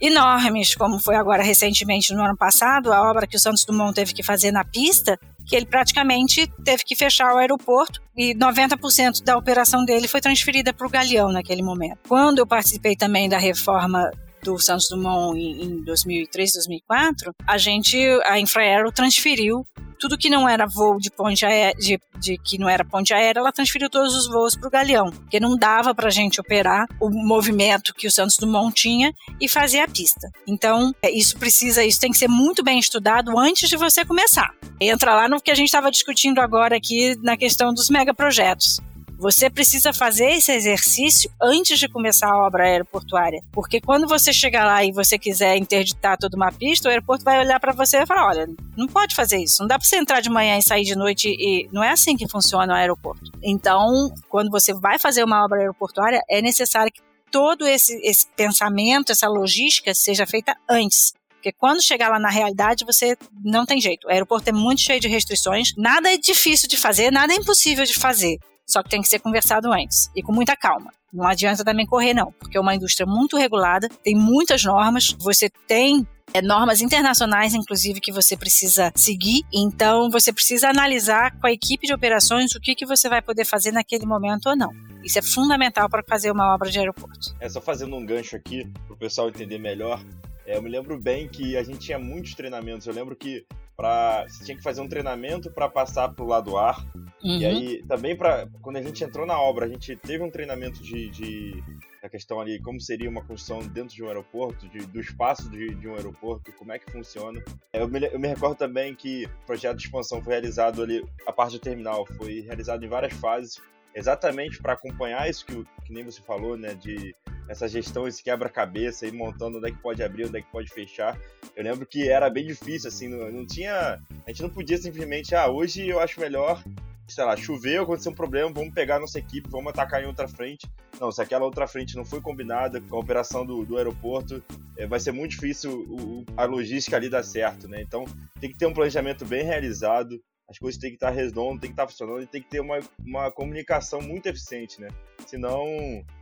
enormes, 0.00 0.74
como 0.74 0.98
foi 0.98 1.16
agora 1.16 1.42
recentemente 1.42 2.14
no 2.14 2.22
ano 2.22 2.36
passado, 2.36 2.92
a 2.92 3.10
obra 3.10 3.26
que 3.26 3.36
o 3.36 3.40
Santos 3.40 3.64
Dumont 3.64 3.94
teve 3.94 4.14
que 4.14 4.22
fazer 4.22 4.50
na 4.50 4.64
pista, 4.64 5.18
que 5.44 5.56
ele 5.56 5.66
praticamente 5.66 6.46
teve 6.64 6.84
que 6.84 6.94
fechar 6.94 7.34
o 7.34 7.38
aeroporto 7.38 8.00
e 8.16 8.34
90% 8.34 9.24
da 9.24 9.36
operação 9.36 9.84
dele 9.84 10.06
foi 10.06 10.20
transferida 10.20 10.72
para 10.72 10.86
o 10.86 10.90
Galeão 10.90 11.32
naquele 11.32 11.62
momento. 11.62 11.98
Quando 12.06 12.38
eu 12.38 12.46
participei 12.46 12.94
também 12.94 13.28
da 13.28 13.38
reforma 13.38 14.10
do 14.42 14.58
Santos 14.58 14.88
Dumont 14.88 15.38
em, 15.38 15.82
2003, 15.84 16.52
2004, 16.52 17.34
a 17.46 17.58
gente, 17.58 17.96
a 18.24 18.38
Infraero 18.38 18.92
transferiu 18.92 19.66
tudo 19.98 20.16
que 20.16 20.30
não 20.30 20.48
era 20.48 20.66
voo 20.66 20.98
de 20.98 21.10
ponte 21.10 21.44
aérea, 21.44 21.74
de, 21.76 22.00
de, 22.18 22.38
que 22.38 22.58
não 22.58 22.68
era 22.68 22.84
ponte 22.84 23.12
aérea, 23.12 23.40
ela 23.40 23.52
transferiu 23.52 23.90
todos 23.90 24.14
os 24.14 24.28
voos 24.28 24.54
para 24.54 24.68
o 24.68 24.70
Galeão, 24.70 25.10
porque 25.10 25.40
não 25.40 25.56
dava 25.56 25.94
para 25.94 26.06
a 26.06 26.10
gente 26.10 26.40
operar 26.40 26.86
o 27.00 27.10
movimento 27.10 27.92
que 27.94 28.06
o 28.06 28.10
Santos 28.10 28.36
Dumont 28.36 28.72
tinha 28.74 29.12
e 29.40 29.48
fazer 29.48 29.80
a 29.80 29.88
pista. 29.88 30.30
Então, 30.46 30.94
é, 31.02 31.10
isso 31.10 31.36
precisa, 31.36 31.84
isso 31.84 32.00
tem 32.00 32.12
que 32.12 32.18
ser 32.18 32.28
muito 32.28 32.62
bem 32.62 32.78
estudado 32.78 33.36
antes 33.38 33.68
de 33.68 33.76
você 33.76 34.04
começar. 34.04 34.54
Entra 34.80 35.14
lá 35.14 35.28
no 35.28 35.40
que 35.40 35.50
a 35.50 35.54
gente 35.54 35.66
estava 35.66 35.90
discutindo 35.90 36.40
agora 36.40 36.76
aqui 36.76 37.16
na 37.22 37.36
questão 37.36 37.74
dos 37.74 37.90
megaprojetos. 37.90 38.80
Você 39.18 39.50
precisa 39.50 39.92
fazer 39.92 40.30
esse 40.30 40.52
exercício 40.52 41.28
antes 41.42 41.76
de 41.76 41.88
começar 41.88 42.28
a 42.28 42.46
obra 42.46 42.62
aeroportuária, 42.62 43.42
porque 43.50 43.80
quando 43.80 44.06
você 44.06 44.32
chegar 44.32 44.64
lá 44.64 44.84
e 44.84 44.92
você 44.92 45.18
quiser 45.18 45.56
interditar 45.56 46.16
toda 46.16 46.36
uma 46.36 46.52
pista, 46.52 46.88
o 46.88 46.90
aeroporto 46.90 47.24
vai 47.24 47.40
olhar 47.40 47.58
para 47.58 47.72
você 47.72 47.98
e 47.98 48.06
falar: 48.06 48.28
olha, 48.28 48.48
não 48.76 48.86
pode 48.86 49.16
fazer 49.16 49.38
isso, 49.38 49.60
não 49.60 49.66
dá 49.66 49.76
para 49.76 49.84
você 49.84 49.96
entrar 49.96 50.20
de 50.20 50.30
manhã 50.30 50.56
e 50.56 50.62
sair 50.62 50.84
de 50.84 50.94
noite 50.94 51.28
e 51.28 51.68
não 51.72 51.82
é 51.82 51.90
assim 51.90 52.16
que 52.16 52.28
funciona 52.28 52.72
o 52.72 52.76
aeroporto. 52.76 53.32
Então, 53.42 54.14
quando 54.28 54.52
você 54.52 54.72
vai 54.72 55.00
fazer 55.00 55.24
uma 55.24 55.44
obra 55.44 55.58
aeroportuária, 55.58 56.22
é 56.30 56.40
necessário 56.40 56.92
que 56.92 57.02
todo 57.28 57.66
esse, 57.66 58.00
esse 58.04 58.28
pensamento, 58.36 59.10
essa 59.10 59.28
logística 59.28 59.92
seja 59.94 60.28
feita 60.28 60.56
antes. 60.70 61.12
Porque 61.30 61.50
quando 61.50 61.82
chegar 61.82 62.08
lá 62.08 62.20
na 62.20 62.30
realidade, 62.30 62.84
você 62.84 63.16
não 63.44 63.66
tem 63.66 63.80
jeito. 63.80 64.06
O 64.06 64.10
aeroporto 64.10 64.48
é 64.48 64.52
muito 64.52 64.80
cheio 64.80 65.00
de 65.00 65.08
restrições, 65.08 65.72
nada 65.76 66.12
é 66.12 66.16
difícil 66.16 66.68
de 66.68 66.76
fazer, 66.76 67.10
nada 67.10 67.32
é 67.32 67.36
impossível 67.36 67.84
de 67.84 67.94
fazer. 67.94 68.38
Só 68.68 68.82
que 68.82 68.90
tem 68.90 69.00
que 69.00 69.08
ser 69.08 69.18
conversado 69.18 69.72
antes 69.72 70.10
e 70.14 70.22
com 70.22 70.32
muita 70.32 70.54
calma. 70.54 70.92
Não 71.12 71.26
adianta 71.26 71.64
também 71.64 71.86
correr, 71.86 72.12
não, 72.12 72.30
porque 72.32 72.58
é 72.58 72.60
uma 72.60 72.74
indústria 72.74 73.06
muito 73.06 73.36
regulada, 73.36 73.88
tem 74.04 74.14
muitas 74.14 74.62
normas, 74.62 75.16
você 75.18 75.48
tem 75.66 76.06
é, 76.34 76.42
normas 76.42 76.82
internacionais, 76.82 77.54
inclusive, 77.54 78.00
que 78.00 78.12
você 78.12 78.36
precisa 78.36 78.92
seguir. 78.94 79.42
Então, 79.52 80.10
você 80.10 80.32
precisa 80.32 80.68
analisar 80.68 81.34
com 81.38 81.46
a 81.46 81.52
equipe 81.52 81.86
de 81.86 81.94
operações 81.94 82.54
o 82.54 82.60
que, 82.60 82.74
que 82.74 82.84
você 82.84 83.08
vai 83.08 83.22
poder 83.22 83.46
fazer 83.46 83.72
naquele 83.72 84.04
momento 84.04 84.50
ou 84.50 84.56
não. 84.56 84.70
Isso 85.02 85.18
é 85.18 85.22
fundamental 85.22 85.88
para 85.88 86.02
fazer 86.06 86.30
uma 86.30 86.54
obra 86.54 86.70
de 86.70 86.78
aeroporto. 86.78 87.34
É 87.40 87.48
só 87.48 87.60
fazendo 87.60 87.96
um 87.96 88.04
gancho 88.04 88.36
aqui 88.36 88.66
para 88.86 88.94
o 88.94 88.96
pessoal 88.96 89.28
entender 89.28 89.58
melhor. 89.58 90.04
É, 90.44 90.56
eu 90.56 90.62
me 90.62 90.68
lembro 90.68 91.00
bem 91.00 91.28
que 91.28 91.56
a 91.56 91.62
gente 91.62 91.78
tinha 91.78 91.98
muitos 91.98 92.34
treinamentos. 92.34 92.86
Eu 92.86 92.92
lembro 92.92 93.16
que 93.16 93.46
para 93.78 94.26
você 94.28 94.44
tinha 94.44 94.56
que 94.56 94.62
fazer 94.62 94.80
um 94.80 94.88
treinamento 94.88 95.52
para 95.52 95.68
passar 95.68 96.08
para 96.08 96.24
o 96.24 96.26
lado 96.26 96.58
ar. 96.58 96.84
Uhum. 97.22 97.38
E 97.38 97.46
aí 97.46 97.82
também 97.84 98.16
para 98.16 98.48
quando 98.60 98.76
a 98.76 98.82
gente 98.82 99.04
entrou 99.04 99.24
na 99.24 99.40
obra, 99.40 99.66
a 99.66 99.68
gente 99.68 99.94
teve 99.94 100.22
um 100.24 100.30
treinamento 100.30 100.82
de, 100.82 101.08
de 101.10 101.62
a 102.02 102.08
questão 102.08 102.40
ali 102.40 102.60
como 102.60 102.80
seria 102.80 103.08
uma 103.08 103.24
construção 103.24 103.60
dentro 103.60 103.94
de 103.94 104.02
um 104.02 104.08
aeroporto, 104.08 104.68
de, 104.68 104.78
do 104.78 105.00
espaço 105.00 105.48
de, 105.48 105.74
de, 105.76 105.86
um 105.88 105.94
aeroporto, 105.94 106.52
como 106.54 106.72
é 106.72 106.78
que 106.78 106.90
funciona. 106.90 107.40
Eu 107.72 107.88
me, 107.88 108.04
eu 108.04 108.18
me 108.18 108.26
recordo 108.26 108.56
também 108.56 108.96
que 108.96 109.26
o 109.26 109.46
projeto 109.46 109.76
de 109.76 109.84
expansão 109.84 110.20
foi 110.20 110.32
realizado 110.32 110.82
ali, 110.82 111.04
a 111.24 111.32
parte 111.32 111.52
do 111.52 111.60
terminal 111.60 112.04
foi 112.04 112.40
realizado 112.40 112.84
em 112.84 112.88
várias 112.88 113.12
fases, 113.12 113.60
exatamente 113.98 114.62
para 114.62 114.74
acompanhar 114.74 115.28
isso 115.28 115.44
que, 115.44 115.64
que 115.84 115.92
nem 115.92 116.04
você 116.04 116.20
falou, 116.22 116.56
né, 116.56 116.74
de 116.74 117.14
essa 117.48 117.66
gestão, 117.66 118.06
esse 118.06 118.22
quebra-cabeça 118.22 119.06
e 119.06 119.12
montando 119.12 119.58
onde 119.58 119.68
é 119.68 119.72
que 119.72 119.78
pode 119.78 120.02
abrir, 120.02 120.26
onde 120.26 120.38
é 120.38 120.42
que 120.42 120.50
pode 120.50 120.68
fechar. 120.68 121.18
Eu 121.56 121.64
lembro 121.64 121.86
que 121.86 122.08
era 122.08 122.28
bem 122.28 122.46
difícil, 122.46 122.88
assim, 122.88 123.08
não, 123.08 123.30
não 123.32 123.46
tinha. 123.46 124.00
A 124.26 124.30
gente 124.30 124.42
não 124.42 124.50
podia 124.50 124.76
simplesmente, 124.76 125.34
ah, 125.34 125.48
hoje 125.48 125.88
eu 125.88 125.98
acho 125.98 126.20
melhor, 126.20 126.62
sei 127.08 127.24
lá, 127.24 127.36
choveu, 127.36 127.82
aconteceu 127.82 128.12
um 128.12 128.14
problema, 128.14 128.52
vamos 128.52 128.74
pegar 128.74 129.00
nossa 129.00 129.18
equipe, 129.18 129.48
vamos 129.48 129.70
atacar 129.70 130.02
em 130.02 130.06
outra 130.06 130.28
frente. 130.28 130.68
Não, 131.00 131.10
se 131.10 131.22
aquela 131.22 131.44
outra 131.44 131.66
frente 131.66 131.96
não 131.96 132.04
foi 132.04 132.20
combinada 132.20 132.80
com 132.82 132.96
a 132.96 133.00
operação 133.00 133.46
do, 133.46 133.64
do 133.64 133.78
aeroporto, 133.78 134.42
é, 134.76 134.86
vai 134.86 135.00
ser 135.00 135.12
muito 135.12 135.30
difícil 135.30 135.72
o, 135.88 136.24
a 136.36 136.44
logística 136.44 136.96
ali 136.96 137.08
dar 137.08 137.22
certo, 137.22 137.66
né? 137.66 137.80
Então 137.80 138.04
tem 138.40 138.50
que 138.50 138.58
ter 138.58 138.66
um 138.66 138.74
planejamento 138.74 139.24
bem 139.24 139.42
realizado, 139.42 140.20
as 140.48 140.58
coisas 140.58 140.80
têm 140.80 140.90
que 140.90 140.96
estar 140.96 141.10
redondas, 141.10 141.60
tem 141.60 141.70
que 141.70 141.74
estar 141.74 141.86
funcionando 141.86 142.22
e 142.22 142.26
tem 142.26 142.40
que 142.40 142.48
ter 142.48 142.60
uma, 142.60 142.78
uma 143.04 143.30
comunicação 143.30 144.00
muito 144.00 144.26
eficiente, 144.26 144.80
né? 144.80 144.88
Senão 145.26 145.66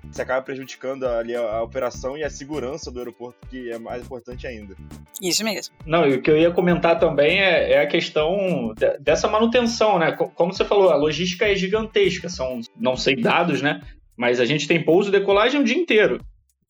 você 0.03 0.23
acaba 0.23 0.43
prejudicando 0.43 1.07
ali 1.07 1.37
a, 1.37 1.41
a, 1.41 1.63
operação 1.63 2.19
e 2.19 2.25
a 2.25 2.31
segurança 2.31 2.91
do 2.91 2.99
aeroporto, 2.99 3.39
que 3.49 3.71
é 3.71 3.79
mais 3.79 4.03
importante 4.03 4.45
ainda. 4.45 4.75
Isso 5.23 5.45
mesmo. 5.45 5.75
Não, 5.87 6.05
e 6.09 6.15
o 6.15 6.23
que 6.23 6.29
eu 6.29 6.37
ia 6.37 6.51
comentar 6.51 6.99
também 6.99 7.41
é, 7.41 7.75
é 7.75 7.81
a 7.81 7.87
questão 7.87 8.75
de, 8.77 8.99
dessa 8.99 9.29
manutenção, 9.29 9.97
né? 9.99 10.11
Como 10.11 10.53
você 10.53 10.65
falou, 10.65 10.91
a 10.91 10.97
logística 10.97 11.47
é 11.47 11.55
gigantesca, 11.55 12.29
são, 12.29 12.61
não 12.77 12.97
sei 12.97 13.15
dados, 13.15 13.63
né? 13.63 13.81
Mas 14.17 14.41
a 14.41 14.45
gente 14.45 14.67
tem 14.67 14.83
pouso 14.83 15.09
e 15.09 15.13
decolagem 15.13 15.61
o 15.61 15.65
dia 15.65 15.77
inteiro. 15.77 16.21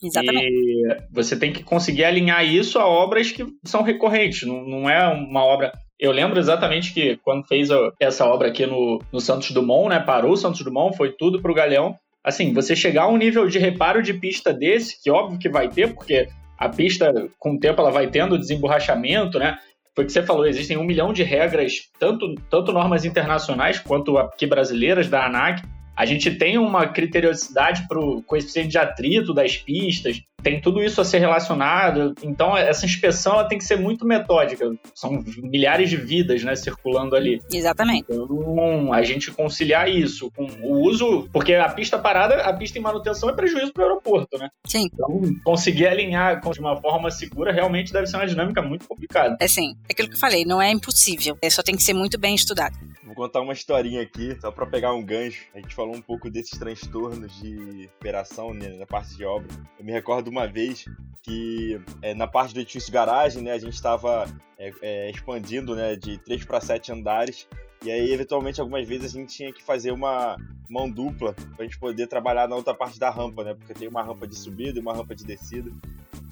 Exatamente. 0.03 0.47
E 0.47 0.97
você 1.11 1.39
tem 1.39 1.55
que 1.55 1.63
conseguir 1.63 2.05
alinhar 2.05 2.45
isso 2.45 2.79
a 2.79 2.87
obras 2.87 3.33
que 3.33 3.47
são 3.65 3.83
recorrentes, 3.83 4.47
não, 4.47 4.63
não 4.63 4.91
é 4.91 5.09
uma 5.09 5.43
obra. 5.43 5.73
Eu 5.99 6.13
lembro 6.13 6.39
exatamente 6.39 6.93
que 6.93 7.17
quando 7.25 7.47
fez 7.47 7.69
essa 7.99 8.27
obra 8.27 8.49
aqui 8.49 8.67
no, 8.67 9.03
no 9.11 9.21
Santos 9.21 9.51
Dumont, 9.51 9.89
né? 9.89 9.99
Parou 9.99 10.33
o 10.33 10.37
Santos 10.37 10.63
Dumont, 10.63 10.97
foi 10.97 11.13
tudo 11.13 11.41
pro 11.41 11.55
Galeão. 11.55 11.97
Assim, 12.23 12.53
você 12.53 12.77
chegar 12.77 13.05
a 13.05 13.09
um 13.09 13.17
nível 13.17 13.49
de 13.49 13.59
reparo 13.59 14.03
de 14.03 14.13
pista 14.13 14.53
desse, 14.53 15.03
que 15.03 15.11
óbvio 15.11 15.39
que 15.39 15.49
vai 15.49 15.69
ter, 15.69 15.95
porque 15.95 16.29
a 16.59 16.69
pista, 16.69 17.13
com 17.39 17.55
o 17.55 17.59
tempo, 17.59 17.81
ela 17.81 17.91
vai 17.91 18.09
tendo 18.09 18.39
desemborrachamento, 18.39 19.39
né? 19.39 19.59
Foi 19.95 20.05
o 20.05 20.07
que 20.07 20.13
você 20.13 20.23
falou, 20.23 20.47
existem 20.47 20.77
um 20.77 20.85
milhão 20.85 21.13
de 21.13 21.23
regras, 21.23 21.89
tanto, 21.99 22.35
tanto 22.51 22.73
normas 22.73 23.05
internacionais 23.07 23.79
quanto 23.79 24.19
aqui 24.19 24.47
brasileiras 24.47 25.09
da 25.09 25.25
ANAC, 25.25 25.63
a 25.97 26.05
gente 26.05 26.31
tem 26.31 26.59
uma 26.59 26.87
criteriosidade 26.89 27.89
para 27.89 27.99
o 27.99 28.23
coeficiente 28.23 28.69
de 28.69 28.77
atrito 28.77 29.33
das 29.33 29.57
pistas, 29.57 30.21
tem 30.47 30.61
tudo 30.61 30.81
isso 30.81 31.01
a 31.01 31.05
ser 31.05 31.19
relacionado. 31.19 32.15
Então, 32.23 32.57
essa 32.57 32.87
inspeção 32.87 33.49
tem 33.49 33.59
que 33.59 33.65
ser 33.65 33.77
muito 33.77 34.07
metódica. 34.07 34.73
São 34.95 35.25
milhares 35.43 35.91
de 35.91 35.97
vidas 35.97 36.45
né, 36.45 36.55
circulando 36.55 37.17
ali. 37.17 37.43
Exatamente. 37.53 38.07
Então, 38.09 38.93
a 38.93 39.03
gente 39.03 39.33
conciliar 39.33 39.89
isso 39.89 40.31
com 40.31 40.45
o 40.63 40.83
uso, 40.83 41.29
porque 41.33 41.55
a 41.55 41.69
pista 41.69 41.99
parada, 41.99 42.43
a 42.43 42.53
pista 42.53 42.79
em 42.79 42.81
manutenção 42.81 43.29
é 43.29 43.33
prejuízo 43.33 43.73
para 43.73 43.83
o 43.83 43.87
aeroporto, 43.89 44.39
né? 44.39 44.49
Sim. 44.69 44.89
Então, 44.95 45.21
conseguir 45.43 45.89
alinhar 45.89 46.41
de 46.41 46.61
uma 46.61 46.81
forma 46.81 47.11
segura 47.11 47.53
realmente 47.53 47.93
deve 47.93 48.07
ser 48.07 48.17
uma 48.17 48.27
dinâmica 48.29 48.63
muito 48.63 48.87
complicada. 48.87 49.37
É 49.41 49.49
sim. 49.49 49.75
É 49.89 49.93
aquilo 49.95 50.09
que 50.09 50.15
eu 50.15 50.21
falei, 50.21 50.45
não 50.45 50.63
é 50.63 50.71
impossível. 50.71 51.37
É, 51.43 51.51
só 51.51 51.61
tem 51.61 51.75
que 51.75 51.83
ser 51.83 51.93
muito 51.93 52.21
bem 52.21 52.37
estudado 52.37 52.77
contar 53.17 53.41
uma 53.41 53.55
historinha 53.55 54.03
aqui, 54.03 54.39
só 54.39 54.53
para 54.53 54.67
pegar 54.67 54.93
um 54.93 55.03
gancho. 55.03 55.47
A 55.55 55.59
gente 55.59 55.75
falou 55.75 55.97
um 55.97 56.03
pouco 56.03 56.31
desses 56.31 56.57
transtornos 56.59 57.41
de 57.41 57.89
operação 57.99 58.53
né, 58.53 58.69
na 58.69 58.87
parte 58.87 59.17
de 59.17 59.25
obra. 59.25 59.49
Eu 59.79 59.85
me 59.85 59.91
recordo 59.91 60.31
uma 60.37 60.47
vez 60.47 60.85
que 61.23 61.81
é, 62.03 62.15
na 62.15 62.27
parte 62.27 62.55
do 62.55 62.61
edifício 62.61 62.93
garagem, 62.93 63.43
né, 63.43 63.53
a 63.53 63.59
gente 63.59 63.75
estava 63.75 64.27
é, 64.59 64.73
é, 64.83 65.11
expandindo 65.11 65.75
né, 65.75 65.97
de 65.97 66.19
3 66.19 66.45
para 66.45 66.61
7 66.61 66.93
andares. 66.93 67.49
E 67.85 67.91
aí, 67.91 68.13
eventualmente, 68.13 68.61
algumas 68.61 68.87
vezes 68.87 69.15
a 69.15 69.19
gente 69.19 69.35
tinha 69.35 69.53
que 69.53 69.63
fazer 69.63 69.91
uma 69.91 70.37
mão 70.69 70.91
dupla 70.91 71.35
para 71.35 71.61
a 71.61 71.63
gente 71.65 71.79
poder 71.79 72.07
trabalhar 72.07 72.49
na 72.49 72.57
outra 72.57 72.75
parte 72.75 72.99
da 72.99 73.11
rampa, 73.11 73.45
né? 73.45 73.55
Porque 73.55 73.75
tem 73.75 73.87
uma 73.87 74.03
rampa 74.03 74.27
de 74.27 74.35
subida 74.35 74.79
e 74.79 74.83
uma 74.83 74.95
rampa 74.95 75.15
de 75.15 75.25
descida. 75.25 75.71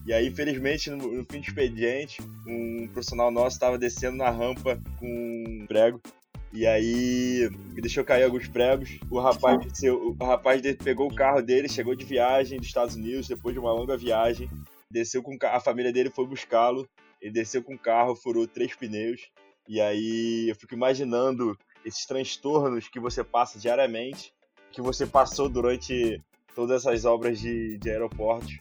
E 0.06 0.12
aí, 0.12 0.28
infelizmente, 0.28 0.90
no, 0.90 0.96
no 0.96 1.24
fim 1.24 1.40
do 1.40 1.46
expediente, 1.46 2.22
um 2.46 2.88
profissional 2.92 3.30
nosso 3.30 3.56
estava 3.56 3.78
descendo 3.78 4.16
na 4.16 4.30
rampa 4.30 4.80
com 4.98 5.06
um 5.06 5.66
prego 5.66 6.00
e 6.54 6.66
aí 6.66 7.50
deixou 7.74 8.04
cair 8.04 8.22
alguns 8.22 8.46
pregos. 8.46 9.00
O 9.10 9.18
rapaz, 9.18 9.82
o 9.82 10.24
rapaz 10.24 10.62
pegou 10.76 11.10
o 11.10 11.14
carro 11.14 11.42
dele, 11.42 11.68
chegou 11.68 11.96
de 11.96 12.04
viagem 12.04 12.58
dos 12.58 12.68
Estados 12.68 12.94
Unidos, 12.94 13.26
depois 13.26 13.52
de 13.52 13.58
uma 13.58 13.72
longa 13.72 13.96
viagem, 13.96 14.48
desceu 14.88 15.20
com 15.20 15.36
a 15.42 15.58
família 15.58 15.92
dele 15.92 16.10
foi 16.10 16.24
buscá-lo. 16.26 16.88
Ele 17.20 17.32
desceu 17.32 17.62
com 17.62 17.74
o 17.74 17.78
carro, 17.78 18.14
furou 18.14 18.46
três 18.46 18.72
pneus. 18.74 19.28
E 19.68 19.80
aí 19.80 20.48
eu 20.48 20.54
fico 20.54 20.74
imaginando 20.74 21.58
esses 21.84 22.06
transtornos 22.06 22.86
que 22.86 23.00
você 23.00 23.24
passa 23.24 23.58
diariamente, 23.58 24.32
que 24.70 24.80
você 24.80 25.06
passou 25.06 25.48
durante 25.48 26.22
todas 26.54 26.86
essas 26.86 27.04
obras 27.04 27.40
de, 27.40 27.78
de 27.78 27.90
aeroportos. 27.90 28.58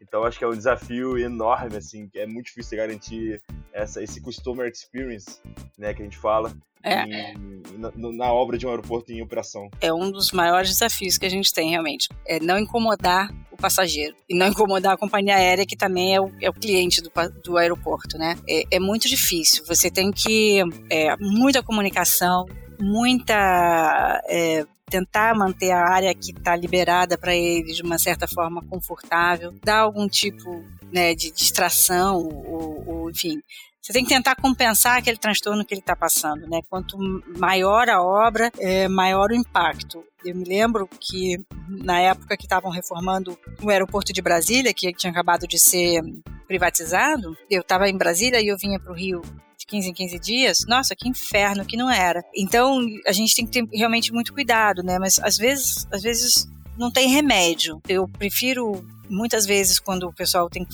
Então 0.00 0.24
acho 0.24 0.38
que 0.38 0.44
é 0.44 0.48
um 0.48 0.56
desafio 0.56 1.18
enorme, 1.18 1.76
assim, 1.76 2.08
é 2.14 2.26
muito 2.26 2.46
difícil 2.46 2.76
garantir 2.76 3.42
essa, 3.72 4.02
esse 4.02 4.20
customer 4.20 4.70
experience, 4.70 5.40
né, 5.78 5.94
que 5.94 6.02
a 6.02 6.04
gente 6.04 6.18
fala, 6.18 6.52
é. 6.86 7.32
Em, 7.32 7.62
na, 7.78 7.90
na, 7.96 8.32
obra 8.32 8.56
de 8.56 8.64
um 8.64 8.70
aeroporto 8.70 9.12
em 9.12 9.20
operação. 9.20 9.68
É 9.80 9.92
um 9.92 10.08
dos 10.08 10.30
maiores 10.30 10.70
desafios 10.70 11.18
que 11.18 11.26
a 11.26 11.28
gente 11.28 11.52
tem, 11.52 11.70
realmente. 11.70 12.08
É 12.24 12.38
não 12.38 12.56
incomodar 12.56 13.28
o 13.50 13.56
passageiro 13.56 14.14
e 14.28 14.36
não 14.36 14.46
incomodar 14.46 14.92
a 14.92 14.96
companhia 14.96 15.34
aérea, 15.34 15.66
que 15.66 15.76
também 15.76 16.14
é 16.14 16.20
o, 16.20 16.30
é 16.40 16.48
o 16.48 16.52
cliente 16.52 17.02
do, 17.02 17.10
do 17.42 17.56
aeroporto, 17.56 18.16
né? 18.16 18.36
É, 18.48 18.76
é 18.76 18.80
muito 18.80 19.08
difícil. 19.08 19.64
Você 19.66 19.90
tem 19.90 20.12
que. 20.12 20.62
É, 20.88 21.16
muita 21.16 21.60
comunicação, 21.60 22.46
muita 22.78 24.22
é, 24.28 24.64
tentar 24.88 25.34
manter 25.34 25.72
a 25.72 25.92
área 25.92 26.14
que 26.14 26.30
está 26.30 26.54
liberada 26.54 27.18
para 27.18 27.34
ele 27.34 27.72
de 27.72 27.82
uma 27.82 27.98
certa 27.98 28.26
forma 28.28 28.62
confortável, 28.68 29.52
dar 29.64 29.80
algum 29.80 30.08
tipo 30.08 30.64
né, 30.92 31.14
de 31.14 31.30
distração, 31.30 32.16
ou, 32.16 32.88
ou, 32.88 33.10
enfim. 33.10 33.40
Você 33.82 33.92
tem 33.92 34.02
que 34.02 34.08
tentar 34.08 34.34
compensar 34.34 34.98
aquele 34.98 35.16
transtorno 35.16 35.64
que 35.64 35.72
ele 35.72 35.80
está 35.80 35.94
passando, 35.94 36.48
né? 36.48 36.60
Quanto 36.68 36.98
maior 37.38 37.88
a 37.88 38.02
obra, 38.02 38.50
é, 38.58 38.88
maior 38.88 39.30
o 39.30 39.34
impacto. 39.34 40.02
Eu 40.24 40.34
me 40.34 40.44
lembro 40.44 40.88
que 41.00 41.36
na 41.68 42.00
época 42.00 42.36
que 42.36 42.46
estavam 42.46 42.70
reformando 42.70 43.38
o 43.62 43.70
aeroporto 43.70 44.12
de 44.12 44.20
Brasília, 44.20 44.74
que 44.74 44.92
tinha 44.92 45.12
acabado 45.12 45.46
de 45.46 45.56
ser 45.56 46.02
privatizado, 46.48 47.36
eu 47.48 47.60
estava 47.60 47.88
em 47.88 47.96
Brasília 47.96 48.40
e 48.40 48.48
eu 48.48 48.56
vinha 48.58 48.80
para 48.80 48.90
o 48.90 48.96
Rio 48.96 49.22
de 49.66 49.70
15 49.70 49.90
em 49.90 49.92
15 49.92 50.18
dias, 50.18 50.64
nossa, 50.66 50.94
que 50.94 51.08
inferno 51.08 51.64
que 51.64 51.76
não 51.76 51.90
era. 51.90 52.24
Então, 52.34 52.80
a 53.06 53.12
gente 53.12 53.34
tem 53.34 53.44
que 53.44 53.52
ter 53.52 53.76
realmente 53.76 54.12
muito 54.12 54.32
cuidado, 54.32 54.82
né? 54.82 54.98
Mas 54.98 55.18
às 55.18 55.36
vezes, 55.36 55.86
às 55.92 56.02
vezes 56.02 56.48
não 56.78 56.90
tem 56.90 57.08
remédio. 57.08 57.80
Eu 57.88 58.06
prefiro 58.06 58.84
muitas 59.08 59.44
vezes 59.44 59.80
quando 59.80 60.04
o 60.04 60.12
pessoal 60.12 60.48
tem 60.48 60.66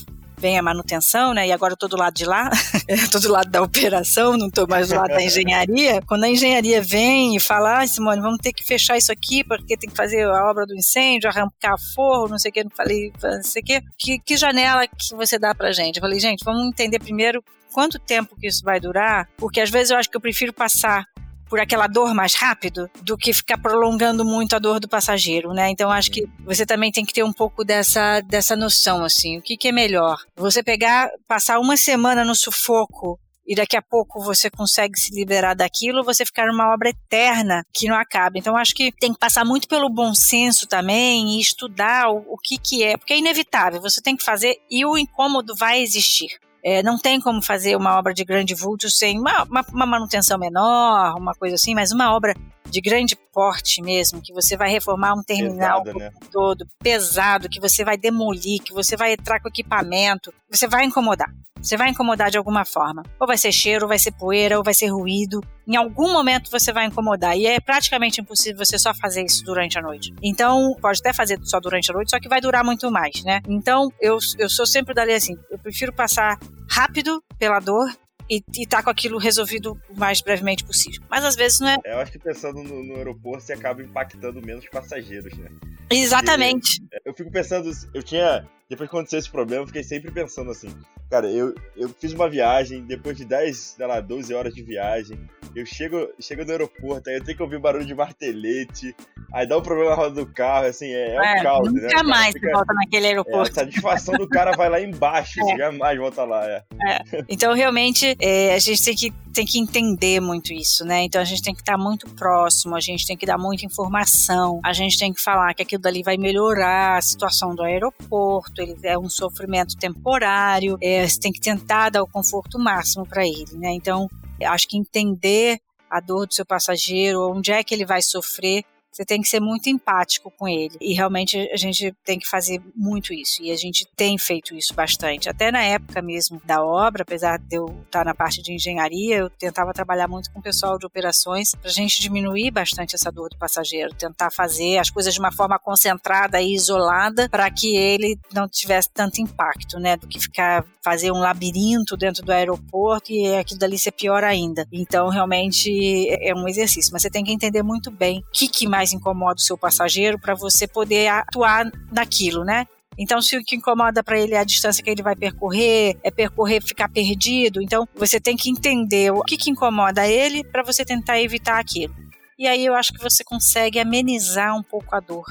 vem 0.42 0.58
a 0.58 0.62
manutenção, 0.62 1.32
né? 1.32 1.46
E 1.46 1.52
agora 1.52 1.74
eu 1.74 1.76
tô 1.76 1.86
do 1.86 1.96
lado 1.96 2.14
de 2.14 2.24
lá, 2.24 2.50
tô 3.12 3.20
do 3.20 3.30
lado 3.30 3.48
da 3.48 3.62
operação, 3.62 4.36
não 4.36 4.50
tô 4.50 4.66
mais 4.66 4.88
do 4.88 4.96
lado 4.96 5.10
da 5.10 5.22
engenharia. 5.22 6.02
Quando 6.02 6.24
a 6.24 6.28
engenharia 6.28 6.82
vem 6.82 7.36
e 7.36 7.40
fala, 7.40 7.80
ah, 7.80 7.86
Simone, 7.86 8.20
vamos 8.20 8.38
ter 8.42 8.52
que 8.52 8.64
fechar 8.64 8.98
isso 8.98 9.12
aqui 9.12 9.44
porque 9.44 9.76
tem 9.76 9.88
que 9.88 9.96
fazer 9.96 10.24
a 10.24 10.50
obra 10.50 10.66
do 10.66 10.74
incêndio, 10.74 11.30
arrancar 11.30 11.76
forro, 11.94 12.26
não 12.26 12.40
sei 12.40 12.50
o 12.50 12.52
que, 12.54 12.64
não 12.64 12.70
falei, 12.76 13.12
não 13.22 13.42
sei 13.44 13.62
o 13.62 13.64
que. 13.64 13.80
que. 13.96 14.18
Que 14.18 14.36
janela 14.36 14.86
que 14.86 15.14
você 15.14 15.38
dá 15.38 15.54
pra 15.54 15.70
gente? 15.70 15.96
Eu 15.96 16.02
falei, 16.02 16.18
gente, 16.18 16.44
vamos 16.44 16.66
entender 16.66 16.98
primeiro 16.98 17.42
quanto 17.72 17.98
tempo 17.98 18.36
que 18.36 18.48
isso 18.48 18.64
vai 18.64 18.80
durar, 18.80 19.28
porque 19.36 19.60
às 19.60 19.70
vezes 19.70 19.90
eu 19.90 19.96
acho 19.96 20.10
que 20.10 20.16
eu 20.16 20.20
prefiro 20.20 20.52
passar 20.52 21.06
por 21.52 21.60
aquela 21.60 21.86
dor 21.86 22.14
mais 22.14 22.34
rápido 22.34 22.90
do 23.02 23.14
que 23.14 23.30
ficar 23.30 23.58
prolongando 23.58 24.24
muito 24.24 24.56
a 24.56 24.58
dor 24.58 24.80
do 24.80 24.88
passageiro, 24.88 25.52
né? 25.52 25.68
Então 25.68 25.90
acho 25.90 26.10
que 26.10 26.26
você 26.46 26.64
também 26.64 26.90
tem 26.90 27.04
que 27.04 27.12
ter 27.12 27.22
um 27.22 27.32
pouco 27.32 27.62
dessa, 27.62 28.22
dessa 28.22 28.56
noção, 28.56 29.04
assim, 29.04 29.36
o 29.36 29.42
que, 29.42 29.58
que 29.58 29.68
é 29.68 29.72
melhor? 29.72 30.16
Você 30.34 30.62
pegar, 30.62 31.10
passar 31.28 31.60
uma 31.60 31.76
semana 31.76 32.24
no 32.24 32.34
sufoco 32.34 33.20
e 33.46 33.54
daqui 33.54 33.76
a 33.76 33.82
pouco 33.82 34.18
você 34.18 34.48
consegue 34.48 34.98
se 34.98 35.14
liberar 35.14 35.52
daquilo, 35.52 36.02
você 36.02 36.24
ficar 36.24 36.46
numa 36.46 36.72
obra 36.72 36.88
eterna 36.88 37.66
que 37.70 37.86
não 37.86 37.96
acaba. 37.96 38.38
Então 38.38 38.56
acho 38.56 38.74
que 38.74 38.90
tem 38.90 39.12
que 39.12 39.18
passar 39.18 39.44
muito 39.44 39.68
pelo 39.68 39.90
bom 39.90 40.14
senso 40.14 40.66
também 40.66 41.36
e 41.36 41.40
estudar 41.42 42.08
o, 42.08 42.24
o 42.30 42.38
que 42.38 42.56
que 42.56 42.82
é, 42.82 42.96
porque 42.96 43.12
é 43.12 43.18
inevitável, 43.18 43.78
você 43.78 44.00
tem 44.00 44.16
que 44.16 44.24
fazer 44.24 44.56
e 44.70 44.86
o 44.86 44.96
incômodo 44.96 45.54
vai 45.54 45.82
existir. 45.82 46.30
É, 46.64 46.82
não 46.82 46.96
tem 46.98 47.20
como 47.20 47.42
fazer 47.42 47.76
uma 47.76 47.98
obra 47.98 48.14
de 48.14 48.24
grande 48.24 48.54
vulto 48.54 48.88
sem 48.88 49.18
uma, 49.18 49.42
uma, 49.44 49.64
uma, 49.72 49.86
manutenção 49.86 50.38
menor, 50.38 51.16
uma 51.16 51.34
coisa 51.34 51.56
assim, 51.56 51.74
mas 51.74 51.90
uma 51.90 52.14
obra 52.14 52.34
de 52.68 52.80
grande 52.80 53.16
porte 53.32 53.82
mesmo, 53.82 54.20
que 54.20 54.32
você 54.32 54.56
vai 54.56 54.70
reformar 54.70 55.14
um 55.14 55.22
terminal 55.22 55.84
né? 55.84 56.10
todo 56.30 56.66
pesado, 56.78 57.48
que 57.48 57.60
você 57.60 57.84
vai 57.84 57.96
demolir, 57.96 58.62
que 58.62 58.72
você 58.72 58.96
vai 58.96 59.12
entrar 59.12 59.40
com 59.40 59.48
equipamento, 59.48 60.32
você 60.50 60.66
vai 60.66 60.84
incomodar. 60.84 61.32
Você 61.62 61.76
vai 61.76 61.90
incomodar 61.90 62.28
de 62.28 62.36
alguma 62.36 62.64
forma. 62.64 63.04
Ou 63.20 63.26
vai 63.26 63.38
ser 63.38 63.52
cheiro, 63.52 63.84
ou 63.84 63.88
vai 63.88 63.98
ser 63.98 64.10
poeira, 64.10 64.58
ou 64.58 64.64
vai 64.64 64.74
ser 64.74 64.88
ruído. 64.88 65.40
Em 65.66 65.76
algum 65.76 66.12
momento 66.12 66.50
você 66.50 66.72
vai 66.72 66.86
incomodar. 66.86 67.38
E 67.38 67.46
é 67.46 67.60
praticamente 67.60 68.20
impossível 68.20 68.64
você 68.64 68.76
só 68.76 68.92
fazer 68.92 69.24
isso 69.24 69.44
durante 69.44 69.78
a 69.78 69.82
noite. 69.82 70.12
Então, 70.20 70.76
pode 70.82 70.98
até 70.98 71.12
fazer 71.12 71.38
só 71.44 71.60
durante 71.60 71.88
a 71.90 71.94
noite, 71.94 72.10
só 72.10 72.18
que 72.18 72.28
vai 72.28 72.40
durar 72.40 72.64
muito 72.64 72.90
mais, 72.90 73.22
né? 73.22 73.40
Então, 73.48 73.92
eu, 74.00 74.18
eu 74.38 74.50
sou 74.50 74.66
sempre 74.66 74.92
dali 74.92 75.12
assim. 75.12 75.38
Eu 75.50 75.58
prefiro 75.58 75.92
passar 75.92 76.36
rápido 76.68 77.22
pela 77.38 77.60
dor 77.60 77.88
e, 78.28 78.42
e 78.56 78.66
tá 78.66 78.82
com 78.82 78.90
aquilo 78.90 79.18
resolvido 79.18 79.78
o 79.88 79.98
mais 79.98 80.20
brevemente 80.20 80.64
possível. 80.64 81.02
Mas 81.10 81.24
às 81.24 81.36
vezes 81.36 81.60
não 81.60 81.68
é. 81.68 81.76
Eu 81.84 81.98
acho 81.98 82.12
que 82.12 82.18
pensando 82.18 82.62
no, 82.62 82.82
no 82.82 82.96
aeroporto, 82.96 83.42
você 83.42 83.52
acaba 83.52 83.82
impactando 83.82 84.40
menos 84.40 84.66
passageiros, 84.68 85.32
né? 85.36 85.48
Exatamente. 85.90 86.82
Eu 87.04 87.14
fico 87.14 87.30
pensando, 87.30 87.70
eu 87.92 88.02
tinha. 88.02 88.48
Depois 88.72 88.88
que 88.88 88.96
aconteceu 88.96 89.18
esse 89.18 89.30
problema, 89.30 89.64
eu 89.64 89.66
fiquei 89.66 89.82
sempre 89.82 90.10
pensando 90.10 90.50
assim, 90.50 90.74
Cara, 91.12 91.30
eu, 91.30 91.54
eu 91.76 91.90
fiz 91.90 92.14
uma 92.14 92.26
viagem, 92.26 92.86
depois 92.86 93.14
de 93.14 93.26
10, 93.26 93.54
sei 93.76 93.86
lá, 93.86 94.00
12 94.00 94.32
horas 94.32 94.54
de 94.54 94.62
viagem, 94.62 95.20
eu 95.54 95.66
chego, 95.66 96.08
chego 96.18 96.42
no 96.42 96.52
aeroporto, 96.52 97.10
aí 97.10 97.16
eu 97.16 97.22
tenho 97.22 97.36
que 97.36 97.42
ouvir 97.42 97.60
barulho 97.60 97.84
de 97.84 97.94
martelete, 97.94 98.96
aí 99.30 99.46
dá 99.46 99.58
um 99.58 99.60
problema 99.60 99.90
na 99.90 99.96
roda 99.96 100.14
do 100.14 100.26
carro, 100.26 100.64
assim, 100.64 100.86
é, 100.86 101.14
é 101.14 101.20
um 101.20 101.22
é, 101.22 101.42
caos, 101.42 101.68
nunca 101.68 101.82
né? 101.82 101.88
Nunca 101.88 102.02
mais 102.04 102.32
fica, 102.32 102.50
volta 102.50 102.72
naquele 102.72 103.08
aeroporto. 103.08 103.50
É, 103.50 103.62
a 103.62 103.66
satisfação 103.66 104.14
do 104.14 104.26
cara 104.26 104.52
vai 104.52 104.70
lá 104.70 104.80
embaixo, 104.80 105.38
é. 105.52 105.56
jamais 105.58 105.98
volta 105.98 106.24
lá, 106.24 106.48
é. 106.48 106.64
é. 106.82 107.24
Então, 107.28 107.52
realmente, 107.52 108.16
é, 108.18 108.54
a 108.54 108.58
gente 108.58 108.82
tem 108.82 108.94
que, 108.94 109.10
tem 109.34 109.44
que 109.44 109.58
entender 109.58 110.18
muito 110.18 110.50
isso, 110.50 110.82
né? 110.82 111.02
Então, 111.02 111.20
a 111.20 111.24
gente 111.24 111.42
tem 111.42 111.54
que 111.54 111.60
estar 111.60 111.76
muito 111.76 112.08
próximo, 112.14 112.74
a 112.74 112.80
gente 112.80 113.06
tem 113.06 113.18
que 113.18 113.26
dar 113.26 113.36
muita 113.36 113.66
informação, 113.66 114.60
a 114.64 114.72
gente 114.72 114.98
tem 114.98 115.12
que 115.12 115.20
falar 115.20 115.52
que 115.52 115.60
aquilo 115.60 115.82
dali 115.82 116.02
vai 116.02 116.16
melhorar 116.16 116.96
a 116.96 117.02
situação 117.02 117.54
do 117.54 117.62
aeroporto, 117.62 118.61
ele 118.62 118.76
é 118.82 118.98
um 118.98 119.08
sofrimento 119.08 119.76
temporário, 119.76 120.78
é, 120.80 121.06
você 121.06 121.18
tem 121.18 121.32
que 121.32 121.40
tentar 121.40 121.90
dar 121.90 122.02
o 122.02 122.08
conforto 122.08 122.58
máximo 122.58 123.06
para 123.06 123.26
ele, 123.26 123.54
né? 123.54 123.72
Então, 123.72 124.08
acho 124.44 124.68
que 124.68 124.76
entender 124.76 125.58
a 125.90 126.00
dor 126.00 126.26
do 126.26 126.34
seu 126.34 126.46
passageiro, 126.46 127.30
onde 127.30 127.52
é 127.52 127.62
que 127.62 127.74
ele 127.74 127.84
vai 127.84 128.00
sofrer, 128.00 128.64
você 128.92 129.04
tem 129.04 129.22
que 129.22 129.28
ser 129.28 129.40
muito 129.40 129.68
empático 129.68 130.30
com 130.30 130.46
ele. 130.46 130.76
E 130.80 130.92
realmente 130.92 131.36
a 131.50 131.56
gente 131.56 131.94
tem 132.04 132.18
que 132.18 132.28
fazer 132.28 132.60
muito 132.76 133.14
isso. 133.14 133.42
E 133.42 133.50
a 133.50 133.56
gente 133.56 133.86
tem 133.96 134.18
feito 134.18 134.54
isso 134.54 134.74
bastante. 134.74 135.28
Até 135.28 135.50
na 135.50 135.62
época 135.62 136.02
mesmo 136.02 136.40
da 136.44 136.62
obra, 136.62 137.02
apesar 137.02 137.38
de 137.38 137.56
eu 137.56 137.66
estar 137.86 138.04
na 138.04 138.14
parte 138.14 138.42
de 138.42 138.52
engenharia, 138.52 139.16
eu 139.16 139.30
tentava 139.30 139.72
trabalhar 139.72 140.06
muito 140.06 140.30
com 140.30 140.40
o 140.40 140.42
pessoal 140.42 140.78
de 140.78 140.84
operações 140.84 141.54
para 141.54 141.70
a 141.70 141.72
gente 141.72 142.00
diminuir 142.00 142.50
bastante 142.50 142.94
essa 142.94 143.10
dor 143.10 143.30
do 143.30 143.38
passageiro, 143.38 143.94
tentar 143.94 144.30
fazer 144.30 144.78
as 144.78 144.90
coisas 144.90 145.14
de 145.14 145.20
uma 145.20 145.32
forma 145.32 145.58
concentrada 145.58 146.40
e 146.40 146.54
isolada 146.54 147.28
para 147.28 147.50
que 147.50 147.74
ele 147.74 148.18
não 148.32 148.46
tivesse 148.46 148.90
tanto 148.92 149.20
impacto, 149.20 149.78
né? 149.78 149.96
Do 149.96 150.06
que 150.06 150.20
ficar 150.20 150.64
fazer 150.82 151.12
um 151.12 151.20
labirinto 151.20 151.96
dentro 151.96 152.24
do 152.24 152.32
aeroporto 152.32 153.12
e 153.12 153.34
aquilo 153.36 153.60
dali 153.60 153.78
ser 153.78 153.92
pior 153.92 154.24
ainda. 154.24 154.66
Então, 154.72 155.08
realmente 155.08 155.70
é 156.10 156.34
um 156.34 156.48
exercício. 156.48 156.92
Mas 156.92 157.02
você 157.02 157.10
tem 157.10 157.24
que 157.24 157.32
entender 157.32 157.62
muito 157.62 157.90
bem 157.90 158.18
o 158.18 158.32
que, 158.32 158.48
que 158.48 158.68
mais 158.68 158.81
incomoda 158.90 159.36
o 159.36 159.42
seu 159.42 159.58
passageiro 159.58 160.18
para 160.18 160.34
você 160.34 160.66
poder 160.66 161.08
atuar 161.08 161.70
naquilo, 161.92 162.42
né? 162.42 162.66
Então, 162.98 163.22
se 163.22 163.36
o 163.36 163.44
que 163.44 163.56
incomoda 163.56 164.02
para 164.02 164.18
ele 164.18 164.34
é 164.34 164.38
a 164.38 164.44
distância 164.44 164.82
que 164.82 164.90
ele 164.90 165.02
vai 165.02 165.16
percorrer, 165.16 165.96
é 166.02 166.10
percorrer, 166.10 166.62
ficar 166.62 166.88
perdido, 166.88 167.62
então 167.62 167.86
você 167.94 168.20
tem 168.20 168.36
que 168.36 168.50
entender 168.50 169.12
o 169.12 169.22
que, 169.22 169.36
que 169.36 169.50
incomoda 169.50 170.06
ele 170.06 170.44
para 170.44 170.62
você 170.62 170.84
tentar 170.84 171.20
evitar 171.20 171.58
aquilo. 171.58 171.94
E 172.38 172.46
aí 172.46 172.64
eu 172.64 172.74
acho 172.74 172.92
que 172.92 173.02
você 173.02 173.22
consegue 173.22 173.78
amenizar 173.78 174.56
um 174.56 174.62
pouco 174.62 174.94
a 174.94 175.00
dor 175.00 175.24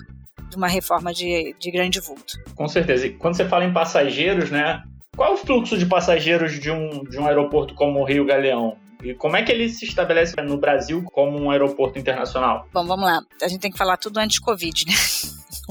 de 0.50 0.56
uma 0.58 0.68
reforma 0.68 1.14
de, 1.14 1.56
de 1.60 1.72
grande 1.72 2.00
vulto. 2.00 2.38
Com 2.56 2.68
certeza. 2.68 3.08
E 3.08 3.14
quando 3.14 3.36
você 3.36 3.48
fala 3.48 3.66
em 3.66 3.74
passageiros, 3.74 4.52
né? 4.52 4.84
Qual 5.16 5.32
é 5.32 5.34
o 5.34 5.38
fluxo 5.38 5.78
de 5.78 5.86
passageiros 5.86 6.60
de 6.60 6.72
um, 6.72 7.04
de 7.04 7.20
um 7.20 7.28
aeroporto 7.28 7.74
como 7.74 8.00
o 8.00 8.06
Rio 8.06 8.26
Galeão? 8.26 8.78
E 9.04 9.14
como 9.14 9.36
é 9.36 9.44
que 9.44 9.52
ele 9.52 9.70
se 9.70 9.86
estabelece 9.86 10.36
no 10.42 10.58
Brasil 10.58 11.04
como 11.14 11.40
um 11.40 11.52
aeroporto 11.52 11.98
internacional? 11.98 12.68
Bom, 12.74 12.86
vamos 12.86 13.06
lá. 13.06 13.22
A 13.42 13.48
gente 13.48 13.62
tem 13.62 13.72
que 13.72 13.78
falar 13.78 13.98
tudo 13.98 14.18
antes 14.18 14.36
de 14.36 14.42
Covid, 14.42 14.86
né? 14.86 14.94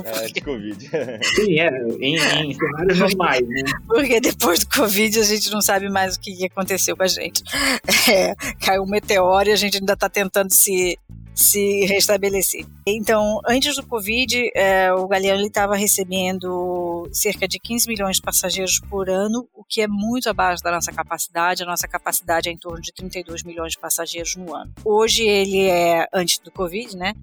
É, 0.04 0.26
de 0.26 0.40
Covid. 0.40 0.88
Sim, 1.34 1.60
é, 1.60 1.68
em, 2.00 2.16
em 2.16 2.54
cenários 2.54 2.98
normais, 2.98 3.46
né? 3.46 3.62
Porque 3.86 4.20
depois 4.20 4.60
do 4.60 4.68
Covid 4.68 5.18
a 5.18 5.24
gente 5.24 5.50
não 5.50 5.60
sabe 5.60 5.88
mais 5.90 6.16
o 6.16 6.20
que 6.20 6.44
aconteceu 6.46 6.96
com 6.96 7.02
a 7.02 7.08
gente. 7.08 7.42
É, 8.10 8.34
caiu 8.64 8.82
um 8.82 8.88
meteoro 8.88 9.48
e 9.48 9.52
a 9.52 9.56
gente 9.56 9.78
ainda 9.78 9.92
está 9.92 10.08
tentando 10.08 10.50
se, 10.50 10.98
se 11.34 11.86
restabelecer. 11.86 12.66
Então, 12.86 13.40
antes 13.46 13.76
do 13.76 13.86
Covid, 13.86 14.50
é, 14.54 14.92
o 14.92 15.06
Galeão 15.06 15.40
estava 15.40 15.76
recebendo 15.76 17.08
cerca 17.12 17.46
de 17.46 17.58
15 17.58 17.88
milhões 17.88 18.16
de 18.16 18.22
passageiros 18.22 18.80
por 18.90 19.08
ano, 19.08 19.48
o 19.54 19.64
que 19.64 19.80
é 19.80 19.88
muito 19.88 20.28
abaixo 20.28 20.62
da 20.62 20.70
nossa 20.70 20.92
capacidade. 20.92 21.62
A 21.62 21.66
nossa 21.66 21.88
capacidade 21.88 22.48
é 22.48 22.52
em 22.52 22.58
torno 22.58 22.80
de 22.80 22.92
32 22.92 23.42
milhões 23.42 23.72
de 23.72 23.78
passageiros 23.78 24.36
no 24.36 24.54
ano. 24.54 24.72
Hoje 24.84 25.26
ele 25.26 25.68
é, 25.68 26.06
antes 26.12 26.38
do 26.38 26.50
Covid, 26.50 26.96
né? 26.96 27.14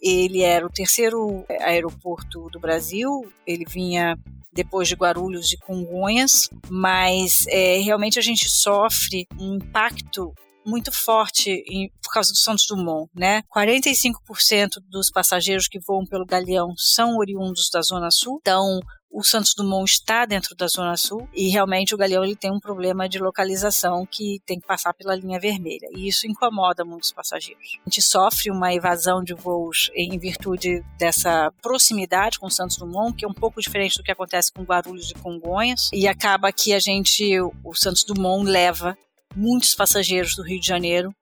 Ele 0.00 0.42
era 0.42 0.64
o 0.64 0.70
terceiro 0.70 1.44
aeroporto 1.60 2.48
do 2.50 2.60
Brasil, 2.60 3.26
ele 3.46 3.64
vinha 3.64 4.16
depois 4.56 4.88
de 4.88 4.94
Guarulhos 4.94 5.52
e 5.52 5.58
Congonhas, 5.58 6.48
mas 6.68 7.44
é, 7.48 7.78
realmente 7.78 8.18
a 8.18 8.22
gente 8.22 8.48
sofre 8.48 9.26
um 9.38 9.56
impacto 9.56 10.32
muito 10.66 10.90
forte 10.90 11.50
em, 11.68 11.90
por 12.02 12.12
causa 12.12 12.32
do 12.32 12.38
Santos 12.38 12.66
Dumont, 12.66 13.10
né? 13.14 13.42
45% 13.54 14.80
dos 14.88 15.10
passageiros 15.10 15.68
que 15.68 15.78
voam 15.78 16.04
pelo 16.04 16.26
Galeão 16.26 16.74
são 16.76 17.16
oriundos 17.16 17.70
da 17.72 17.80
Zona 17.80 18.10
Sul, 18.10 18.38
então 18.40 18.80
o 19.16 19.22
Santos 19.22 19.54
Dumont 19.54 19.90
está 19.90 20.26
dentro 20.26 20.54
da 20.54 20.66
Zona 20.66 20.94
Sul 20.96 21.26
e 21.32 21.48
realmente 21.48 21.94
o 21.94 21.98
Galeão 21.98 22.22
ele 22.22 22.36
tem 22.36 22.52
um 22.52 22.60
problema 22.60 23.08
de 23.08 23.18
localização 23.18 24.04
que 24.04 24.42
tem 24.44 24.60
que 24.60 24.66
passar 24.66 24.92
pela 24.92 25.14
linha 25.14 25.40
vermelha 25.40 25.88
e 25.96 26.06
isso 26.06 26.26
incomoda 26.26 26.84
muitos 26.84 27.12
passageiros. 27.12 27.78
A 27.80 27.88
gente 27.88 28.02
sofre 28.02 28.50
uma 28.50 28.74
evasão 28.74 29.24
de 29.24 29.32
voos 29.32 29.90
em 29.94 30.18
virtude 30.18 30.84
dessa 30.98 31.50
proximidade 31.62 32.38
com 32.38 32.46
o 32.46 32.50
Santos 32.50 32.76
Dumont, 32.76 33.16
que 33.16 33.24
é 33.24 33.28
um 33.28 33.32
pouco 33.32 33.58
diferente 33.58 33.96
do 33.96 34.02
que 34.02 34.12
acontece 34.12 34.52
com 34.52 34.64
Guarulhos 34.64 35.10
e 35.10 35.14
Congonhas, 35.14 35.88
e 35.94 36.06
acaba 36.06 36.52
que 36.52 36.74
a 36.74 36.78
gente, 36.78 37.40
o 37.40 37.74
Santos 37.74 38.04
Dumont 38.04 38.44
leva 38.44 38.98
muitos 39.36 39.74
passageiros 39.74 40.34
do 40.34 40.42
Rio 40.42 40.58
de 40.60 40.66
Janeiro 40.66 41.14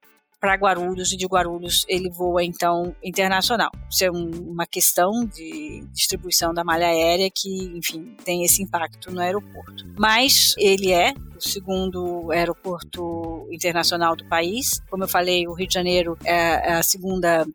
para 0.45 0.57
Guarulhos 0.57 1.11
e 1.11 1.17
de 1.17 1.25
Guarulhos 1.25 1.87
ele 1.89 2.11
voa 2.11 2.45
então 2.45 2.95
internacional. 3.03 3.71
Isso 3.91 4.05
é 4.05 4.11
um, 4.11 4.31
uma 4.51 4.67
questão 4.67 5.25
de 5.25 5.83
distribuição 5.91 6.53
da 6.53 6.62
malha 6.62 6.87
aérea 6.87 7.31
que, 7.35 7.49
enfim, 7.75 8.15
tem 8.23 8.45
esse 8.45 8.62
impacto 8.62 9.11
no 9.11 9.23
aeroporto. 9.23 9.87
Mas 9.99 10.55
ele 10.59 10.93
é 10.93 11.15
o 11.35 11.41
segundo 11.41 12.31
aeroporto 12.31 13.49
internacional 13.51 14.15
do 14.15 14.27
país. 14.27 14.83
Como 14.91 15.05
eu 15.05 15.09
falei, 15.09 15.49
o 15.49 15.55
Rio 15.55 15.67
de 15.67 15.73
Janeiro 15.73 16.19
é, 16.23 16.75
a 16.75 16.83
segunda 16.83 17.47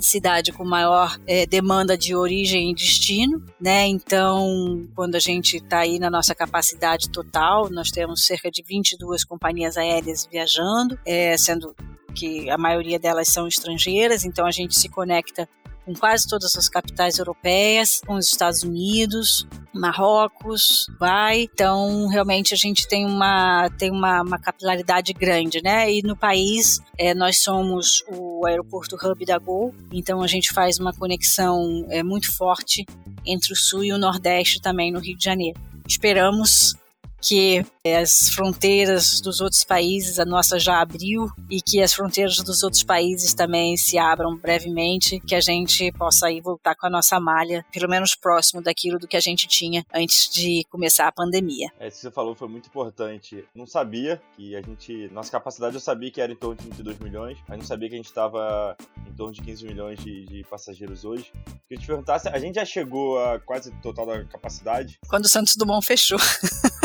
cidade 0.00 0.52
com 0.52 0.64
maior 0.64 1.18
é, 1.26 1.46
demanda 1.46 1.96
de 1.96 2.14
origem 2.14 2.70
e 2.70 2.74
destino, 2.74 3.42
né? 3.60 3.86
Então, 3.86 4.86
quando 4.94 5.14
a 5.14 5.20
gente 5.20 5.56
está 5.56 5.80
aí 5.80 5.98
na 5.98 6.10
nossa 6.10 6.34
capacidade 6.34 7.10
total, 7.10 7.70
nós 7.70 7.90
temos 7.90 8.24
cerca 8.24 8.50
de 8.50 8.62
22 8.62 9.24
companhias 9.24 9.76
aéreas 9.76 10.26
viajando, 10.30 10.98
é, 11.04 11.36
sendo 11.36 11.74
que 12.14 12.48
a 12.48 12.56
maioria 12.56 12.98
delas 12.98 13.28
são 13.28 13.46
estrangeiras, 13.46 14.24
então 14.24 14.46
a 14.46 14.50
gente 14.50 14.74
se 14.74 14.88
conecta 14.88 15.48
com 15.86 15.94
quase 15.94 16.26
todas 16.26 16.56
as 16.56 16.68
capitais 16.68 17.18
europeias, 17.18 18.02
com 18.04 18.14
os 18.14 18.26
Estados 18.26 18.64
Unidos, 18.64 19.46
Marrocos, 19.72 20.86
vai. 20.98 21.42
Então, 21.42 22.08
realmente 22.08 22.52
a 22.52 22.56
gente 22.56 22.88
tem 22.88 23.06
uma 23.06 23.70
tem 23.78 23.90
uma, 23.90 24.22
uma 24.22 24.38
capilaridade 24.38 25.12
grande, 25.12 25.62
né? 25.62 25.90
E 25.92 26.02
no 26.02 26.16
país 26.16 26.80
é, 26.98 27.14
nós 27.14 27.42
somos 27.42 28.02
o 28.08 28.44
aeroporto 28.44 28.96
hub 28.96 29.24
da 29.24 29.38
Gol, 29.38 29.72
então 29.92 30.22
a 30.22 30.26
gente 30.26 30.52
faz 30.52 30.78
uma 30.80 30.92
conexão 30.92 31.86
é, 31.88 32.02
muito 32.02 32.34
forte 32.34 32.84
entre 33.24 33.52
o 33.52 33.56
sul 33.56 33.84
e 33.84 33.92
o 33.92 33.98
nordeste 33.98 34.60
também 34.60 34.90
no 34.90 34.98
Rio 34.98 35.16
de 35.16 35.24
Janeiro. 35.24 35.60
Esperamos 35.86 36.74
que 37.20 37.64
as 37.84 38.30
fronteiras 38.34 39.20
dos 39.20 39.40
outros 39.40 39.64
países, 39.64 40.18
a 40.18 40.24
nossa 40.24 40.58
já 40.58 40.80
abriu, 40.80 41.30
e 41.50 41.60
que 41.60 41.80
as 41.80 41.94
fronteiras 41.94 42.36
dos 42.36 42.62
outros 42.62 42.82
países 42.82 43.34
também 43.34 43.76
se 43.76 43.98
abram 43.98 44.36
brevemente, 44.36 45.20
que 45.20 45.34
a 45.34 45.40
gente 45.40 45.90
possa 45.92 46.26
aí 46.26 46.40
voltar 46.40 46.74
com 46.74 46.86
a 46.86 46.90
nossa 46.90 47.18
malha, 47.20 47.64
pelo 47.72 47.88
menos 47.88 48.14
próximo 48.14 48.62
daquilo 48.62 48.98
do 48.98 49.08
que 49.08 49.16
a 49.16 49.20
gente 49.20 49.46
tinha 49.46 49.84
antes 49.94 50.28
de 50.28 50.64
começar 50.70 51.06
a 51.06 51.12
pandemia. 51.12 51.68
É, 51.78 51.88
isso 51.88 51.96
que 51.96 52.02
você 52.02 52.10
falou 52.10 52.34
foi 52.34 52.48
muito 52.48 52.68
importante. 52.68 53.44
Não 53.54 53.66
sabia 53.66 54.20
que 54.36 54.56
a 54.56 54.62
gente. 54.62 55.08
Nossa 55.12 55.30
capacidade 55.30 55.74
eu 55.74 55.80
sabia 55.80 56.10
que 56.10 56.20
era 56.20 56.32
em 56.32 56.36
torno 56.36 56.56
de 56.56 56.64
22 56.64 56.98
milhões, 56.98 57.38
mas 57.48 57.58
não 57.58 57.66
sabia 57.66 57.88
que 57.88 57.94
a 57.94 57.98
gente 57.98 58.06
estava 58.06 58.76
em 59.06 59.14
torno 59.14 59.32
de 59.32 59.42
15 59.42 59.64
milhões 59.64 59.98
de, 60.02 60.24
de 60.26 60.44
passageiros 60.44 61.04
hoje. 61.04 61.32
Queria 61.68 61.82
te 61.82 61.86
perguntar 61.86 62.20
a 62.32 62.38
gente 62.38 62.56
já 62.56 62.64
chegou 62.64 63.18
a 63.18 63.38
quase 63.38 63.70
total 63.82 64.06
da 64.06 64.24
capacidade. 64.24 64.98
Quando 65.08 65.24
o 65.24 65.28
Santos 65.28 65.56
Dumont 65.56 65.84
fechou. 65.84 66.18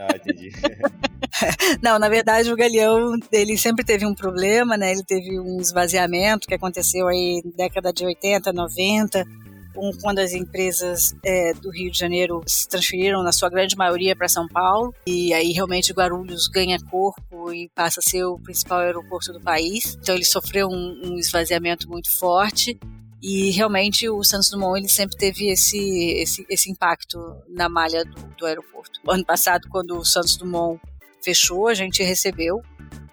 Ah, 0.00 0.08
entendi. 0.16 0.50
Não, 1.82 1.98
na 1.98 2.08
verdade 2.08 2.50
o 2.52 2.56
Galeão, 2.56 3.12
ele 3.30 3.56
sempre 3.56 3.84
teve 3.84 4.06
um 4.06 4.14
problema, 4.14 4.76
né? 4.76 4.92
Ele 4.92 5.04
teve 5.04 5.38
um 5.38 5.60
esvaziamento 5.60 6.48
que 6.48 6.54
aconteceu 6.54 7.06
aí 7.06 7.42
na 7.44 7.52
década 7.56 7.92
de 7.92 8.04
80, 8.04 8.52
90, 8.52 9.24
quando 10.00 10.18
as 10.18 10.32
empresas 10.32 11.14
é, 11.24 11.54
do 11.54 11.70
Rio 11.70 11.90
de 11.90 11.98
Janeiro 11.98 12.42
se 12.46 12.68
transferiram, 12.68 13.22
na 13.22 13.32
sua 13.32 13.48
grande 13.48 13.76
maioria, 13.76 14.16
para 14.16 14.28
São 14.28 14.46
Paulo. 14.48 14.94
E 15.06 15.32
aí 15.32 15.52
realmente 15.52 15.92
Guarulhos 15.92 16.48
ganha 16.48 16.78
corpo 16.90 17.52
e 17.52 17.68
passa 17.74 18.00
a 18.00 18.02
ser 18.02 18.24
o 18.24 18.38
principal 18.38 18.80
aeroporto 18.80 19.32
do 19.32 19.40
país. 19.40 19.96
Então 20.00 20.14
ele 20.14 20.24
sofreu 20.24 20.68
um, 20.68 21.00
um 21.04 21.18
esvaziamento 21.18 21.88
muito 21.88 22.10
forte. 22.10 22.78
E 23.22 23.50
realmente 23.50 24.08
o 24.08 24.22
Santos 24.24 24.50
Dumont 24.50 24.78
ele 24.78 24.88
sempre 24.88 25.16
teve 25.16 25.50
esse, 25.50 25.78
esse, 26.14 26.46
esse 26.48 26.70
impacto 26.70 27.18
na 27.48 27.68
malha 27.68 28.04
do, 28.04 28.22
do 28.36 28.46
aeroporto. 28.46 28.98
Ano 29.08 29.24
passado, 29.24 29.68
quando 29.68 29.98
o 29.98 30.04
Santos 30.04 30.36
Dumont 30.36 30.80
fechou, 31.22 31.68
a 31.68 31.74
gente 31.74 32.02
recebeu 32.02 32.62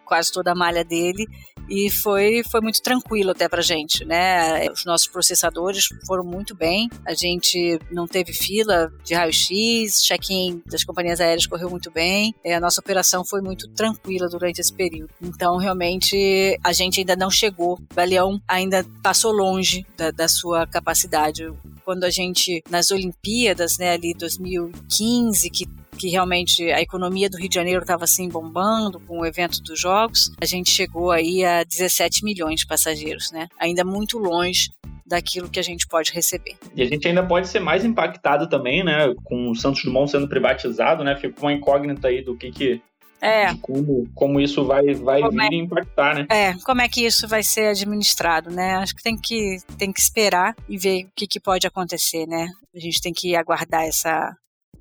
quase 0.06 0.32
toda 0.32 0.52
a 0.54 0.56
malha 0.56 0.86
dele 0.86 1.28
e 1.70 1.90
foi, 1.90 2.44
foi 2.50 2.62
muito 2.62 2.82
tranquilo 2.82 3.32
até 3.32 3.48
pra 3.48 3.62
gente, 3.62 4.06
né? 4.06 4.70
Os 4.72 4.86
nossos 4.86 5.08
processadores 5.08 5.90
foram 6.06 6.24
muito 6.24 6.56
bem, 6.56 6.90
a 7.06 7.14
gente 7.14 7.80
não 7.92 8.08
teve 8.08 8.34
fila 8.34 8.92
de 9.04 9.14
raio-x, 9.14 10.04
check-in 10.04 10.62
das 10.66 10.84
companhias 10.84 11.20
aéreas 11.20 11.46
correu 11.46 11.70
muito 11.70 11.92
bem, 11.92 12.34
é, 12.44 12.56
a 12.56 12.60
nossa 12.60 12.82
operação 12.82 13.26
foi 13.26 13.42
muito 13.42 13.68
tranquila 13.70 14.28
durante 14.28 14.60
esse 14.60 14.74
período. 14.74 15.10
Então, 15.22 15.58
realmente, 15.58 16.58
a 16.64 16.74
gente 16.74 17.00
ainda 17.00 17.16
não 17.16 17.30
chegou, 17.30 17.74
o 17.74 17.96
Galeão 17.96 18.42
ainda 18.48 18.86
passou 19.02 19.32
longe 19.32 19.86
da, 19.96 20.12
da 20.12 20.28
sua 20.28 20.66
capacidade 20.68 21.48
quando 21.84 22.04
a 22.04 22.10
gente, 22.10 22.62
nas 22.70 22.92
Olimpíadas, 22.92 23.78
né, 23.78 23.92
ali 23.92 24.14
2015, 24.14 25.50
que 25.50 25.66
que 25.98 26.10
realmente 26.10 26.64
a 26.72 26.82
economia 26.82 27.30
do 27.30 27.38
Rio 27.38 27.50
de 27.50 27.56
Janeiro 27.56 27.82
estava 27.82 28.04
assim 28.06 28.30
bombando 28.30 29.00
com 29.00 29.20
o 29.20 29.26
evento 29.26 29.62
dos 29.62 29.80
Jogos, 29.80 30.32
a 30.40 30.46
gente 30.46 30.70
chegou 30.70 31.12
aí 31.12 31.44
a 31.44 31.64
17 31.64 32.24
milhões 32.24 32.62
de 32.62 32.68
passageiros, 32.68 33.32
né? 33.32 33.48
Ainda 33.60 33.84
muito 33.84 34.18
longe 34.18 34.70
daquilo 35.08 35.50
que 35.50 35.60
a 35.60 35.64
gente 35.64 35.88
pode 35.88 36.12
receber. 36.12 36.58
E 36.76 36.82
a 36.82 36.86
gente 36.86 37.08
ainda 37.08 37.26
pode 37.26 37.48
ser 37.48 37.60
mais 37.60 37.86
impactado 37.86 38.50
também, 38.50 38.84
né? 38.84 39.14
Com 39.24 39.50
o 39.50 39.56
Santos 39.56 39.84
Dumont 39.84 40.12
sendo 40.12 40.28
privatizado, 40.28 41.04
né? 41.04 41.16
Fica 41.16 41.42
uma 41.42 41.54
incógnita 41.54 42.10
aí 42.10 42.22
do 42.22 42.36
que, 42.36 42.52
que 42.52 42.82
É. 43.22 43.56
Como, 43.62 44.08
como 44.14 44.40
isso 44.40 44.66
vai, 44.66 44.94
vai 44.94 45.22
vir 45.22 45.54
é, 45.54 45.56
impactar, 45.56 46.16
né? 46.16 46.28
É, 46.30 46.54
como 46.66 46.82
é 46.82 46.90
que 46.90 47.06
isso 47.06 47.28
vai 47.28 47.42
ser 47.42 47.70
administrado, 47.70 48.52
né? 48.52 48.76
Acho 48.76 48.96
que 48.96 49.02
tem 49.02 49.18
que, 49.18 49.58
tem 49.78 49.94
que 49.94 50.00
esperar 50.02 50.54
e 50.68 50.78
ver 50.78 51.06
o 51.06 51.10
que, 51.16 51.26
que 51.26 51.40
pode 51.40 51.66
acontecer, 51.66 52.28
né? 52.28 52.50
A 52.76 52.80
gente 52.80 53.02
tem 53.02 53.14
que 53.14 53.36
aguardar 53.36 53.86
essa, 53.86 54.36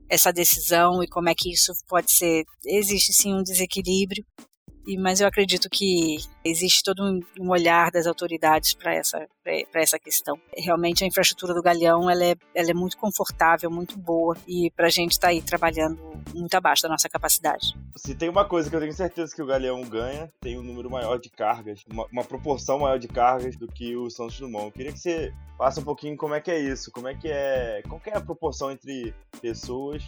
essa 0.09 0.33
decisão 0.33 1.03
e 1.03 1.09
como 1.09 1.29
é 1.29 1.35
que 1.35 1.53
isso 1.53 1.73
pode 1.89 2.13
ser. 2.13 2.45
Existe 2.65 3.13
sim 3.13 3.35
um 3.35 3.43
desequilíbrio, 3.43 4.25
e, 4.87 4.97
mas 4.97 5.21
eu 5.21 5.27
acredito 5.27 5.69
que 5.69 6.17
existe 6.45 6.83
todo 6.83 7.03
um, 7.41 7.51
olhar 7.51 7.91
das 7.91 8.07
autoridades 8.07 8.75
para 8.75 8.95
essa, 8.95 9.27
essa 9.75 9.99
questão. 9.99 10.39
Realmente 10.57 11.03
a 11.03 11.07
infraestrutura 11.07 11.53
do 11.53 11.63
Galeão 11.63 12.09
ela 12.09 12.25
é, 12.25 12.37
ela 12.55 12.71
é 12.71 12.75
muito 12.75 12.97
confortável, 12.97 13.71
muito 13.71 13.99
boa 13.99 14.37
e 14.47 14.71
para 14.71 14.87
a 14.87 14.91
gente 14.91 15.13
estar 15.13 15.29
tá 15.29 15.33
aí 15.33 15.43
trabalhando 15.43 15.99
muito 16.33 16.55
abaixo 16.55 16.83
da 16.83 16.89
nossa 16.89 17.09
capacidade. 17.09 17.75
Se 17.97 18.15
tem 18.15 18.29
uma 18.29 18.45
coisa 18.45 18.71
que 18.71 18.77
eu 18.77 18.81
tenho 18.81 18.93
certeza 18.93 19.35
que 19.35 19.43
o 19.43 19.47
Galeão 19.47 19.83
ganha, 19.83 20.31
tem 20.41 20.59
um 20.59 20.63
número 20.63 20.91
maior 20.91 21.19
de 21.19 21.31
cargas, 21.31 21.83
uma, 21.91 22.07
uma 22.13 22.25
proporção 22.25 22.79
maior 22.79 22.99
de 22.99 23.09
cargas 23.09 23.57
do 23.57 23.67
que 23.67 23.97
o 23.97 24.09
Santos 24.09 24.39
Dumont. 24.39 24.67
Eu 24.67 24.73
queria 24.73 24.93
que 24.93 24.99
você 24.99 25.33
passe 25.59 25.81
um 25.81 25.85
pouquinho 25.85 26.17
como 26.17 26.35
é 26.35 26.41
que 26.41 26.51
é 26.51 26.59
isso, 26.61 26.91
como 26.93 27.09
é 27.09 27.15
que 27.15 27.29
é, 27.29 27.83
qual 27.89 28.01
que 28.01 28.11
é 28.11 28.17
a 28.17 28.21
proporção 28.21 28.71
entre 28.71 29.15
pessoas 29.41 30.03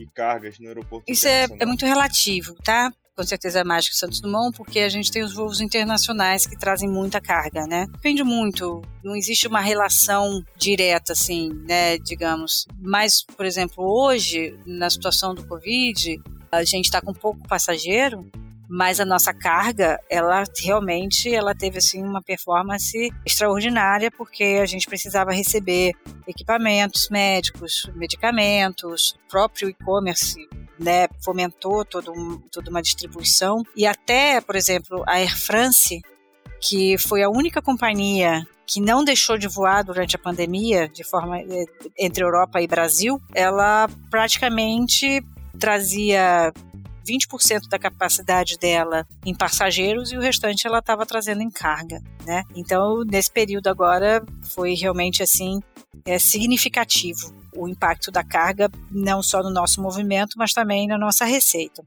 e 0.00 0.06
cargas 0.06 0.58
no 0.58 0.68
aeroporto. 0.68 1.10
Isso 1.10 1.28
é, 1.28 1.46
é 1.60 1.66
muito 1.66 1.84
relativo, 1.84 2.54
tá? 2.64 2.92
Com 3.16 3.24
certeza 3.24 3.64
mais 3.64 3.88
que 3.88 3.96
Santos 3.96 4.20
Dumont, 4.20 4.54
porque 4.54 4.80
a 4.80 4.88
gente 4.90 5.10
tem 5.10 5.22
os 5.22 5.32
voos 5.32 5.60
internacionais 5.62 6.46
que 6.46 6.56
trazem 6.56 6.88
muita 6.88 7.18
carga, 7.18 7.66
né? 7.66 7.86
Depende 7.90 8.22
muito, 8.22 8.82
não 9.02 9.16
existe 9.16 9.48
uma 9.48 9.60
relação 9.60 10.44
direta, 10.56 11.14
assim, 11.14 11.50
né, 11.66 11.96
digamos. 11.96 12.66
Mas, 12.78 13.22
por 13.22 13.46
exemplo, 13.46 13.82
hoje, 13.82 14.54
na 14.66 14.90
situação 14.90 15.34
do 15.34 15.46
Covid, 15.46 16.20
a 16.52 16.62
gente 16.62 16.84
está 16.84 17.00
com 17.00 17.14
pouco 17.14 17.48
passageiro, 17.48 18.30
mas 18.68 19.00
a 19.00 19.04
nossa 19.04 19.32
carga, 19.32 20.00
ela 20.10 20.44
realmente 20.62 21.32
ela 21.32 21.54
teve 21.54 21.78
assim 21.78 22.02
uma 22.02 22.22
performance 22.22 23.10
extraordinária 23.24 24.10
porque 24.10 24.58
a 24.62 24.66
gente 24.66 24.86
precisava 24.86 25.32
receber 25.32 25.92
equipamentos 26.26 27.08
médicos, 27.08 27.90
medicamentos, 27.94 29.16
próprio 29.28 29.68
e-commerce 29.68 30.36
né, 30.78 31.08
fomentou 31.22 31.84
todo 31.84 32.12
um, 32.12 32.38
toda 32.52 32.70
uma 32.70 32.82
distribuição. 32.82 33.62
E 33.74 33.86
até, 33.86 34.40
por 34.40 34.56
exemplo, 34.56 35.02
a 35.06 35.14
Air 35.14 35.36
France, 35.36 36.02
que 36.60 36.98
foi 36.98 37.22
a 37.22 37.30
única 37.30 37.62
companhia 37.62 38.46
que 38.66 38.80
não 38.80 39.04
deixou 39.04 39.38
de 39.38 39.46
voar 39.46 39.84
durante 39.84 40.16
a 40.16 40.18
pandemia, 40.18 40.88
de 40.88 41.04
forma 41.04 41.38
eh, 41.38 41.64
entre 41.96 42.24
Europa 42.24 42.60
e 42.60 42.66
Brasil, 42.66 43.20
ela 43.32 43.88
praticamente 44.10 45.24
trazia 45.58 46.52
20% 47.06 47.68
da 47.68 47.78
capacidade 47.78 48.58
dela 48.58 49.06
em 49.24 49.34
passageiros 49.34 50.12
e 50.12 50.16
o 50.16 50.20
restante 50.20 50.66
ela 50.66 50.80
estava 50.80 51.06
trazendo 51.06 51.42
em 51.42 51.50
carga, 51.50 52.02
né? 52.24 52.42
Então, 52.54 53.04
nesse 53.04 53.30
período 53.30 53.68
agora 53.68 54.24
foi 54.42 54.74
realmente 54.74 55.22
assim 55.22 55.60
é 56.04 56.18
significativo 56.18 57.34
o 57.54 57.66
impacto 57.66 58.10
da 58.10 58.22
carga, 58.22 58.70
não 58.90 59.22
só 59.22 59.42
no 59.42 59.50
nosso 59.50 59.80
movimento, 59.80 60.34
mas 60.36 60.52
também 60.52 60.86
na 60.86 60.98
nossa 60.98 61.24
receita 61.24 61.82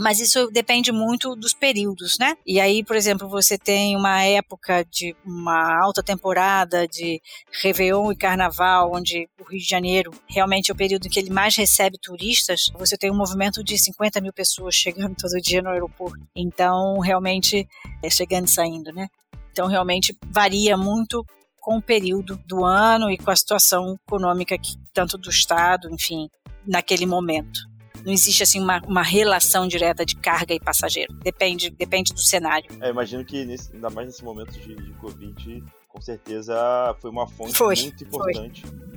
mas 0.00 0.18
isso 0.18 0.50
depende 0.50 0.90
muito 0.90 1.36
dos 1.36 1.52
períodos, 1.52 2.18
né? 2.18 2.34
E 2.46 2.58
aí, 2.58 2.82
por 2.82 2.96
exemplo, 2.96 3.28
você 3.28 3.58
tem 3.58 3.94
uma 3.94 4.22
época 4.24 4.82
de 4.90 5.14
uma 5.24 5.78
alta 5.78 6.02
temporada 6.02 6.88
de 6.88 7.20
Réveillon 7.62 8.10
e 8.10 8.16
Carnaval, 8.16 8.92
onde 8.94 9.28
o 9.38 9.44
Rio 9.44 9.60
de 9.60 9.68
Janeiro 9.68 10.10
realmente 10.26 10.70
é 10.70 10.74
o 10.74 10.76
período 10.76 11.06
em 11.06 11.10
que 11.10 11.20
ele 11.20 11.30
mais 11.30 11.54
recebe 11.54 11.98
turistas, 11.98 12.70
você 12.78 12.96
tem 12.96 13.10
um 13.10 13.16
movimento 13.16 13.62
de 13.62 13.76
50 13.76 14.22
mil 14.22 14.32
pessoas 14.32 14.74
chegando 14.74 15.14
todo 15.20 15.40
dia 15.40 15.60
no 15.60 15.68
aeroporto. 15.68 16.18
Então, 16.34 16.98
realmente, 17.00 17.68
é 18.02 18.08
chegando 18.08 18.46
e 18.46 18.50
saindo, 18.50 18.92
né? 18.92 19.06
Então, 19.52 19.66
realmente 19.66 20.16
varia 20.30 20.78
muito 20.78 21.22
com 21.60 21.76
o 21.76 21.82
período 21.82 22.38
do 22.46 22.64
ano 22.64 23.10
e 23.10 23.18
com 23.18 23.30
a 23.30 23.36
situação 23.36 23.96
econômica 24.06 24.56
que, 24.56 24.76
tanto 24.94 25.18
do 25.18 25.28
Estado, 25.28 25.90
enfim, 25.92 26.26
naquele 26.66 27.04
momento. 27.04 27.69
Não 28.04 28.12
existe 28.12 28.42
assim 28.42 28.60
uma, 28.60 28.80
uma 28.86 29.02
relação 29.02 29.66
direta 29.66 30.04
de 30.04 30.16
carga 30.16 30.54
e 30.54 30.60
passageiro. 30.60 31.12
Depende, 31.14 31.70
depende 31.70 32.12
do 32.12 32.20
cenário. 32.20 32.70
É, 32.80 32.90
imagino 32.90 33.24
que 33.24 33.44
nesse, 33.44 33.72
ainda 33.72 33.90
mais 33.90 34.06
nesse 34.08 34.24
momento 34.24 34.52
de, 34.52 34.74
de 34.74 34.92
Covid, 34.94 35.64
com 35.88 36.00
certeza 36.00 36.96
foi 37.00 37.10
uma 37.10 37.26
fonte 37.26 37.56
foi, 37.56 37.76
muito 37.76 38.04
importante. 38.04 38.64
Foi. 38.66 38.90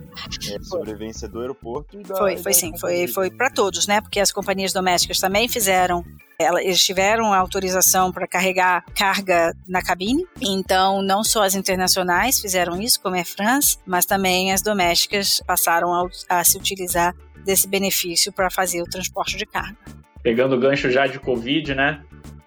É, 0.53 0.61
sobrevivência 0.61 1.27
do 1.27 1.39
aeroporto 1.39 1.99
e 1.99 2.03
da, 2.03 2.15
foi 2.15 2.37
foi 2.37 2.51
da 2.51 2.53
sim 2.53 2.77
foi 2.77 3.07
foi 3.07 3.31
para 3.31 3.49
todos 3.49 3.87
né 3.87 3.99
porque 3.99 4.19
as 4.19 4.31
companhias 4.31 4.71
domésticas 4.71 5.19
também 5.19 5.49
fizeram 5.49 6.05
eles 6.39 6.83
tiveram 6.83 7.33
autorização 7.33 8.11
para 8.11 8.27
carregar 8.27 8.83
carga 8.95 9.55
na 9.67 9.81
cabine, 9.81 10.25
então 10.41 11.01
não 11.01 11.23
só 11.23 11.43
as 11.43 11.55
internacionais 11.55 12.39
fizeram 12.39 12.81
isso, 12.81 12.99
como 13.01 13.15
é 13.15 13.23
France, 13.23 13.77
mas 13.85 14.05
também 14.05 14.51
as 14.51 14.61
domésticas 14.61 15.41
passaram 15.45 15.93
a, 15.93 16.07
a 16.29 16.43
se 16.43 16.57
utilizar 16.57 17.15
desse 17.43 17.67
benefício 17.67 18.31
para 18.31 18.49
fazer 18.49 18.81
o 18.81 18.85
transporte 18.85 19.37
de 19.37 19.45
carga. 19.45 19.77
Pegando 20.21 20.55
o 20.55 20.59
gancho 20.59 20.89
já 20.89 21.05
de 21.07 21.19
Covid, 21.19 21.75
né? 21.75 22.01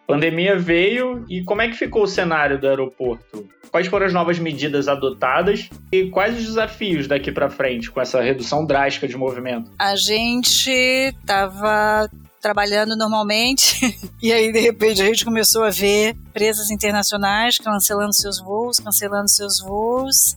Pandemia 0.06 0.56
veio 0.56 1.24
e 1.28 1.42
como 1.42 1.62
é 1.62 1.68
que 1.68 1.74
ficou 1.74 2.04
o 2.04 2.06
cenário 2.06 2.60
do 2.60 2.68
aeroporto? 2.68 3.46
Quais 3.70 3.88
foram 3.88 4.06
as 4.06 4.12
novas 4.12 4.38
medidas 4.38 4.86
adotadas 4.86 5.68
e 5.90 6.08
quais 6.08 6.38
os 6.38 6.44
desafios 6.44 7.08
daqui 7.08 7.32
para 7.32 7.50
frente 7.50 7.90
com 7.90 8.00
essa 8.00 8.22
redução 8.22 8.64
drástica 8.64 9.08
de 9.08 9.16
movimento? 9.16 9.70
A 9.78 9.96
gente 9.96 10.70
estava 10.70 12.08
trabalhando 12.40 12.96
normalmente 12.96 13.98
e 14.22 14.32
aí 14.32 14.52
de 14.52 14.60
repente 14.60 15.02
a 15.02 15.06
gente 15.06 15.24
começou 15.24 15.64
a 15.64 15.70
ver 15.70 16.10
empresas 16.28 16.70
internacionais 16.70 17.58
cancelando 17.58 18.14
seus 18.14 18.40
voos, 18.40 18.78
cancelando 18.78 19.28
seus 19.28 19.60
voos 19.60 20.36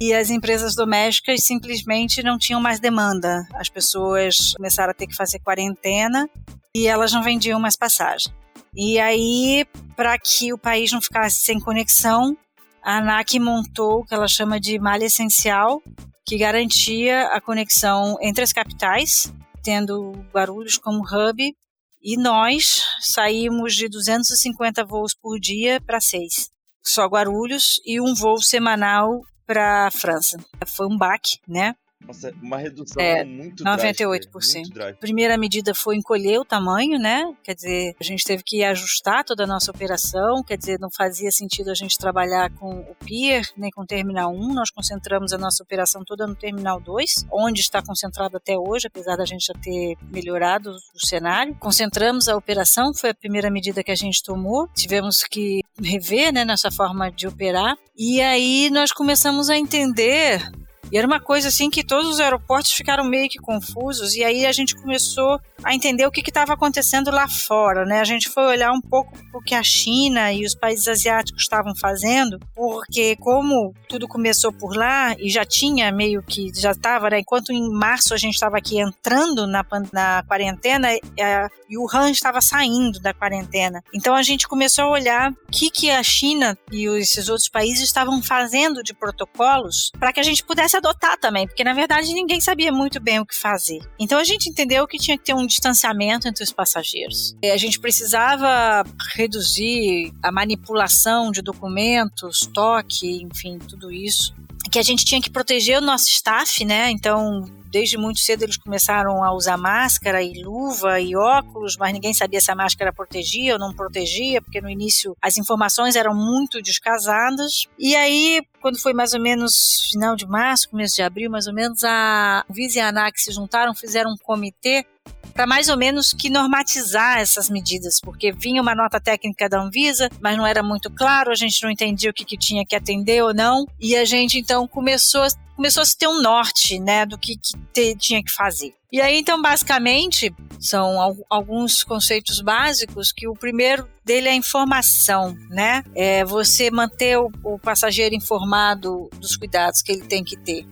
e 0.00 0.12
as 0.12 0.30
empresas 0.30 0.74
domésticas 0.74 1.44
simplesmente 1.44 2.22
não 2.22 2.38
tinham 2.38 2.60
mais 2.60 2.80
demanda. 2.80 3.46
As 3.54 3.68
pessoas 3.68 4.54
começaram 4.56 4.90
a 4.90 4.94
ter 4.94 5.06
que 5.06 5.14
fazer 5.14 5.38
quarentena 5.38 6.28
e 6.74 6.86
elas 6.86 7.12
não 7.12 7.22
vendiam 7.22 7.60
mais 7.60 7.76
passagem. 7.76 8.32
E 8.74 8.98
aí, 8.98 9.64
para 9.96 10.18
que 10.18 10.52
o 10.52 10.58
país 10.58 10.90
não 10.90 11.00
ficasse 11.00 11.44
sem 11.44 11.60
conexão, 11.60 12.36
a 12.82 12.98
ANAC 12.98 13.38
montou 13.38 14.00
o 14.00 14.04
que 14.04 14.14
ela 14.14 14.26
chama 14.26 14.58
de 14.58 14.78
malha 14.80 15.04
essencial, 15.04 15.80
que 16.26 16.36
garantia 16.36 17.28
a 17.28 17.40
conexão 17.40 18.16
entre 18.20 18.42
as 18.42 18.52
capitais, 18.52 19.32
tendo 19.62 20.12
Guarulhos 20.34 20.76
como 20.76 21.04
hub, 21.04 21.54
e 22.02 22.16
nós 22.18 22.82
saímos 23.00 23.74
de 23.74 23.88
250 23.88 24.84
voos 24.84 25.14
por 25.14 25.38
dia 25.38 25.80
para 25.80 26.00
seis. 26.00 26.50
Só 26.84 27.06
Guarulhos 27.06 27.80
e 27.86 28.00
um 28.00 28.12
voo 28.14 28.42
semanal 28.42 29.22
para 29.46 29.86
a 29.86 29.90
França. 29.90 30.38
Foi 30.66 30.86
um 30.86 30.96
baque, 30.96 31.38
né? 31.46 31.74
Nossa, 32.06 32.32
uma 32.42 32.58
redução 32.58 33.02
é, 33.02 33.24
muito 33.24 33.64
98%. 33.64 34.28
Drástica, 34.30 34.90
A 34.90 34.94
primeira 34.94 35.36
medida 35.38 35.74
foi 35.74 35.96
encolher 35.96 36.38
o 36.38 36.44
tamanho, 36.44 36.98
né? 36.98 37.34
Quer 37.42 37.54
dizer, 37.54 37.96
a 37.98 38.04
gente 38.04 38.24
teve 38.24 38.42
que 38.42 38.62
ajustar 38.62 39.24
toda 39.24 39.44
a 39.44 39.46
nossa 39.46 39.70
operação, 39.70 40.42
quer 40.42 40.56
dizer, 40.56 40.78
não 40.78 40.90
fazia 40.90 41.30
sentido 41.30 41.70
a 41.70 41.74
gente 41.74 41.98
trabalhar 41.98 42.50
com 42.56 42.80
o 42.80 42.94
Pier, 43.04 43.44
nem 43.56 43.70
com 43.70 43.82
o 43.82 43.86
Terminal 43.86 44.32
1, 44.32 44.54
nós 44.54 44.70
concentramos 44.70 45.32
a 45.32 45.38
nossa 45.38 45.62
operação 45.62 46.02
toda 46.04 46.26
no 46.26 46.34
Terminal 46.34 46.80
2, 46.80 47.26
onde 47.32 47.60
está 47.60 47.82
concentrado 47.82 48.36
até 48.36 48.56
hoje, 48.56 48.86
apesar 48.86 49.16
da 49.16 49.24
gente 49.24 49.46
já 49.46 49.54
ter 49.54 49.96
melhorado 50.02 50.76
o 50.94 51.06
cenário. 51.06 51.56
Concentramos 51.58 52.28
a 52.28 52.36
operação, 52.36 52.92
foi 52.94 53.10
a 53.10 53.14
primeira 53.14 53.50
medida 53.50 53.82
que 53.82 53.90
a 53.90 53.96
gente 53.96 54.22
tomou, 54.22 54.68
tivemos 54.74 55.24
que 55.24 55.60
rever, 55.80 56.32
né, 56.32 56.44
nossa 56.44 56.70
forma 56.70 57.10
de 57.10 57.26
operar, 57.26 57.76
e 57.96 58.20
aí 58.20 58.70
nós 58.70 58.92
começamos 58.92 59.50
a 59.50 59.56
entender 59.56 60.42
e 60.90 60.98
era 60.98 61.06
uma 61.06 61.20
coisa 61.20 61.48
assim 61.48 61.70
que 61.70 61.84
todos 61.84 62.08
os 62.08 62.20
aeroportos 62.20 62.72
ficaram 62.72 63.04
meio 63.04 63.28
que 63.28 63.38
confusos, 63.38 64.14
e 64.14 64.24
aí 64.24 64.46
a 64.46 64.52
gente 64.52 64.74
começou 64.74 65.40
a 65.62 65.74
entender 65.74 66.06
o 66.06 66.10
que 66.10 66.20
estava 66.20 66.52
acontecendo 66.52 67.10
lá 67.10 67.26
fora, 67.28 67.84
né? 67.84 68.00
A 68.00 68.04
gente 68.04 68.28
foi 68.28 68.44
olhar 68.44 68.72
um 68.72 68.80
pouco 68.80 69.12
o 69.32 69.40
que 69.40 69.54
a 69.54 69.62
China 69.62 70.32
e 70.32 70.44
os 70.44 70.54
países 70.54 70.86
asiáticos 70.86 71.42
estavam 71.42 71.74
fazendo, 71.74 72.38
porque 72.54 73.16
como 73.16 73.74
tudo 73.88 74.06
começou 74.06 74.52
por 74.52 74.76
lá 74.76 75.14
e 75.18 75.30
já 75.30 75.44
tinha 75.44 75.90
meio 75.90 76.22
que 76.22 76.52
já 76.54 76.72
estava, 76.72 77.10
né? 77.10 77.20
Enquanto 77.20 77.50
em 77.50 77.70
março 77.70 78.12
a 78.12 78.16
gente 78.16 78.34
estava 78.34 78.58
aqui 78.58 78.78
entrando 78.78 79.46
na, 79.46 79.64
na 79.92 80.22
quarentena, 80.24 80.88
a, 80.88 81.50
e 81.68 81.78
o 81.78 81.86
Han 81.92 82.10
estava 82.10 82.40
saindo 82.40 83.00
da 83.00 83.14
quarentena. 83.14 83.82
Então 83.92 84.14
a 84.14 84.22
gente 84.22 84.46
começou 84.46 84.84
a 84.84 84.90
olhar 84.90 85.32
o 85.32 85.36
que, 85.50 85.70
que 85.70 85.90
a 85.90 86.02
China 86.02 86.56
e 86.70 86.86
esses 87.00 87.28
outros 87.28 87.48
países 87.48 87.84
estavam 87.84 88.22
fazendo 88.22 88.82
de 88.82 88.92
protocolos 88.92 89.90
para 89.98 90.12
que 90.12 90.20
a 90.20 90.22
gente 90.22 90.44
pudesse 90.44 90.73
adotar 90.76 91.18
também, 91.18 91.46
porque 91.46 91.64
na 91.64 91.72
verdade 91.72 92.12
ninguém 92.12 92.40
sabia 92.40 92.72
muito 92.72 93.00
bem 93.00 93.20
o 93.20 93.26
que 93.26 93.38
fazer. 93.38 93.80
Então 93.98 94.18
a 94.18 94.24
gente 94.24 94.48
entendeu 94.48 94.86
que 94.86 94.98
tinha 94.98 95.16
que 95.16 95.24
ter 95.24 95.34
um 95.34 95.46
distanciamento 95.46 96.28
entre 96.28 96.42
os 96.42 96.52
passageiros. 96.52 97.36
A 97.42 97.56
gente 97.56 97.78
precisava 97.80 98.84
reduzir 99.14 100.12
a 100.22 100.30
manipulação 100.32 101.30
de 101.30 101.42
documentos, 101.42 102.48
toque, 102.52 103.22
enfim, 103.22 103.58
tudo 103.58 103.92
isso 103.92 104.34
que 104.70 104.78
a 104.78 104.82
gente 104.82 105.04
tinha 105.04 105.20
que 105.20 105.30
proteger 105.30 105.78
o 105.78 105.84
nosso 105.84 106.06
staff, 106.08 106.64
né? 106.64 106.90
Então, 106.90 107.44
desde 107.70 107.98
muito 107.98 108.20
cedo 108.20 108.44
eles 108.44 108.56
começaram 108.56 109.24
a 109.24 109.34
usar 109.34 109.56
máscara 109.56 110.22
e 110.22 110.42
luva 110.42 111.00
e 111.00 111.16
óculos, 111.16 111.76
mas 111.76 111.92
ninguém 111.92 112.14
sabia 112.14 112.40
se 112.40 112.50
a 112.50 112.54
máscara 112.54 112.92
protegia 112.92 113.54
ou 113.54 113.58
não 113.58 113.74
protegia, 113.74 114.40
porque 114.40 114.60
no 114.60 114.70
início 114.70 115.16
as 115.20 115.36
informações 115.36 115.96
eram 115.96 116.14
muito 116.14 116.62
descasadas. 116.62 117.66
E 117.76 117.96
aí, 117.96 118.42
quando 118.60 118.80
foi 118.80 118.92
mais 118.92 119.12
ou 119.12 119.20
menos 119.20 119.88
final 119.90 120.14
de 120.14 120.26
março, 120.26 120.70
começo 120.70 120.94
de 120.94 121.02
abril, 121.02 121.30
mais 121.30 121.48
ou 121.48 121.52
menos, 121.52 121.82
a 121.82 122.44
Visa 122.48 122.78
e 122.78 122.80
a 122.80 122.88
ANAC 122.88 123.20
se 123.20 123.32
juntaram, 123.32 123.74
fizeram 123.74 124.12
um 124.12 124.16
comitê 124.16 124.86
para 125.34 125.46
mais 125.46 125.68
ou 125.68 125.76
menos 125.76 126.12
que 126.12 126.30
normatizar 126.30 127.18
essas 127.18 127.50
medidas, 127.50 128.00
porque 128.00 128.32
vinha 128.32 128.62
uma 128.62 128.74
nota 128.74 129.00
técnica 129.00 129.48
da 129.48 129.60
Anvisa, 129.60 130.08
mas 130.20 130.36
não 130.36 130.46
era 130.46 130.62
muito 130.62 130.90
claro, 130.90 131.32
a 131.32 131.34
gente 131.34 131.62
não 131.62 131.70
entendia 131.70 132.10
o 132.10 132.14
que, 132.14 132.24
que 132.24 132.38
tinha 132.38 132.64
que 132.64 132.76
atender 132.76 133.22
ou 133.22 133.34
não, 133.34 133.66
e 133.80 133.96
a 133.96 134.04
gente 134.04 134.38
então 134.38 134.66
começou 134.66 135.26
começou 135.56 135.82
a 135.82 135.86
se 135.86 135.96
ter 135.96 136.08
um 136.08 136.20
norte, 136.20 136.80
né, 136.80 137.06
do 137.06 137.16
que, 137.16 137.36
que 137.36 137.52
te, 137.72 137.96
tinha 137.96 138.22
que 138.22 138.32
fazer. 138.32 138.74
E 138.90 139.00
aí, 139.00 139.18
então, 139.18 139.40
basicamente, 139.42 140.32
são 140.60 141.16
alguns 141.28 141.82
conceitos 141.82 142.40
básicos 142.40 143.10
que 143.10 143.26
o 143.26 143.34
primeiro 143.34 143.88
dele 144.04 144.28
é 144.28 144.30
a 144.30 144.36
informação, 144.36 145.36
né? 145.50 145.82
É 145.96 146.24
você 146.24 146.70
manter 146.70 147.18
o, 147.18 147.28
o 147.42 147.58
passageiro 147.58 148.14
informado 148.14 149.10
dos 149.18 149.36
cuidados 149.36 149.82
que 149.82 149.90
ele 149.90 150.02
tem 150.02 150.22
que 150.22 150.36
ter. 150.36 150.64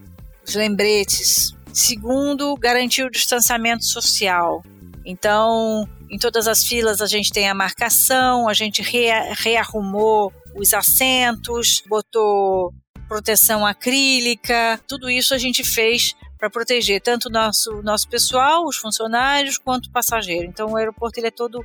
Os 0.47 0.55
lembretes, 0.55 1.53
Segundo, 1.73 2.55
garantir 2.57 3.05
o 3.05 3.11
distanciamento 3.11 3.85
social. 3.85 4.62
Então, 5.05 5.89
em 6.11 6.18
todas 6.18 6.47
as 6.47 6.64
filas 6.64 7.01
a 7.01 7.07
gente 7.07 7.33
tem 7.33 7.49
a 7.49 7.55
marcação, 7.55 8.49
a 8.49 8.55
gente 8.55 8.83
rearrumou 8.83 10.33
os 10.55 10.75
assentos, 10.75 11.83
botou 11.89 12.73
proteção 13.09 13.66
acrílica, 13.66 14.81
tudo 14.87 15.11
isso 15.11 15.35
a 15.35 15.39
gente 15.39 15.64
fez 15.64 16.14
para 16.39 16.51
proteger 16.51 17.01
tanto 17.01 17.29
o 17.29 17.31
nosso, 17.31 17.83
nosso 17.83 18.09
pessoal, 18.09 18.66
os 18.66 18.77
funcionários, 18.77 19.59
quanto 19.59 19.87
o 19.87 19.93
passageiro. 19.93 20.47
Então 20.47 20.73
o 20.73 20.77
aeroporto 20.77 21.20
ele 21.20 21.29
é 21.29 21.31
todo. 21.31 21.64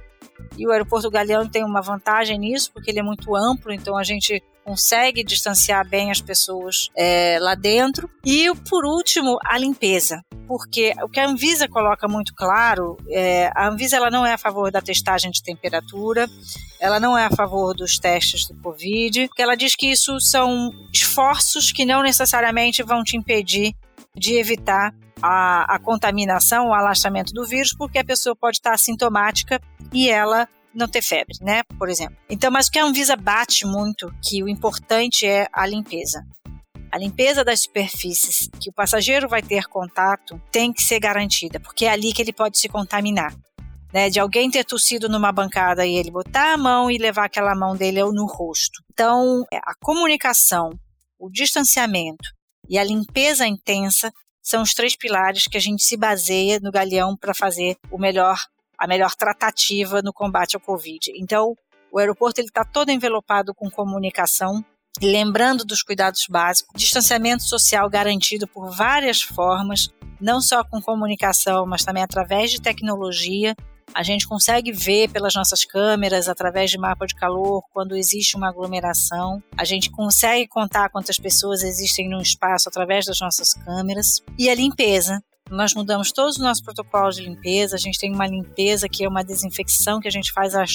E 0.58 0.68
o 0.68 0.72
aeroporto 0.72 1.10
Galeão 1.10 1.48
tem 1.48 1.64
uma 1.64 1.82
vantagem 1.82 2.38
nisso, 2.38 2.72
porque 2.72 2.92
ele 2.92 3.00
é 3.00 3.04
muito 3.04 3.36
amplo, 3.36 3.74
então 3.74 3.98
a 3.98 4.04
gente 4.04 4.44
consegue 4.68 5.24
distanciar 5.24 5.88
bem 5.88 6.12
as 6.12 6.20
pessoas 6.20 6.90
é, 6.94 7.38
lá 7.40 7.56
dentro. 7.56 8.10
E, 8.26 8.54
por 8.70 8.86
último, 8.86 9.40
a 9.46 9.58
limpeza. 9.58 10.22
Porque 10.46 10.94
o 11.02 11.08
que 11.08 11.22
a 11.22 11.28
Anvisa 11.28 11.70
coloca 11.70 12.06
muito 12.06 12.34
claro, 12.36 12.98
é, 13.10 13.50
a 13.56 13.70
Anvisa 13.70 13.96
ela 13.96 14.12
não 14.12 14.26
é 14.26 14.34
a 14.34 14.38
favor 14.38 14.70
da 14.70 14.82
testagem 14.82 15.32
de 15.32 15.42
temperatura, 15.42 16.28
ela 16.82 17.00
não 17.00 17.18
é 17.18 17.26
a 17.26 17.30
favor 17.30 17.74
dos 17.74 17.98
testes 17.98 18.46
do 18.46 18.56
Covid, 18.62 19.28
porque 19.28 19.42
ela 19.42 19.56
diz 19.56 19.74
que 19.74 19.90
isso 19.90 20.20
são 20.20 20.70
esforços 20.94 21.72
que 21.72 21.86
não 21.86 22.04
necessariamente 22.04 22.84
vão 22.84 23.04
te 23.04 23.16
impedir 23.16 23.74
de 24.16 24.38
evitar 24.38 24.94
a, 25.22 25.76
a 25.76 25.80
contaminação, 25.80 26.68
o 26.68 26.74
alastramento 26.74 27.34
do 27.34 27.46
vírus, 27.46 27.74
porque 27.74 28.00
a 28.00 28.06
pessoa 28.06 28.36
pode 28.36 28.58
estar 28.58 28.74
assintomática 28.74 29.62
e 29.94 30.10
ela 30.10 30.48
não 30.78 30.88
ter 30.88 31.02
febre, 31.02 31.36
né? 31.42 31.64
Por 31.78 31.90
exemplo. 31.90 32.16
Então, 32.30 32.52
mas 32.52 32.68
o 32.68 32.72
que 32.72 32.80
a 32.80 32.86
Anvisa 32.86 33.16
bate 33.16 33.66
muito, 33.66 34.14
que 34.24 34.44
o 34.44 34.48
importante 34.48 35.26
é 35.26 35.48
a 35.52 35.66
limpeza. 35.66 36.24
A 36.92 36.98
limpeza 36.98 37.44
das 37.44 37.62
superfícies 37.62 38.50
que 38.62 38.70
o 38.70 38.74
passageiro 38.74 39.28
vai 39.28 39.42
ter 39.42 39.66
contato 39.66 40.42
tem 40.52 40.72
que 40.72 40.82
ser 40.82 41.00
garantida, 41.00 41.60
porque 41.60 41.86
é 41.86 41.90
ali 41.90 42.14
que 42.14 42.22
ele 42.22 42.32
pode 42.32 42.58
se 42.58 42.70
contaminar. 42.70 43.36
Né, 43.94 44.10
de 44.10 44.20
alguém 44.20 44.52
ter 44.52 44.66
tossido 44.66 45.08
numa 45.08 45.32
bancada 45.32 45.86
e 45.86 45.96
ele 45.96 46.12
botar 46.12 46.54
a 46.54 46.58
mão 46.58 46.92
e 46.92 46.98
levar 46.98 47.24
aquela 47.24 47.56
mão 47.56 47.74
dele 47.74 48.04
no 48.04 48.26
rosto. 48.26 48.84
Então, 48.92 49.46
é, 49.52 49.56
a 49.60 49.74
comunicação, 49.82 50.72
o 51.18 51.30
distanciamento 51.30 52.30
e 52.68 52.78
a 52.78 52.84
limpeza 52.84 53.48
intensa 53.48 54.12
são 54.44 54.62
os 54.62 54.74
três 54.74 54.94
pilares 54.94 55.48
que 55.48 55.56
a 55.56 55.62
gente 55.62 55.84
se 55.84 55.96
baseia 55.96 56.60
no 56.62 56.70
Galeão 56.70 57.16
para 57.16 57.34
fazer 57.34 57.78
o 57.90 57.98
melhor 57.98 58.38
a 58.78 58.88
melhor 58.88 59.16
tratativa 59.16 60.02
no 60.02 60.14
combate 60.14 60.56
ao 60.56 60.62
Covid. 60.62 61.12
Então, 61.16 61.56
o 61.92 62.00
aeroporto 62.00 62.42
está 62.42 62.64
todo 62.64 62.90
envelopado 62.92 63.54
com 63.54 63.70
comunicação, 63.70 64.64
lembrando 65.02 65.66
dos 65.66 65.82
cuidados 65.82 66.26
básicos, 66.30 66.74
distanciamento 66.76 67.44
social 67.44 67.90
garantido 67.90 68.48
por 68.48 68.70
várias 68.70 69.22
formas, 69.22 69.90
não 70.20 70.42
só 70.42 70.64
com 70.64 70.82
comunicação, 70.82 71.66
mas 71.66 71.86
também 71.86 72.04
através 72.04 72.52
de 72.52 72.62
tecnologia. 72.62 73.56
A 73.94 74.04
gente 74.04 74.28
consegue 74.28 74.72
ver 74.72 75.10
pelas 75.10 75.34
nossas 75.34 75.64
câmeras, 75.64 76.28
através 76.28 76.70
de 76.70 76.78
mapa 76.78 77.06
de 77.06 77.16
calor, 77.16 77.64
quando 77.72 77.96
existe 77.96 78.36
uma 78.36 78.50
aglomeração. 78.50 79.42
A 79.58 79.64
gente 79.64 79.90
consegue 79.90 80.48
contar 80.48 80.90
quantas 80.90 81.18
pessoas 81.18 81.64
existem 81.64 82.10
no 82.10 82.22
espaço 82.22 82.68
através 82.68 83.06
das 83.06 83.20
nossas 83.22 83.54
câmeras. 83.54 84.22
E 84.38 84.50
a 84.50 84.56
limpeza, 84.56 85.24
nós 85.50 85.74
mudamos 85.74 86.12
todos 86.12 86.36
os 86.36 86.42
nossos 86.42 86.64
protocolos 86.64 87.16
de 87.16 87.24
limpeza. 87.24 87.76
A 87.76 87.80
gente 87.80 88.00
tem 88.00 88.14
uma 88.14 88.28
limpeza 88.28 88.88
que 88.90 89.04
é 89.04 89.08
uma 89.08 89.24
desinfecção 89.24 90.00
que 90.00 90.08
a 90.08 90.12
gente 90.12 90.32
faz 90.32 90.56
à 90.56 90.66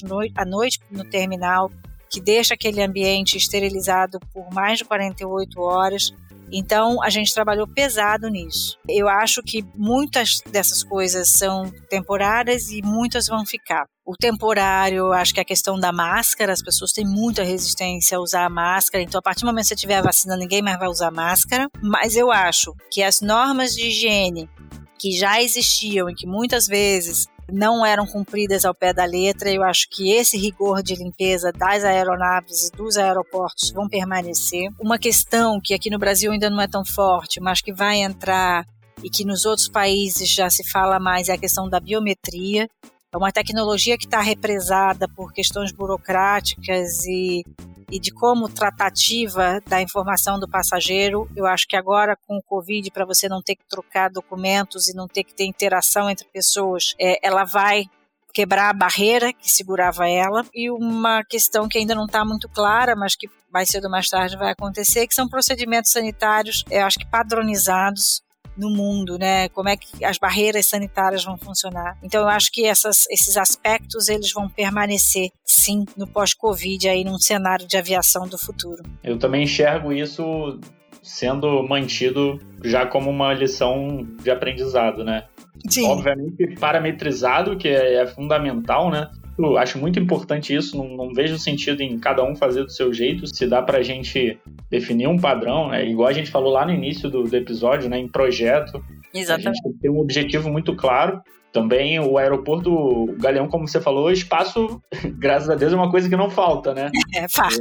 noite 0.45 0.81
no 0.91 1.05
terminal, 1.05 1.71
que 2.09 2.21
deixa 2.21 2.55
aquele 2.55 2.83
ambiente 2.83 3.37
esterilizado 3.37 4.21
por 4.33 4.53
mais 4.53 4.79
de 4.79 4.85
48 4.85 5.61
horas. 5.61 6.13
Então, 6.53 7.03
a 7.03 7.09
gente 7.09 7.33
trabalhou 7.33 7.67
pesado 7.67 8.29
nisso. 8.29 8.79
Eu 8.89 9.09
acho 9.09 9.43
que 9.43 9.65
muitas 9.75 10.43
dessas 10.51 10.85
coisas 10.85 11.31
são 11.31 11.73
temporárias 11.89 12.69
e 12.69 12.83
muitas 12.83 13.27
vão 13.27 13.47
ficar. 13.47 13.87
O 14.05 14.17
temporário, 14.17 15.13
acho 15.13 15.33
que 15.33 15.41
é 15.41 15.43
a 15.43 15.47
questão 15.47 15.79
da 15.79 15.93
máscara, 15.93 16.53
as 16.53 16.61
pessoas 16.61 16.93
têm 16.93 17.07
muita 17.07 17.45
resistência 17.45 18.19
a 18.19 18.21
usar 18.21 18.45
a 18.45 18.51
máscara, 18.51 19.03
então 19.03 19.21
a 19.21 19.23
partir 19.23 19.43
do 19.43 19.47
momento 19.47 19.63
que 19.63 19.69
você 19.69 19.77
tiver 19.77 19.97
a 19.97 20.03
vacina, 20.03 20.37
ninguém 20.37 20.61
mais 20.61 20.79
vai 20.79 20.89
usar 20.89 21.13
máscara. 21.13 21.69
Mas 21.81 22.17
eu 22.17 22.31
acho 22.31 22.75
que 22.91 23.03
as 23.03 23.21
normas 23.21 23.73
de 23.75 23.87
higiene 23.87 24.51
que 24.99 25.13
já 25.13 25.43
existiam 25.43 26.09
e 26.09 26.15
que 26.15 26.27
muitas 26.27 26.67
vezes 26.67 27.27
não 27.51 27.85
eram 27.85 28.07
cumpridas 28.07 28.65
ao 28.65 28.75
pé 28.75 28.93
da 28.93 29.05
letra. 29.05 29.51
Eu 29.51 29.63
acho 29.63 29.89
que 29.91 30.13
esse 30.13 30.37
rigor 30.37 30.83
de 30.83 30.95
limpeza 30.95 31.53
das 31.53 31.85
aeronaves 31.85 32.69
e 32.69 32.77
dos 32.77 32.97
aeroportos 32.97 33.71
vão 33.71 33.89
permanecer. 33.89 34.71
Uma 34.81 34.99
questão 34.99 35.61
que 35.61 35.75
aqui 35.75 35.91
no 35.91 35.99
Brasil 35.99 36.33
ainda 36.33 36.51
não 36.51 36.61
é 36.61 36.69
tão 36.69 36.85
forte, 36.85 37.41
mas 37.41 37.61
que 37.61 37.73
vai 37.73 38.03
entrar 38.03 38.67
e 39.03 39.11
que 39.11 39.25
nos 39.25 39.45
outros 39.45 39.69
países 39.69 40.29
já 40.29 40.49
se 40.49 40.69
fala 40.69 40.99
mais 40.99 41.29
é 41.29 41.33
a 41.33 41.39
questão 41.39 41.69
da 41.69 41.81
biometria. 41.81 42.69
É 43.13 43.17
uma 43.17 43.33
tecnologia 43.33 43.99
que 43.99 44.07
está 44.07 44.21
represada 44.21 45.07
por 45.09 45.33
questões 45.33 45.71
burocráticas 45.73 47.05
e 47.07 47.45
e 47.93 48.01
de 48.01 48.11
como 48.11 48.49
tratativa 48.49 49.61
da 49.67 49.83
informação 49.83 50.41
do 50.41 50.49
passageiro. 50.49 51.31
Eu 51.37 51.45
acho 51.45 51.69
que 51.69 51.77
agora 51.77 52.17
com 52.27 52.39
o 52.39 52.43
Covid, 52.43 52.91
para 52.91 53.05
você 53.05 53.29
não 53.29 53.43
ter 53.43 53.55
que 53.55 53.69
trocar 53.69 54.09
documentos 54.09 54.89
e 54.89 54.97
não 54.97 55.07
ter 55.07 55.23
que 55.23 55.35
ter 55.35 55.45
interação 55.45 56.09
entre 56.09 56.27
pessoas, 56.33 56.95
é, 56.99 57.19
ela 57.23 57.45
vai 57.45 57.85
quebrar 58.33 58.71
a 58.71 58.73
barreira 58.73 59.31
que 59.31 59.51
segurava 59.51 60.09
ela 60.09 60.47
e 60.55 60.71
uma 60.71 61.23
questão 61.23 61.69
que 61.69 61.77
ainda 61.77 61.95
não 61.95 62.07
está 62.07 62.25
muito 62.25 62.49
clara, 62.49 62.97
mas 62.97 63.15
que 63.15 63.29
mais 63.53 63.69
cedo 63.69 63.85
ou 63.85 63.91
mais 63.91 64.09
tarde 64.09 64.39
vai 64.39 64.53
acontecer, 64.53 65.07
que 65.07 65.15
são 65.15 65.29
procedimentos 65.29 65.91
sanitários, 65.93 66.65
eu 66.71 66.87
acho 66.87 66.99
que 66.99 67.07
padronizados 67.07 68.23
no 68.57 68.71
mundo, 68.71 69.19
né? 69.19 69.49
Como 69.49 69.69
é 69.69 69.77
que 69.77 70.05
as 70.05 70.19
barreiras 70.19 70.67
sanitárias 70.67 71.25
vão 71.25 71.37
funcionar. 71.37 71.97
Então 72.03 72.23
eu 72.23 72.29
acho 72.29 72.51
que 72.53 72.67
essas, 72.67 73.07
esses 73.11 73.37
aspectos 73.37 74.09
eles 74.09 74.33
vão 74.33 74.49
permanecer 74.49 75.31
sim 75.45 75.85
no 75.97 76.07
pós-Covid 76.07 76.89
aí 76.89 77.05
num 77.05 77.19
cenário 77.19 77.67
de 77.67 77.77
aviação 77.77 78.27
do 78.27 78.39
futuro. 78.39 78.83
Eu 79.03 79.19
também 79.19 79.45
enxergo 79.45 79.93
isso 79.93 80.61
sendo 81.03 81.63
mantido 81.65 82.41
já 82.63 82.87
como 82.87 83.11
uma 83.11 83.33
lição 83.35 84.07
de 84.23 84.31
aprendizado, 84.31 85.05
né? 85.05 85.25
Sim. 85.69 85.87
Obviamente 85.89 86.55
parametrizado, 86.59 87.57
que 87.57 87.69
é, 87.69 87.95
é 87.95 88.07
fundamental, 88.07 88.91
né? 88.91 89.11
Acho 89.57 89.79
muito 89.79 89.99
importante 89.99 90.55
isso, 90.55 90.77
não, 90.77 90.89
não, 90.97 91.13
vejo 91.13 91.39
sentido 91.39 91.81
em 91.83 91.99
cada 91.99 92.23
um 92.25 92.35
fazer 92.35 92.65
do 92.65 92.71
seu 92.71 92.93
jeito. 92.93 93.27
Se 93.27 93.47
dá 93.47 93.63
pra 93.63 93.83
gente 93.83 94.39
definir 94.71 95.09
um 95.09 95.19
padrão, 95.19 95.69
né? 95.69 95.87
igual 95.87 96.09
a 96.09 96.13
gente 96.13 96.31
falou 96.31 96.53
lá 96.53 96.65
no 96.65 96.73
início 96.73 97.11
do, 97.11 97.25
do 97.25 97.37
episódio, 97.37 97.89
né? 97.89 97.99
em 97.99 98.09
projeto. 98.09 98.83
Exatamente. 99.15 99.49
A 99.49 99.53
gente 99.53 99.63
tem 99.63 99.73
que 99.73 99.79
ter 99.81 99.91
um 99.91 99.99
objetivo 99.99 100.51
muito 100.51 100.75
claro. 100.75 101.21
Também 101.53 102.01
o 102.01 102.17
aeroporto 102.17 102.71
do 102.71 103.15
Galeão, 103.19 103.47
como 103.47 103.69
você 103.69 103.79
falou, 103.79 104.11
espaço, 104.11 104.81
graças 105.19 105.51
a 105.51 105.55
Deus, 105.55 105.73
é 105.73 105.77
uma 105.77 105.91
coisa 105.91 106.09
que 106.09 106.17
não 106.17 106.31
falta, 106.31 106.73
né? 106.73 106.91
É 107.15 107.29
fato. 107.29 107.61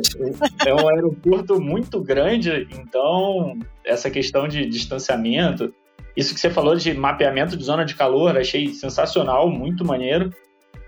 É, 0.65 0.69
é 0.69 0.73
um 0.73 0.88
aeroporto 0.88 1.59
muito 1.59 2.01
grande, 2.01 2.67
então 2.71 3.59
essa 3.84 4.09
questão 4.09 4.47
de 4.47 4.65
distanciamento, 4.65 5.73
isso 6.15 6.34
que 6.34 6.39
você 6.39 6.49
falou 6.49 6.75
de 6.75 6.93
mapeamento 6.93 7.57
de 7.57 7.63
zona 7.65 7.84
de 7.84 7.95
calor, 7.95 8.38
achei 8.38 8.73
sensacional, 8.73 9.49
muito 9.49 9.84
maneiro 9.84 10.32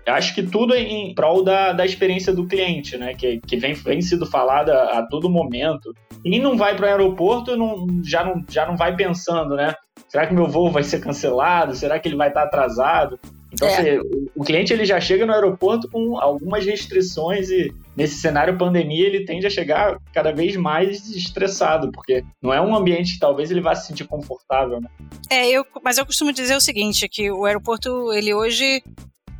acho 0.06 0.34
que 0.34 0.42
tudo 0.42 0.74
é 0.74 0.80
em 0.80 1.14
prol 1.14 1.42
da, 1.42 1.72
da 1.72 1.84
experiência 1.84 2.32
do 2.32 2.46
cliente, 2.46 2.96
né? 2.96 3.14
Que, 3.14 3.40
que 3.40 3.56
vem, 3.56 3.74
vem 3.74 4.00
sido 4.02 4.26
falada 4.26 4.72
a, 4.84 5.06
todo 5.06 5.30
momento. 5.30 5.94
E 6.24 6.38
não 6.38 6.56
vai 6.56 6.76
para 6.76 6.86
o 6.86 6.88
aeroporto, 6.88 7.56
não, 7.56 7.86
já, 8.02 8.24
não, 8.24 8.44
já 8.48 8.66
não 8.66 8.76
vai 8.76 8.94
pensando, 8.94 9.54
né? 9.56 9.74
Será 10.08 10.26
que 10.26 10.34
meu 10.34 10.46
voo 10.46 10.70
vai 10.70 10.82
ser 10.82 11.00
cancelado? 11.00 11.74
Será 11.74 11.98
que 11.98 12.08
ele 12.08 12.16
vai 12.16 12.28
estar 12.28 12.44
atrasado? 12.44 13.18
Então, 13.52 13.68
é. 13.68 13.78
Assim, 13.78 14.28
o 14.34 14.42
cliente 14.42 14.72
ele 14.72 14.84
já 14.84 15.00
chega 15.00 15.24
no 15.24 15.32
aeroporto 15.32 15.88
com 15.88 16.18
algumas 16.18 16.66
restrições 16.66 17.50
e 17.50 17.72
nesse 17.96 18.16
cenário 18.16 18.58
pandemia 18.58 19.06
ele 19.06 19.24
tende 19.24 19.46
a 19.46 19.50
chegar 19.50 19.96
cada 20.12 20.32
vez 20.32 20.56
mais 20.56 21.08
estressado, 21.08 21.90
porque 21.92 22.24
não 22.42 22.52
é 22.52 22.60
um 22.60 22.74
ambiente 22.74 23.14
que 23.14 23.20
talvez 23.20 23.50
ele 23.50 23.60
vá 23.60 23.74
se 23.74 23.86
sentir 23.86 24.04
confortável, 24.04 24.80
né? 24.80 24.88
É, 25.30 25.48
eu, 25.48 25.64
mas 25.82 25.98
eu 25.98 26.04
costumo 26.04 26.32
dizer 26.32 26.56
o 26.56 26.60
seguinte, 26.60 27.08
que 27.08 27.30
o 27.30 27.44
aeroporto 27.44 28.12
ele 28.12 28.34
hoje 28.34 28.82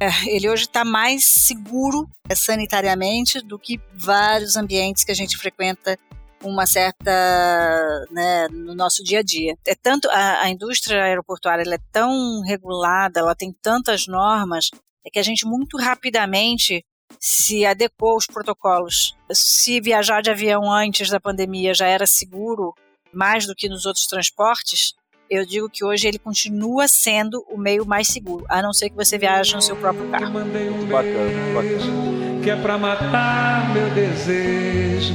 é, 0.00 0.08
ele 0.26 0.48
hoje 0.48 0.64
está 0.64 0.84
mais 0.84 1.24
seguro 1.24 2.08
é, 2.28 2.34
sanitariamente 2.34 3.40
do 3.40 3.58
que 3.58 3.80
vários 3.94 4.56
ambientes 4.56 5.04
que 5.04 5.12
a 5.12 5.14
gente 5.14 5.36
frequenta 5.36 5.98
uma 6.42 6.66
certa, 6.66 7.10
né, 8.10 8.48
no 8.48 8.74
nosso 8.74 9.02
dia 9.02 9.20
a 9.20 9.22
dia. 9.22 9.56
É 9.66 9.74
tanto 9.74 10.08
a, 10.10 10.42
a 10.42 10.50
indústria 10.50 11.02
aeroportuária 11.02 11.62
ela 11.62 11.76
é 11.76 11.80
tão 11.90 12.42
regulada, 12.42 13.20
ela 13.20 13.34
tem 13.34 13.52
tantas 13.62 14.06
normas, 14.06 14.70
é 15.06 15.10
que 15.10 15.18
a 15.18 15.22
gente 15.22 15.46
muito 15.46 15.78
rapidamente 15.78 16.84
se 17.18 17.64
adequou 17.64 18.10
aos 18.10 18.26
protocolos. 18.26 19.16
Se 19.32 19.80
viajar 19.80 20.20
de 20.20 20.30
avião 20.30 20.70
antes 20.70 21.08
da 21.08 21.20
pandemia 21.20 21.72
já 21.72 21.86
era 21.86 22.06
seguro, 22.06 22.74
mais 23.12 23.46
do 23.46 23.54
que 23.54 23.68
nos 23.68 23.86
outros 23.86 24.06
transportes, 24.06 24.94
eu 25.30 25.44
digo 25.46 25.68
que 25.68 25.84
hoje 25.84 26.06
ele 26.06 26.18
continua 26.18 26.86
sendo 26.86 27.44
o 27.48 27.56
meio 27.56 27.86
mais 27.86 28.08
seguro, 28.08 28.44
a 28.48 28.62
não 28.62 28.72
ser 28.72 28.90
que 28.90 28.96
você 28.96 29.18
viaje 29.18 29.54
no 29.54 29.62
seu 29.62 29.76
próprio 29.76 30.08
carro. 30.10 30.30
Muito 30.30 30.86
bacana, 30.90 31.54
bacana. 31.54 32.42
Que 32.42 32.50
é 32.50 32.56
para 32.56 32.78
matar 32.78 33.72
meu 33.72 33.90
desejo. 33.90 35.14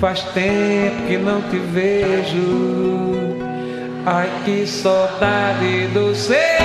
Faz 0.00 0.22
tempo 0.32 1.06
que 1.06 1.16
não 1.18 1.42
te 1.50 1.58
vejo. 1.58 3.16
Ai 4.06 4.28
que 4.44 4.66
saudade 4.66 5.88
do 5.88 6.14
ser. 6.14 6.58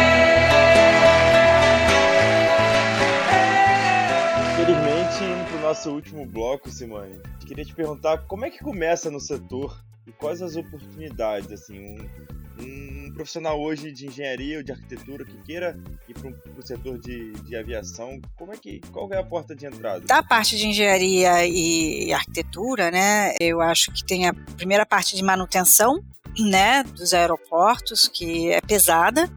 Infelizmente, 4.54 5.24
indo 5.24 5.50
pro 5.50 5.60
nosso 5.62 5.92
último 5.92 6.26
bloco, 6.26 6.70
Simone, 6.70 7.20
queria 7.46 7.66
te 7.66 7.74
perguntar 7.74 8.20
como 8.28 8.46
é 8.46 8.50
que 8.50 8.64
começa 8.64 9.10
no 9.10 9.20
setor 9.20 9.76
quais 10.12 10.42
as 10.42 10.56
oportunidades, 10.56 11.52
assim, 11.52 11.80
um, 11.80 12.64
um 12.64 13.12
profissional 13.14 13.60
hoje 13.60 13.92
de 13.92 14.08
engenharia 14.08 14.58
ou 14.58 14.64
de 14.64 14.72
arquitetura 14.72 15.26
que 15.26 15.38
queira 15.44 15.78
ir 16.08 16.14
para 16.14 16.32
o 16.58 16.62
setor 16.66 16.98
de, 16.98 17.32
de 17.32 17.56
aviação, 17.56 18.20
como 18.38 18.54
é 18.54 18.58
que 18.58 18.80
qual 18.92 19.12
é 19.12 19.18
a 19.18 19.24
porta 19.24 19.56
de 19.56 19.66
entrada? 19.66 20.02
Da 20.02 20.24
parte 20.24 20.58
de 20.58 20.68
engenharia 20.68 21.46
e 21.46 22.12
arquitetura, 22.14 22.92
né, 22.92 23.34
eu 23.40 23.62
acho 23.62 23.92
que 23.92 24.04
tem 24.04 24.28
a 24.28 24.34
primeira 24.34 24.86
parte 24.86 25.16
de 25.16 25.24
manutenção, 25.24 26.04
né, 26.40 26.84
dos 26.84 27.14
aeroportos, 27.14 28.08
que 28.08 28.52
é 28.52 28.62
pesada, 28.62 29.30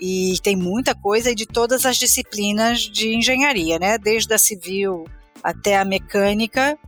e 0.00 0.34
tem 0.42 0.56
muita 0.56 0.94
coisa 0.94 1.34
de 1.34 1.46
todas 1.46 1.84
as 1.84 1.96
disciplinas 1.96 2.80
de 2.80 3.14
engenharia, 3.14 3.78
né, 3.78 3.98
desde 3.98 4.32
a 4.32 4.38
civil 4.38 5.04
até 5.42 5.78
a 5.78 5.84
mecânica, 5.84 6.78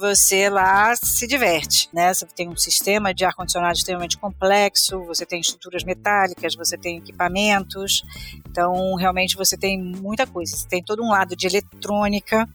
você 0.00 0.48
lá 0.48 0.96
se 0.96 1.26
diverte, 1.26 1.90
né? 1.92 2.12
Você 2.12 2.26
tem 2.26 2.48
um 2.48 2.56
sistema 2.56 3.12
de 3.12 3.24
ar-condicionado 3.24 3.74
extremamente 3.74 4.16
complexo, 4.16 5.04
você 5.04 5.26
tem 5.26 5.40
estruturas 5.40 5.84
metálicas, 5.84 6.56
você 6.56 6.78
tem 6.78 6.96
equipamentos, 6.96 8.02
então 8.48 8.94
realmente 8.94 9.36
você 9.36 9.58
tem 9.58 9.78
muita 9.78 10.26
coisa. 10.26 10.56
Você 10.56 10.66
tem 10.66 10.82
todo 10.82 11.04
um 11.04 11.10
lado 11.10 11.36
de 11.36 11.46
eletrônica, 11.46 12.48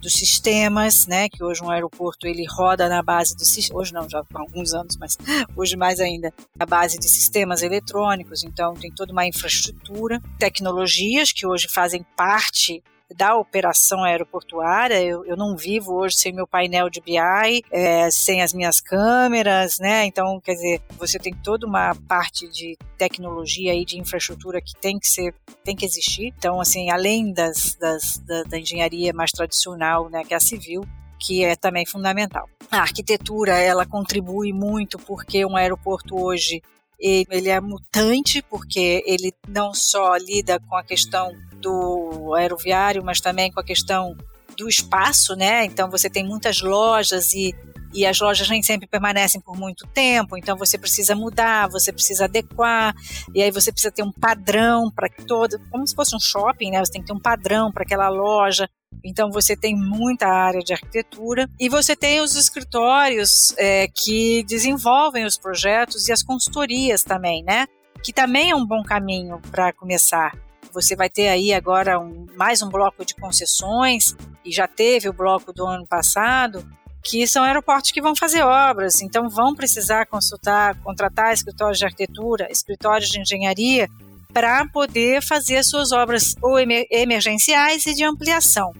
dos 0.00 0.12
sistemas, 0.12 1.06
né, 1.06 1.30
que 1.30 1.42
hoje 1.42 1.64
um 1.64 1.70
aeroporto 1.70 2.26
ele 2.26 2.44
roda 2.46 2.90
na 2.90 3.02
base 3.02 3.34
de 3.34 3.72
hoje 3.72 3.90
não, 3.94 4.06
já 4.08 4.18
há 4.18 4.38
alguns 4.38 4.74
anos, 4.74 4.98
mas 4.98 5.16
hoje 5.56 5.76
mais 5.76 5.98
ainda, 5.98 6.30
na 6.54 6.66
base 6.66 6.98
de 6.98 7.08
sistemas 7.08 7.62
eletrônicos, 7.62 8.44
então 8.44 8.74
tem 8.74 8.92
toda 8.92 9.12
uma 9.12 9.26
infraestrutura, 9.26 10.20
tecnologias 10.38 11.32
que 11.32 11.46
hoje 11.46 11.68
fazem 11.68 12.04
parte 12.14 12.82
da 13.14 13.36
operação 13.36 14.02
aeroportuária. 14.02 15.02
Eu, 15.02 15.24
eu 15.24 15.36
não 15.36 15.56
vivo 15.56 15.94
hoje 15.94 16.16
sem 16.16 16.32
meu 16.32 16.46
painel 16.46 16.88
de 16.88 17.00
BI, 17.00 17.64
é, 17.70 18.10
sem 18.10 18.42
as 18.42 18.52
minhas 18.52 18.80
câmeras, 18.80 19.78
né? 19.78 20.06
Então, 20.06 20.40
quer 20.40 20.54
dizer, 20.54 20.82
você 20.98 21.18
tem 21.18 21.34
toda 21.34 21.66
uma 21.66 21.94
parte 22.08 22.48
de 22.48 22.76
tecnologia 22.96 23.74
e 23.74 23.84
de 23.84 23.98
infraestrutura 23.98 24.60
que 24.60 24.74
tem 24.80 24.98
que 24.98 25.08
ser, 25.08 25.34
tem 25.62 25.76
que 25.76 25.84
existir. 25.84 26.32
Então, 26.36 26.60
assim, 26.60 26.90
além 26.90 27.32
das, 27.32 27.74
das 27.74 28.18
da, 28.18 28.42
da 28.44 28.58
engenharia 28.58 29.12
mais 29.12 29.30
tradicional, 29.30 30.08
né, 30.08 30.24
que 30.24 30.34
é 30.34 30.36
a 30.36 30.40
civil, 30.40 30.82
que 31.18 31.44
é 31.44 31.56
também 31.56 31.86
fundamental. 31.86 32.48
A 32.70 32.78
arquitetura, 32.78 33.58
ela 33.58 33.86
contribui 33.86 34.52
muito 34.52 34.98
porque 34.98 35.44
um 35.44 35.56
aeroporto 35.56 36.20
hoje 36.20 36.62
ele 36.98 37.48
é 37.50 37.60
mutante 37.60 38.40
porque 38.42 39.02
ele 39.06 39.32
não 39.48 39.74
só 39.74 40.16
lida 40.16 40.58
com 40.60 40.76
a 40.76 40.82
questão 40.82 41.32
do 41.64 42.34
aeroviário, 42.34 43.02
mas 43.02 43.20
também 43.20 43.50
com 43.50 43.60
a 43.60 43.64
questão 43.64 44.16
do 44.56 44.68
espaço, 44.68 45.34
né? 45.34 45.64
Então 45.64 45.90
você 45.90 46.10
tem 46.10 46.24
muitas 46.24 46.60
lojas 46.60 47.32
e, 47.32 47.54
e 47.92 48.06
as 48.06 48.20
lojas 48.20 48.48
nem 48.48 48.62
sempre 48.62 48.86
permanecem 48.86 49.40
por 49.40 49.56
muito 49.56 49.86
tempo, 49.88 50.36
então 50.36 50.56
você 50.56 50.78
precisa 50.78 51.14
mudar, 51.14 51.68
você 51.68 51.92
precisa 51.92 52.26
adequar, 52.26 52.94
e 53.34 53.42
aí 53.42 53.50
você 53.50 53.72
precisa 53.72 53.90
ter 53.90 54.02
um 54.02 54.12
padrão 54.12 54.90
para 54.90 55.08
todo, 55.26 55.58
como 55.70 55.86
se 55.86 55.94
fosse 55.94 56.14
um 56.14 56.20
shopping, 56.20 56.70
né? 56.70 56.84
Você 56.84 56.92
tem 56.92 57.00
que 57.00 57.06
ter 57.06 57.14
um 57.14 57.20
padrão 57.20 57.72
para 57.72 57.82
aquela 57.82 58.08
loja. 58.08 58.68
Então 59.02 59.30
você 59.30 59.56
tem 59.56 59.74
muita 59.76 60.26
área 60.26 60.60
de 60.60 60.72
arquitetura 60.72 61.50
e 61.58 61.68
você 61.68 61.96
tem 61.96 62.20
os 62.20 62.36
escritórios 62.36 63.52
é, 63.58 63.88
que 63.88 64.44
desenvolvem 64.44 65.24
os 65.24 65.36
projetos 65.36 66.08
e 66.08 66.12
as 66.12 66.22
consultorias 66.22 67.02
também, 67.02 67.42
né? 67.42 67.66
Que 68.02 68.12
também 68.12 68.50
é 68.50 68.54
um 68.54 68.64
bom 68.64 68.82
caminho 68.82 69.40
para 69.50 69.72
começar. 69.72 70.43
Você 70.74 70.96
vai 70.96 71.08
ter 71.08 71.28
aí 71.28 71.52
agora 71.52 72.00
um, 72.00 72.26
mais 72.36 72.60
um 72.60 72.68
bloco 72.68 73.04
de 73.04 73.14
concessões, 73.14 74.16
e 74.44 74.50
já 74.50 74.66
teve 74.66 75.08
o 75.08 75.12
bloco 75.12 75.52
do 75.52 75.64
ano 75.64 75.86
passado, 75.86 76.66
que 77.00 77.24
são 77.28 77.44
aeroportos 77.44 77.92
que 77.92 78.02
vão 78.02 78.16
fazer 78.16 78.42
obras, 78.42 79.00
então 79.00 79.28
vão 79.28 79.54
precisar 79.54 80.06
consultar, 80.06 80.74
contratar 80.82 81.32
escritórios 81.32 81.78
de 81.78 81.84
arquitetura, 81.84 82.48
escritórios 82.50 83.08
de 83.08 83.20
engenharia, 83.20 83.88
para 84.32 84.66
poder 84.66 85.22
fazer 85.22 85.58
as 85.58 85.68
suas 85.68 85.92
obras 85.92 86.34
ou 86.42 86.58
emergenciais 86.58 87.86
e 87.86 87.94
de 87.94 88.02
ampliação. 88.02 88.72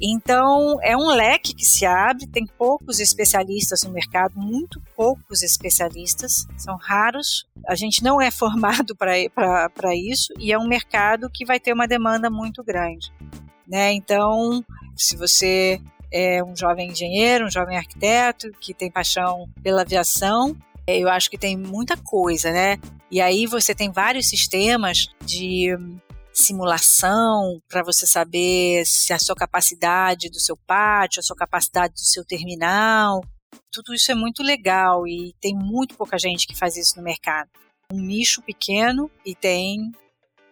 Então, 0.00 0.78
é 0.82 0.96
um 0.96 1.06
leque 1.06 1.54
que 1.54 1.64
se 1.64 1.86
abre, 1.86 2.26
tem 2.26 2.46
poucos 2.46 3.00
especialistas 3.00 3.82
no 3.82 3.90
mercado, 3.90 4.34
muito 4.36 4.80
poucos 4.94 5.42
especialistas, 5.42 6.46
são 6.56 6.76
raros. 6.76 7.46
A 7.66 7.74
gente 7.74 8.02
não 8.02 8.20
é 8.20 8.30
formado 8.32 8.94
para 8.94 9.94
isso 9.94 10.32
e 10.38 10.52
é 10.52 10.58
um 10.58 10.66
mercado 10.66 11.30
que 11.32 11.46
vai 11.46 11.58
ter 11.58 11.72
uma 11.72 11.88
demanda 11.88 12.28
muito 12.28 12.62
grande. 12.62 13.10
Né? 13.66 13.92
Então, 13.92 14.64
se 14.94 15.16
você 15.16 15.80
é 16.12 16.42
um 16.42 16.54
jovem 16.54 16.90
engenheiro, 16.90 17.46
um 17.46 17.50
jovem 17.50 17.76
arquiteto 17.76 18.50
que 18.60 18.72
tem 18.72 18.90
paixão 18.90 19.48
pela 19.62 19.82
aviação, 19.82 20.56
eu 20.86 21.08
acho 21.08 21.30
que 21.30 21.38
tem 21.38 21.56
muita 21.56 21.96
coisa, 21.96 22.52
né? 22.52 22.78
E 23.10 23.20
aí 23.20 23.46
você 23.46 23.74
tem 23.74 23.90
vários 23.90 24.28
sistemas 24.28 25.08
de 25.24 25.76
simulação 26.36 27.60
para 27.68 27.82
você 27.82 28.06
saber 28.06 28.84
se 28.84 29.12
a 29.12 29.18
sua 29.18 29.34
capacidade 29.34 30.28
do 30.28 30.38
seu 30.38 30.56
pátio, 30.56 31.20
a 31.20 31.22
sua 31.22 31.36
capacidade 31.36 31.94
do 31.94 32.00
seu 32.00 32.24
terminal. 32.24 33.24
Tudo 33.72 33.94
isso 33.94 34.10
é 34.12 34.14
muito 34.14 34.42
legal 34.42 35.06
e 35.06 35.34
tem 35.40 35.54
muito 35.54 35.94
pouca 35.96 36.18
gente 36.18 36.46
que 36.46 36.56
faz 36.56 36.76
isso 36.76 36.96
no 36.96 37.02
mercado. 37.02 37.48
Um 37.92 38.00
nicho 38.00 38.42
pequeno 38.42 39.10
e 39.24 39.34
tem 39.34 39.92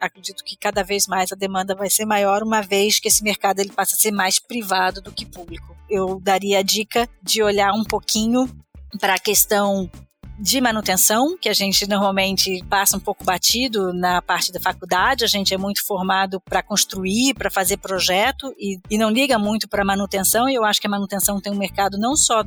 acredito 0.00 0.44
que 0.44 0.56
cada 0.56 0.82
vez 0.82 1.06
mais 1.06 1.32
a 1.32 1.36
demanda 1.36 1.74
vai 1.74 1.88
ser 1.88 2.04
maior, 2.04 2.42
uma 2.42 2.60
vez 2.60 3.00
que 3.00 3.08
esse 3.08 3.22
mercado 3.22 3.60
ele 3.60 3.72
passa 3.72 3.96
a 3.96 3.98
ser 3.98 4.10
mais 4.10 4.38
privado 4.38 5.00
do 5.00 5.12
que 5.12 5.24
público. 5.24 5.76
Eu 5.88 6.20
daria 6.20 6.58
a 6.58 6.62
dica 6.62 7.08
de 7.22 7.42
olhar 7.42 7.72
um 7.72 7.84
pouquinho 7.84 8.48
para 9.00 9.14
a 9.14 9.18
questão 9.18 9.90
de 10.38 10.60
manutenção, 10.60 11.36
que 11.38 11.48
a 11.48 11.52
gente 11.52 11.86
normalmente 11.88 12.62
passa 12.68 12.96
um 12.96 13.00
pouco 13.00 13.24
batido 13.24 13.92
na 13.92 14.20
parte 14.20 14.52
da 14.52 14.58
faculdade, 14.58 15.24
a 15.24 15.28
gente 15.28 15.54
é 15.54 15.58
muito 15.58 15.84
formado 15.86 16.40
para 16.40 16.62
construir, 16.62 17.34
para 17.34 17.50
fazer 17.50 17.76
projeto 17.76 18.52
e, 18.58 18.78
e 18.90 18.98
não 18.98 19.10
liga 19.10 19.38
muito 19.38 19.68
para 19.68 19.84
manutenção, 19.84 20.48
e 20.48 20.54
eu 20.54 20.64
acho 20.64 20.80
que 20.80 20.86
a 20.86 20.90
manutenção 20.90 21.40
tem 21.40 21.52
um 21.52 21.58
mercado 21.58 21.96
não 21.98 22.16
só 22.16 22.44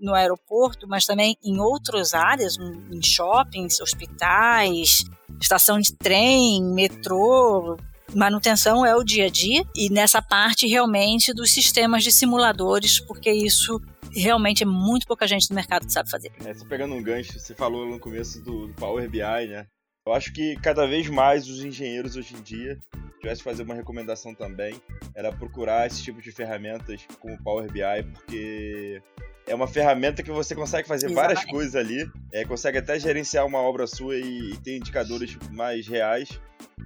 no 0.00 0.14
aeroporto, 0.14 0.86
mas 0.86 1.06
também 1.06 1.36
em 1.42 1.58
outras 1.58 2.12
áreas, 2.12 2.56
em 2.58 3.02
shoppings, 3.02 3.80
hospitais, 3.80 5.04
estação 5.40 5.80
de 5.80 5.94
trem, 5.94 6.62
metrô, 6.62 7.78
manutenção 8.14 8.84
é 8.84 8.94
o 8.94 9.02
dia 9.02 9.26
a 9.26 9.30
dia 9.30 9.64
e 9.74 9.88
nessa 9.88 10.20
parte 10.20 10.66
realmente 10.66 11.32
dos 11.32 11.52
sistemas 11.52 12.04
de 12.04 12.12
simuladores, 12.12 13.00
porque 13.00 13.32
isso 13.32 13.80
realmente 14.14 14.62
é 14.62 14.66
muito 14.66 15.06
pouca 15.06 15.26
gente 15.26 15.48
no 15.50 15.56
mercado 15.56 15.86
que 15.86 15.92
sabe 15.92 16.10
fazer. 16.10 16.32
É, 16.44 16.52
pegando 16.68 16.94
um 16.94 17.02
gancho, 17.02 17.38
você 17.38 17.54
falou 17.54 17.86
no 17.86 17.98
começo 17.98 18.40
do, 18.42 18.68
do 18.68 18.74
Power 18.74 19.08
BI, 19.08 19.18
né? 19.18 19.66
Eu 20.06 20.14
acho 20.14 20.32
que 20.32 20.56
cada 20.56 20.86
vez 20.86 21.08
mais 21.08 21.48
os 21.48 21.62
engenheiros 21.62 22.16
hoje 22.16 22.34
em 22.34 22.42
dia, 22.42 22.78
se 22.92 23.20
tivesse 23.20 23.42
fazer 23.42 23.62
uma 23.62 23.74
recomendação 23.74 24.34
também, 24.34 24.80
era 25.14 25.30
procurar 25.30 25.86
esse 25.86 26.02
tipo 26.02 26.22
de 26.22 26.32
ferramentas 26.32 27.06
como 27.20 27.34
o 27.34 27.42
Power 27.42 27.70
BI, 27.70 28.02
porque 28.14 29.02
é 29.46 29.54
uma 29.54 29.68
ferramenta 29.68 30.22
que 30.22 30.30
você 30.30 30.54
consegue 30.54 30.88
fazer 30.88 31.06
Exatamente. 31.06 31.34
várias 31.34 31.50
coisas 31.50 31.76
ali, 31.76 32.10
é, 32.32 32.44
consegue 32.44 32.78
até 32.78 32.98
gerenciar 32.98 33.46
uma 33.46 33.58
obra 33.58 33.86
sua 33.86 34.16
e, 34.16 34.52
e 34.52 34.56
ter 34.58 34.76
indicadores 34.76 35.36
mais 35.50 35.86
reais. 35.86 36.40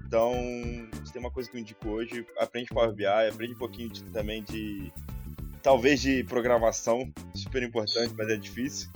Então, 0.06 0.32
tem 1.12 1.20
uma 1.20 1.30
coisa 1.30 1.48
que 1.48 1.56
eu 1.56 1.60
indico 1.60 1.88
hoje, 1.88 2.26
aprende 2.38 2.68
Power 2.68 2.92
BI, 2.92 3.06
aprende 3.06 3.54
um 3.54 3.58
pouquinho 3.58 3.88
de, 3.88 4.02
também 4.04 4.42
de 4.42 4.92
talvez 5.64 6.02
de 6.02 6.22
programação, 6.24 7.10
super 7.34 7.62
importante, 7.62 8.14
mas 8.16 8.28
é 8.28 8.36
difícil. 8.36 8.90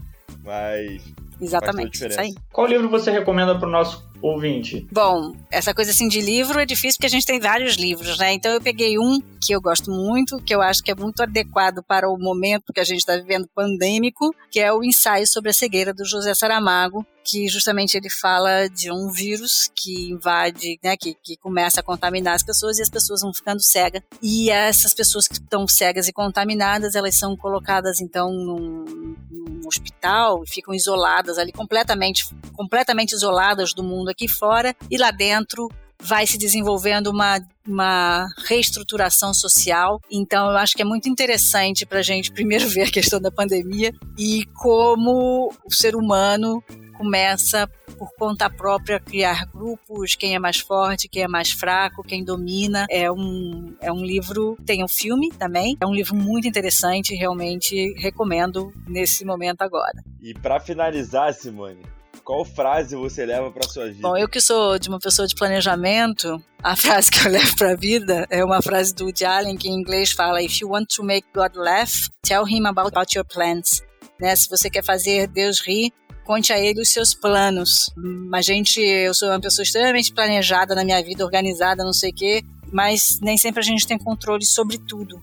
Mas 0.44 1.02
Exatamente, 1.40 2.06
isso 2.06 2.20
aí. 2.20 2.34
Qual 2.52 2.66
livro 2.66 2.88
você 2.88 3.10
recomenda 3.10 3.58
para 3.58 3.66
o 3.66 3.70
nosso 3.70 4.06
ouvinte? 4.20 4.86
Bom, 4.92 5.34
essa 5.50 5.72
coisa 5.72 5.90
assim 5.90 6.08
de 6.08 6.20
livro 6.20 6.60
é 6.60 6.66
difícil 6.66 6.98
porque 6.98 7.06
a 7.06 7.10
gente 7.10 7.26
tem 7.26 7.40
vários 7.40 7.76
livros, 7.76 8.18
né? 8.18 8.34
Então 8.34 8.52
eu 8.52 8.60
peguei 8.60 8.98
um 8.98 9.20
que 9.40 9.52
eu 9.52 9.60
gosto 9.60 9.90
muito, 9.90 10.42
que 10.42 10.54
eu 10.54 10.60
acho 10.60 10.82
que 10.82 10.90
é 10.90 10.94
muito 10.94 11.22
adequado 11.22 11.82
para 11.82 12.08
o 12.08 12.18
momento 12.18 12.72
que 12.72 12.80
a 12.80 12.84
gente 12.84 12.98
está 12.98 13.16
vivendo 13.16 13.48
pandêmico, 13.54 14.34
que 14.50 14.60
é 14.60 14.72
o 14.72 14.84
ensaio 14.84 15.26
sobre 15.26 15.50
a 15.50 15.54
cegueira 15.54 15.94
do 15.94 16.04
José 16.04 16.34
Saramago, 16.34 17.06
que 17.28 17.46
justamente 17.46 17.94
ele 17.94 18.08
fala 18.08 18.68
de 18.68 18.90
um 18.90 19.10
vírus 19.10 19.70
que 19.76 20.10
invade, 20.10 20.78
né, 20.82 20.96
que, 20.96 21.14
que 21.22 21.36
começa 21.36 21.80
a 21.80 21.82
contaminar 21.82 22.34
as 22.34 22.42
pessoas 22.42 22.78
e 22.78 22.82
as 22.82 22.88
pessoas 22.88 23.20
vão 23.20 23.34
ficando 23.34 23.62
cegas. 23.62 24.02
E 24.22 24.50
essas 24.50 24.94
pessoas 24.94 25.28
que 25.28 25.34
estão 25.34 25.68
cegas 25.68 26.08
e 26.08 26.12
contaminadas, 26.12 26.94
elas 26.94 27.16
são 27.16 27.36
colocadas 27.36 28.00
então 28.00 28.32
num, 28.32 29.14
num 29.30 29.60
hospital 29.68 30.42
e 30.42 30.50
ficam 30.50 30.72
isoladas 30.72 31.36
ali 31.36 31.52
completamente, 31.52 32.34
completamente 32.54 33.12
isoladas 33.12 33.74
do 33.74 33.84
mundo 33.84 34.08
aqui 34.08 34.26
fora 34.26 34.74
e 34.90 34.96
lá 34.96 35.10
dentro 35.10 35.68
vai 36.02 36.26
se 36.26 36.38
desenvolvendo 36.38 37.08
uma, 37.08 37.40
uma 37.66 38.26
reestruturação 38.46 39.34
social. 39.34 40.00
Então, 40.10 40.50
eu 40.50 40.56
acho 40.56 40.74
que 40.74 40.82
é 40.82 40.84
muito 40.84 41.08
interessante 41.08 41.84
para 41.84 41.98
a 41.98 42.02
gente 42.02 42.32
primeiro 42.32 42.66
ver 42.70 42.82
a 42.82 42.90
questão 42.90 43.20
da 43.20 43.30
pandemia 43.30 43.92
e 44.18 44.44
como 44.54 45.52
o 45.64 45.72
ser 45.72 45.96
humano 45.96 46.62
começa 46.96 47.68
por 47.96 48.10
conta 48.16 48.50
própria 48.50 48.98
criar 48.98 49.46
grupos, 49.46 50.14
quem 50.16 50.34
é 50.34 50.38
mais 50.38 50.58
forte, 50.58 51.08
quem 51.08 51.22
é 51.22 51.28
mais 51.28 51.50
fraco, 51.50 52.02
quem 52.02 52.24
domina. 52.24 52.86
É 52.90 53.10
um, 53.10 53.74
é 53.80 53.92
um 53.92 54.04
livro, 54.04 54.56
tem 54.66 54.84
um 54.84 54.88
filme 54.88 55.30
também, 55.30 55.76
é 55.80 55.86
um 55.86 55.94
livro 55.94 56.16
muito 56.16 56.46
interessante, 56.46 57.14
realmente 57.14 57.94
recomendo 57.98 58.72
nesse 58.86 59.24
momento 59.24 59.62
agora. 59.62 60.02
E 60.20 60.34
para 60.34 60.58
finalizar, 60.58 61.32
Simone, 61.32 61.82
qual 62.28 62.44
frase 62.44 62.94
você 62.94 63.24
leva 63.24 63.50
para 63.50 63.66
sua 63.66 63.86
vida? 63.86 64.02
Bom, 64.02 64.14
eu 64.14 64.28
que 64.28 64.38
sou 64.38 64.78
de 64.78 64.90
uma 64.90 64.98
pessoa 64.98 65.26
de 65.26 65.34
planejamento, 65.34 66.38
a 66.62 66.76
frase 66.76 67.08
que 67.10 67.26
eu 67.26 67.32
levo 67.32 67.56
para 67.56 67.72
a 67.72 67.74
vida 67.74 68.26
é 68.28 68.44
uma 68.44 68.60
frase 68.60 68.94
do 68.94 69.06
Woody 69.06 69.24
Allen 69.24 69.56
que 69.56 69.66
em 69.66 69.72
inglês 69.72 70.12
fala: 70.12 70.42
If 70.42 70.60
you 70.60 70.68
want 70.68 70.94
to 70.94 71.02
make 71.02 71.26
God 71.34 71.56
laugh, 71.56 71.90
tell 72.22 72.46
him 72.46 72.66
about, 72.66 72.88
about 72.88 73.16
your 73.16 73.24
plans. 73.24 73.82
Né? 74.20 74.36
Se 74.36 74.46
você 74.50 74.68
quer 74.68 74.84
fazer 74.84 75.26
Deus 75.28 75.62
rir, 75.66 75.90
conte 76.26 76.52
a 76.52 76.58
ele 76.58 76.82
os 76.82 76.90
seus 76.90 77.14
planos. 77.14 77.90
A 78.34 78.42
gente, 78.42 78.78
eu 78.78 79.14
sou 79.14 79.30
uma 79.30 79.40
pessoa 79.40 79.62
extremamente 79.62 80.12
planejada 80.12 80.74
na 80.74 80.84
minha 80.84 81.02
vida, 81.02 81.24
organizada, 81.24 81.82
não 81.82 81.94
sei 81.94 82.10
o 82.10 82.14
quê, 82.14 82.42
mas 82.70 83.18
nem 83.22 83.38
sempre 83.38 83.60
a 83.60 83.64
gente 83.64 83.86
tem 83.86 83.96
controle 83.96 84.44
sobre 84.44 84.76
tudo. 84.76 85.18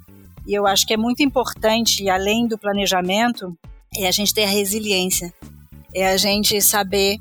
E 0.48 0.56
eu 0.56 0.66
acho 0.66 0.88
que 0.88 0.96
é 0.96 0.98
muito 0.98 1.22
importante, 1.22 2.10
além 2.10 2.48
do 2.48 2.58
planejamento, 2.58 3.56
é 3.96 4.08
a 4.08 4.12
gente 4.12 4.34
ter 4.34 4.46
a 4.46 4.50
resiliência. 4.50 5.32
É 5.98 6.08
a 6.08 6.18
gente 6.18 6.62
saber 6.62 7.18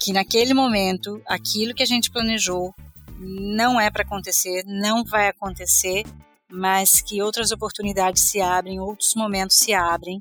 que 0.00 0.12
naquele 0.12 0.52
momento, 0.52 1.22
aquilo 1.28 1.72
que 1.72 1.82
a 1.84 1.86
gente 1.86 2.10
planejou 2.10 2.74
não 3.20 3.80
é 3.80 3.88
para 3.88 4.02
acontecer, 4.02 4.64
não 4.66 5.04
vai 5.04 5.28
acontecer, 5.28 6.02
mas 6.50 7.00
que 7.00 7.22
outras 7.22 7.52
oportunidades 7.52 8.24
se 8.24 8.40
abrem, 8.40 8.80
outros 8.80 9.14
momentos 9.14 9.56
se 9.56 9.72
abrem 9.72 10.18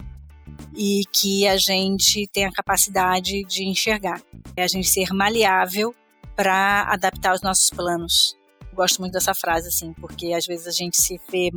e 0.75 1.01
que 1.11 1.47
a 1.47 1.57
gente 1.57 2.27
tem 2.27 2.45
a 2.45 2.51
capacidade 2.51 3.43
de 3.43 3.65
enxergar. 3.65 4.21
É 4.55 4.61
a 4.61 4.67
gente 4.67 4.87
ser 4.87 5.11
maleável 5.11 5.95
para 6.35 6.83
adaptar 6.83 7.33
os 7.33 7.41
nossos 7.41 7.71
planos. 7.71 8.37
Eu 8.69 8.75
gosto 8.75 8.99
muito 8.99 9.13
dessa 9.13 9.33
frase, 9.33 9.69
assim, 9.69 9.93
porque 9.93 10.31
às 10.31 10.45
vezes 10.45 10.67
a 10.67 10.71
gente 10.71 11.01
se 11.01 11.19
vê, 11.27 11.49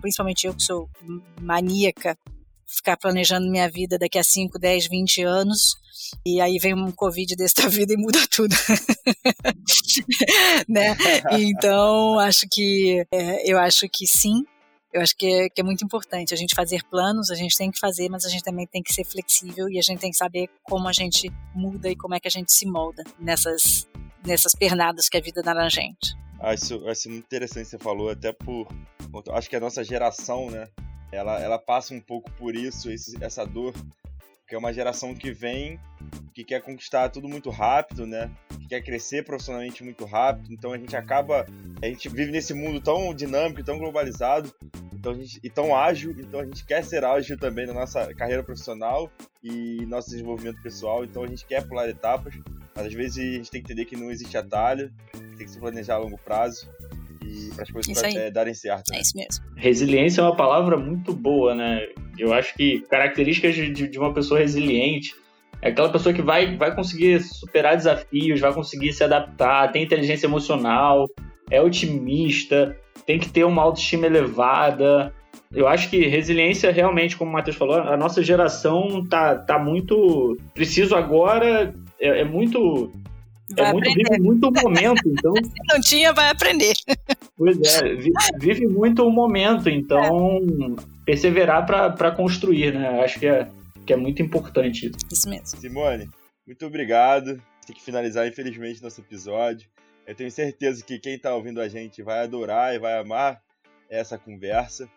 principalmente 0.00 0.46
eu 0.46 0.54
que 0.54 0.62
sou 0.62 0.88
maníaca, 1.40 2.16
ficar 2.64 2.96
planejando 2.96 3.50
minha 3.50 3.68
vida 3.68 3.98
daqui 3.98 4.20
a 4.20 4.24
5, 4.24 4.56
10, 4.56 4.86
20 4.88 5.22
anos, 5.22 5.76
e 6.24 6.40
aí 6.40 6.58
vem 6.58 6.74
um 6.74 6.90
Covid 6.92 7.34
desta 7.36 7.68
vida 7.68 7.92
e 7.92 7.96
muda 7.96 8.18
tudo. 8.30 8.54
né? 10.68 10.96
Então, 11.32 12.18
acho 12.18 12.46
que 12.50 13.04
é, 13.12 13.50
eu 13.50 13.58
acho 13.58 13.88
que 13.88 14.06
sim, 14.06 14.44
eu 14.92 15.00
acho 15.02 15.16
que 15.16 15.26
é, 15.26 15.48
que 15.48 15.60
é 15.60 15.64
muito 15.64 15.84
importante 15.84 16.32
a 16.32 16.36
gente 16.36 16.54
fazer 16.54 16.82
planos, 16.84 17.30
a 17.30 17.34
gente 17.34 17.56
tem 17.56 17.70
que 17.70 17.78
fazer, 17.78 18.08
mas 18.08 18.24
a 18.24 18.28
gente 18.28 18.42
também 18.42 18.66
tem 18.66 18.82
que 18.82 18.92
ser 18.92 19.04
flexível 19.04 19.68
e 19.68 19.78
a 19.78 19.82
gente 19.82 20.00
tem 20.00 20.10
que 20.10 20.16
saber 20.16 20.48
como 20.62 20.88
a 20.88 20.92
gente 20.92 21.30
muda 21.54 21.88
e 21.88 21.96
como 21.96 22.14
é 22.14 22.20
que 22.20 22.28
a 22.28 22.30
gente 22.30 22.52
se 22.52 22.66
molda 22.66 23.04
nessas, 23.18 23.86
nessas 24.24 24.54
pernadas 24.54 25.08
que 25.08 25.16
a 25.16 25.20
vida 25.20 25.42
dá 25.42 25.52
na 25.52 25.68
gente. 25.68 26.16
Isso, 26.54 26.88
isso 26.88 27.08
é 27.08 27.10
muito 27.10 27.24
interessante 27.24 27.68
você 27.68 27.78
falou, 27.78 28.10
até 28.10 28.32
por. 28.32 28.68
Acho 29.32 29.48
que 29.48 29.56
a 29.56 29.60
nossa 29.60 29.82
geração, 29.82 30.50
né? 30.50 30.68
Ela, 31.12 31.40
ela 31.40 31.58
passa 31.58 31.94
um 31.94 32.00
pouco 32.00 32.30
por 32.32 32.54
isso, 32.54 32.90
esse, 32.90 33.22
essa 33.22 33.44
dor 33.44 33.72
que 34.46 34.54
é 34.54 34.58
uma 34.58 34.72
geração 34.72 35.14
que 35.14 35.32
vem, 35.32 35.78
que 36.32 36.44
quer 36.44 36.62
conquistar 36.62 37.08
tudo 37.08 37.28
muito 37.28 37.50
rápido, 37.50 38.06
né? 38.06 38.30
Que 38.60 38.68
quer 38.68 38.82
crescer 38.82 39.24
profissionalmente 39.24 39.82
muito 39.82 40.04
rápido. 40.04 40.52
Então 40.52 40.72
a 40.72 40.78
gente 40.78 40.96
acaba, 40.96 41.46
a 41.82 41.86
gente 41.86 42.08
vive 42.08 42.30
nesse 42.30 42.54
mundo 42.54 42.80
tão 42.80 43.12
dinâmico, 43.14 43.64
tão 43.64 43.78
globalizado, 43.78 44.54
então 44.92 45.14
gente, 45.14 45.40
e 45.42 45.50
tão 45.50 45.74
ágil. 45.74 46.12
Então 46.18 46.40
a 46.40 46.44
gente 46.44 46.64
quer 46.64 46.84
ser 46.84 47.04
ágil 47.04 47.38
também 47.38 47.66
na 47.66 47.74
nossa 47.74 48.14
carreira 48.14 48.42
profissional 48.42 49.10
e 49.42 49.84
nosso 49.86 50.10
desenvolvimento 50.10 50.62
pessoal. 50.62 51.04
Então 51.04 51.24
a 51.24 51.26
gente 51.26 51.44
quer 51.44 51.66
pular 51.66 51.88
etapas, 51.88 52.34
mas 52.74 52.86
às 52.86 52.92
vezes 52.92 53.18
a 53.18 53.36
gente 53.38 53.50
tem 53.50 53.62
que 53.62 53.72
entender 53.72 53.84
que 53.84 53.96
não 53.96 54.10
existe 54.10 54.36
atalho, 54.36 54.92
tem 55.12 55.46
que 55.46 55.50
se 55.50 55.58
planejar 55.58 55.94
a 55.94 55.98
longo 55.98 56.18
prazo 56.18 56.68
e 57.24 57.50
para 57.54 57.64
as 57.64 57.70
coisas 57.70 57.98
pra, 57.98 58.10
é, 58.10 58.30
darem 58.30 58.54
certo. 58.54 58.90
Né? 58.90 58.98
É 58.98 59.00
isso 59.00 59.16
mesmo. 59.16 59.44
Resiliência 59.56 60.20
é 60.20 60.24
uma 60.24 60.36
palavra 60.36 60.76
muito 60.76 61.12
boa, 61.12 61.54
né? 61.54 61.88
Eu 62.18 62.32
acho 62.32 62.54
que 62.54 62.80
características 62.88 63.54
de, 63.54 63.70
de 63.70 63.98
uma 63.98 64.12
pessoa 64.12 64.40
resiliente 64.40 65.14
é 65.62 65.68
aquela 65.68 65.90
pessoa 65.90 66.14
que 66.14 66.22
vai, 66.22 66.56
vai 66.56 66.74
conseguir 66.74 67.20
superar 67.20 67.76
desafios, 67.76 68.40
vai 68.40 68.52
conseguir 68.52 68.92
se 68.92 69.02
adaptar, 69.02 69.72
tem 69.72 69.82
inteligência 69.82 70.26
emocional, 70.26 71.08
é 71.50 71.60
otimista, 71.60 72.76
tem 73.06 73.18
que 73.18 73.28
ter 73.28 73.44
uma 73.44 73.62
autoestima 73.62 74.06
elevada. 74.06 75.12
Eu 75.52 75.66
acho 75.66 75.88
que 75.88 76.06
resiliência, 76.06 76.70
realmente, 76.70 77.16
como 77.16 77.30
o 77.30 77.32
Matheus 77.32 77.56
falou, 77.56 77.76
a 77.76 77.96
nossa 77.96 78.22
geração 78.22 79.06
tá, 79.06 79.36
tá 79.36 79.58
muito. 79.58 80.36
Preciso 80.52 80.94
agora, 80.94 81.72
é, 82.00 82.20
é 82.20 82.24
muito 82.24 82.92
Vai 83.54 83.66
é 83.66 83.72
muito, 83.72 83.94
vive 83.94 84.18
muito 84.18 84.48
o 84.48 84.52
momento, 84.52 85.02
então. 85.06 85.32
Se 85.38 85.72
não 85.72 85.80
tinha, 85.80 86.12
vai 86.12 86.30
aprender. 86.30 86.74
Pois 87.36 87.56
é, 87.60 87.94
vive 88.40 88.66
muito 88.66 89.06
o 89.06 89.10
momento, 89.10 89.68
então 89.68 90.40
é. 90.78 90.95
Perseverar 91.06 91.64
para 91.64 92.10
construir, 92.10 92.74
né? 92.74 93.02
Acho 93.02 93.18
que 93.18 93.26
é, 93.26 93.48
que 93.86 93.92
é 93.92 93.96
muito 93.96 94.20
importante 94.20 94.86
isso. 94.86 94.98
Isso 95.10 95.28
mesmo. 95.28 95.58
Simone, 95.58 96.10
muito 96.46 96.66
obrigado. 96.66 97.40
Tem 97.66 97.74
que 97.74 97.82
finalizar, 97.82 98.26
infelizmente, 98.26 98.82
nosso 98.82 99.00
episódio. 99.00 99.68
Eu 100.06 100.14
tenho 100.14 100.30
certeza 100.30 100.84
que 100.84 100.98
quem 100.98 101.14
está 101.14 101.34
ouvindo 101.34 101.60
a 101.60 101.68
gente 101.68 102.02
vai 102.02 102.20
adorar 102.20 102.74
e 102.74 102.78
vai 102.78 102.98
amar 102.98 103.40
essa 103.88 104.18
conversa. 104.18 104.88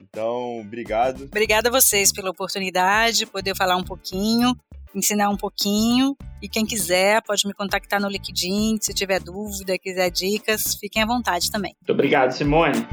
Então, 0.00 0.60
obrigado. 0.60 1.24
Obrigada 1.24 1.68
a 1.68 1.72
vocês 1.72 2.12
pela 2.12 2.30
oportunidade, 2.30 3.24
poder 3.24 3.56
falar 3.56 3.76
um 3.76 3.84
pouquinho 3.84 4.56
ensinar 4.94 5.30
um 5.30 5.36
pouquinho. 5.36 6.16
E 6.40 6.48
quem 6.48 6.66
quiser 6.66 7.22
pode 7.22 7.46
me 7.46 7.54
contactar 7.54 8.00
no 8.00 8.08
LinkedIn, 8.08 8.78
se 8.80 8.92
tiver 8.92 9.20
dúvida, 9.20 9.78
quiser 9.78 10.10
dicas, 10.10 10.74
fiquem 10.74 11.02
à 11.02 11.06
vontade 11.06 11.50
também. 11.50 11.74
Muito 11.80 11.92
obrigado, 11.92 12.32
Simone. 12.32 12.86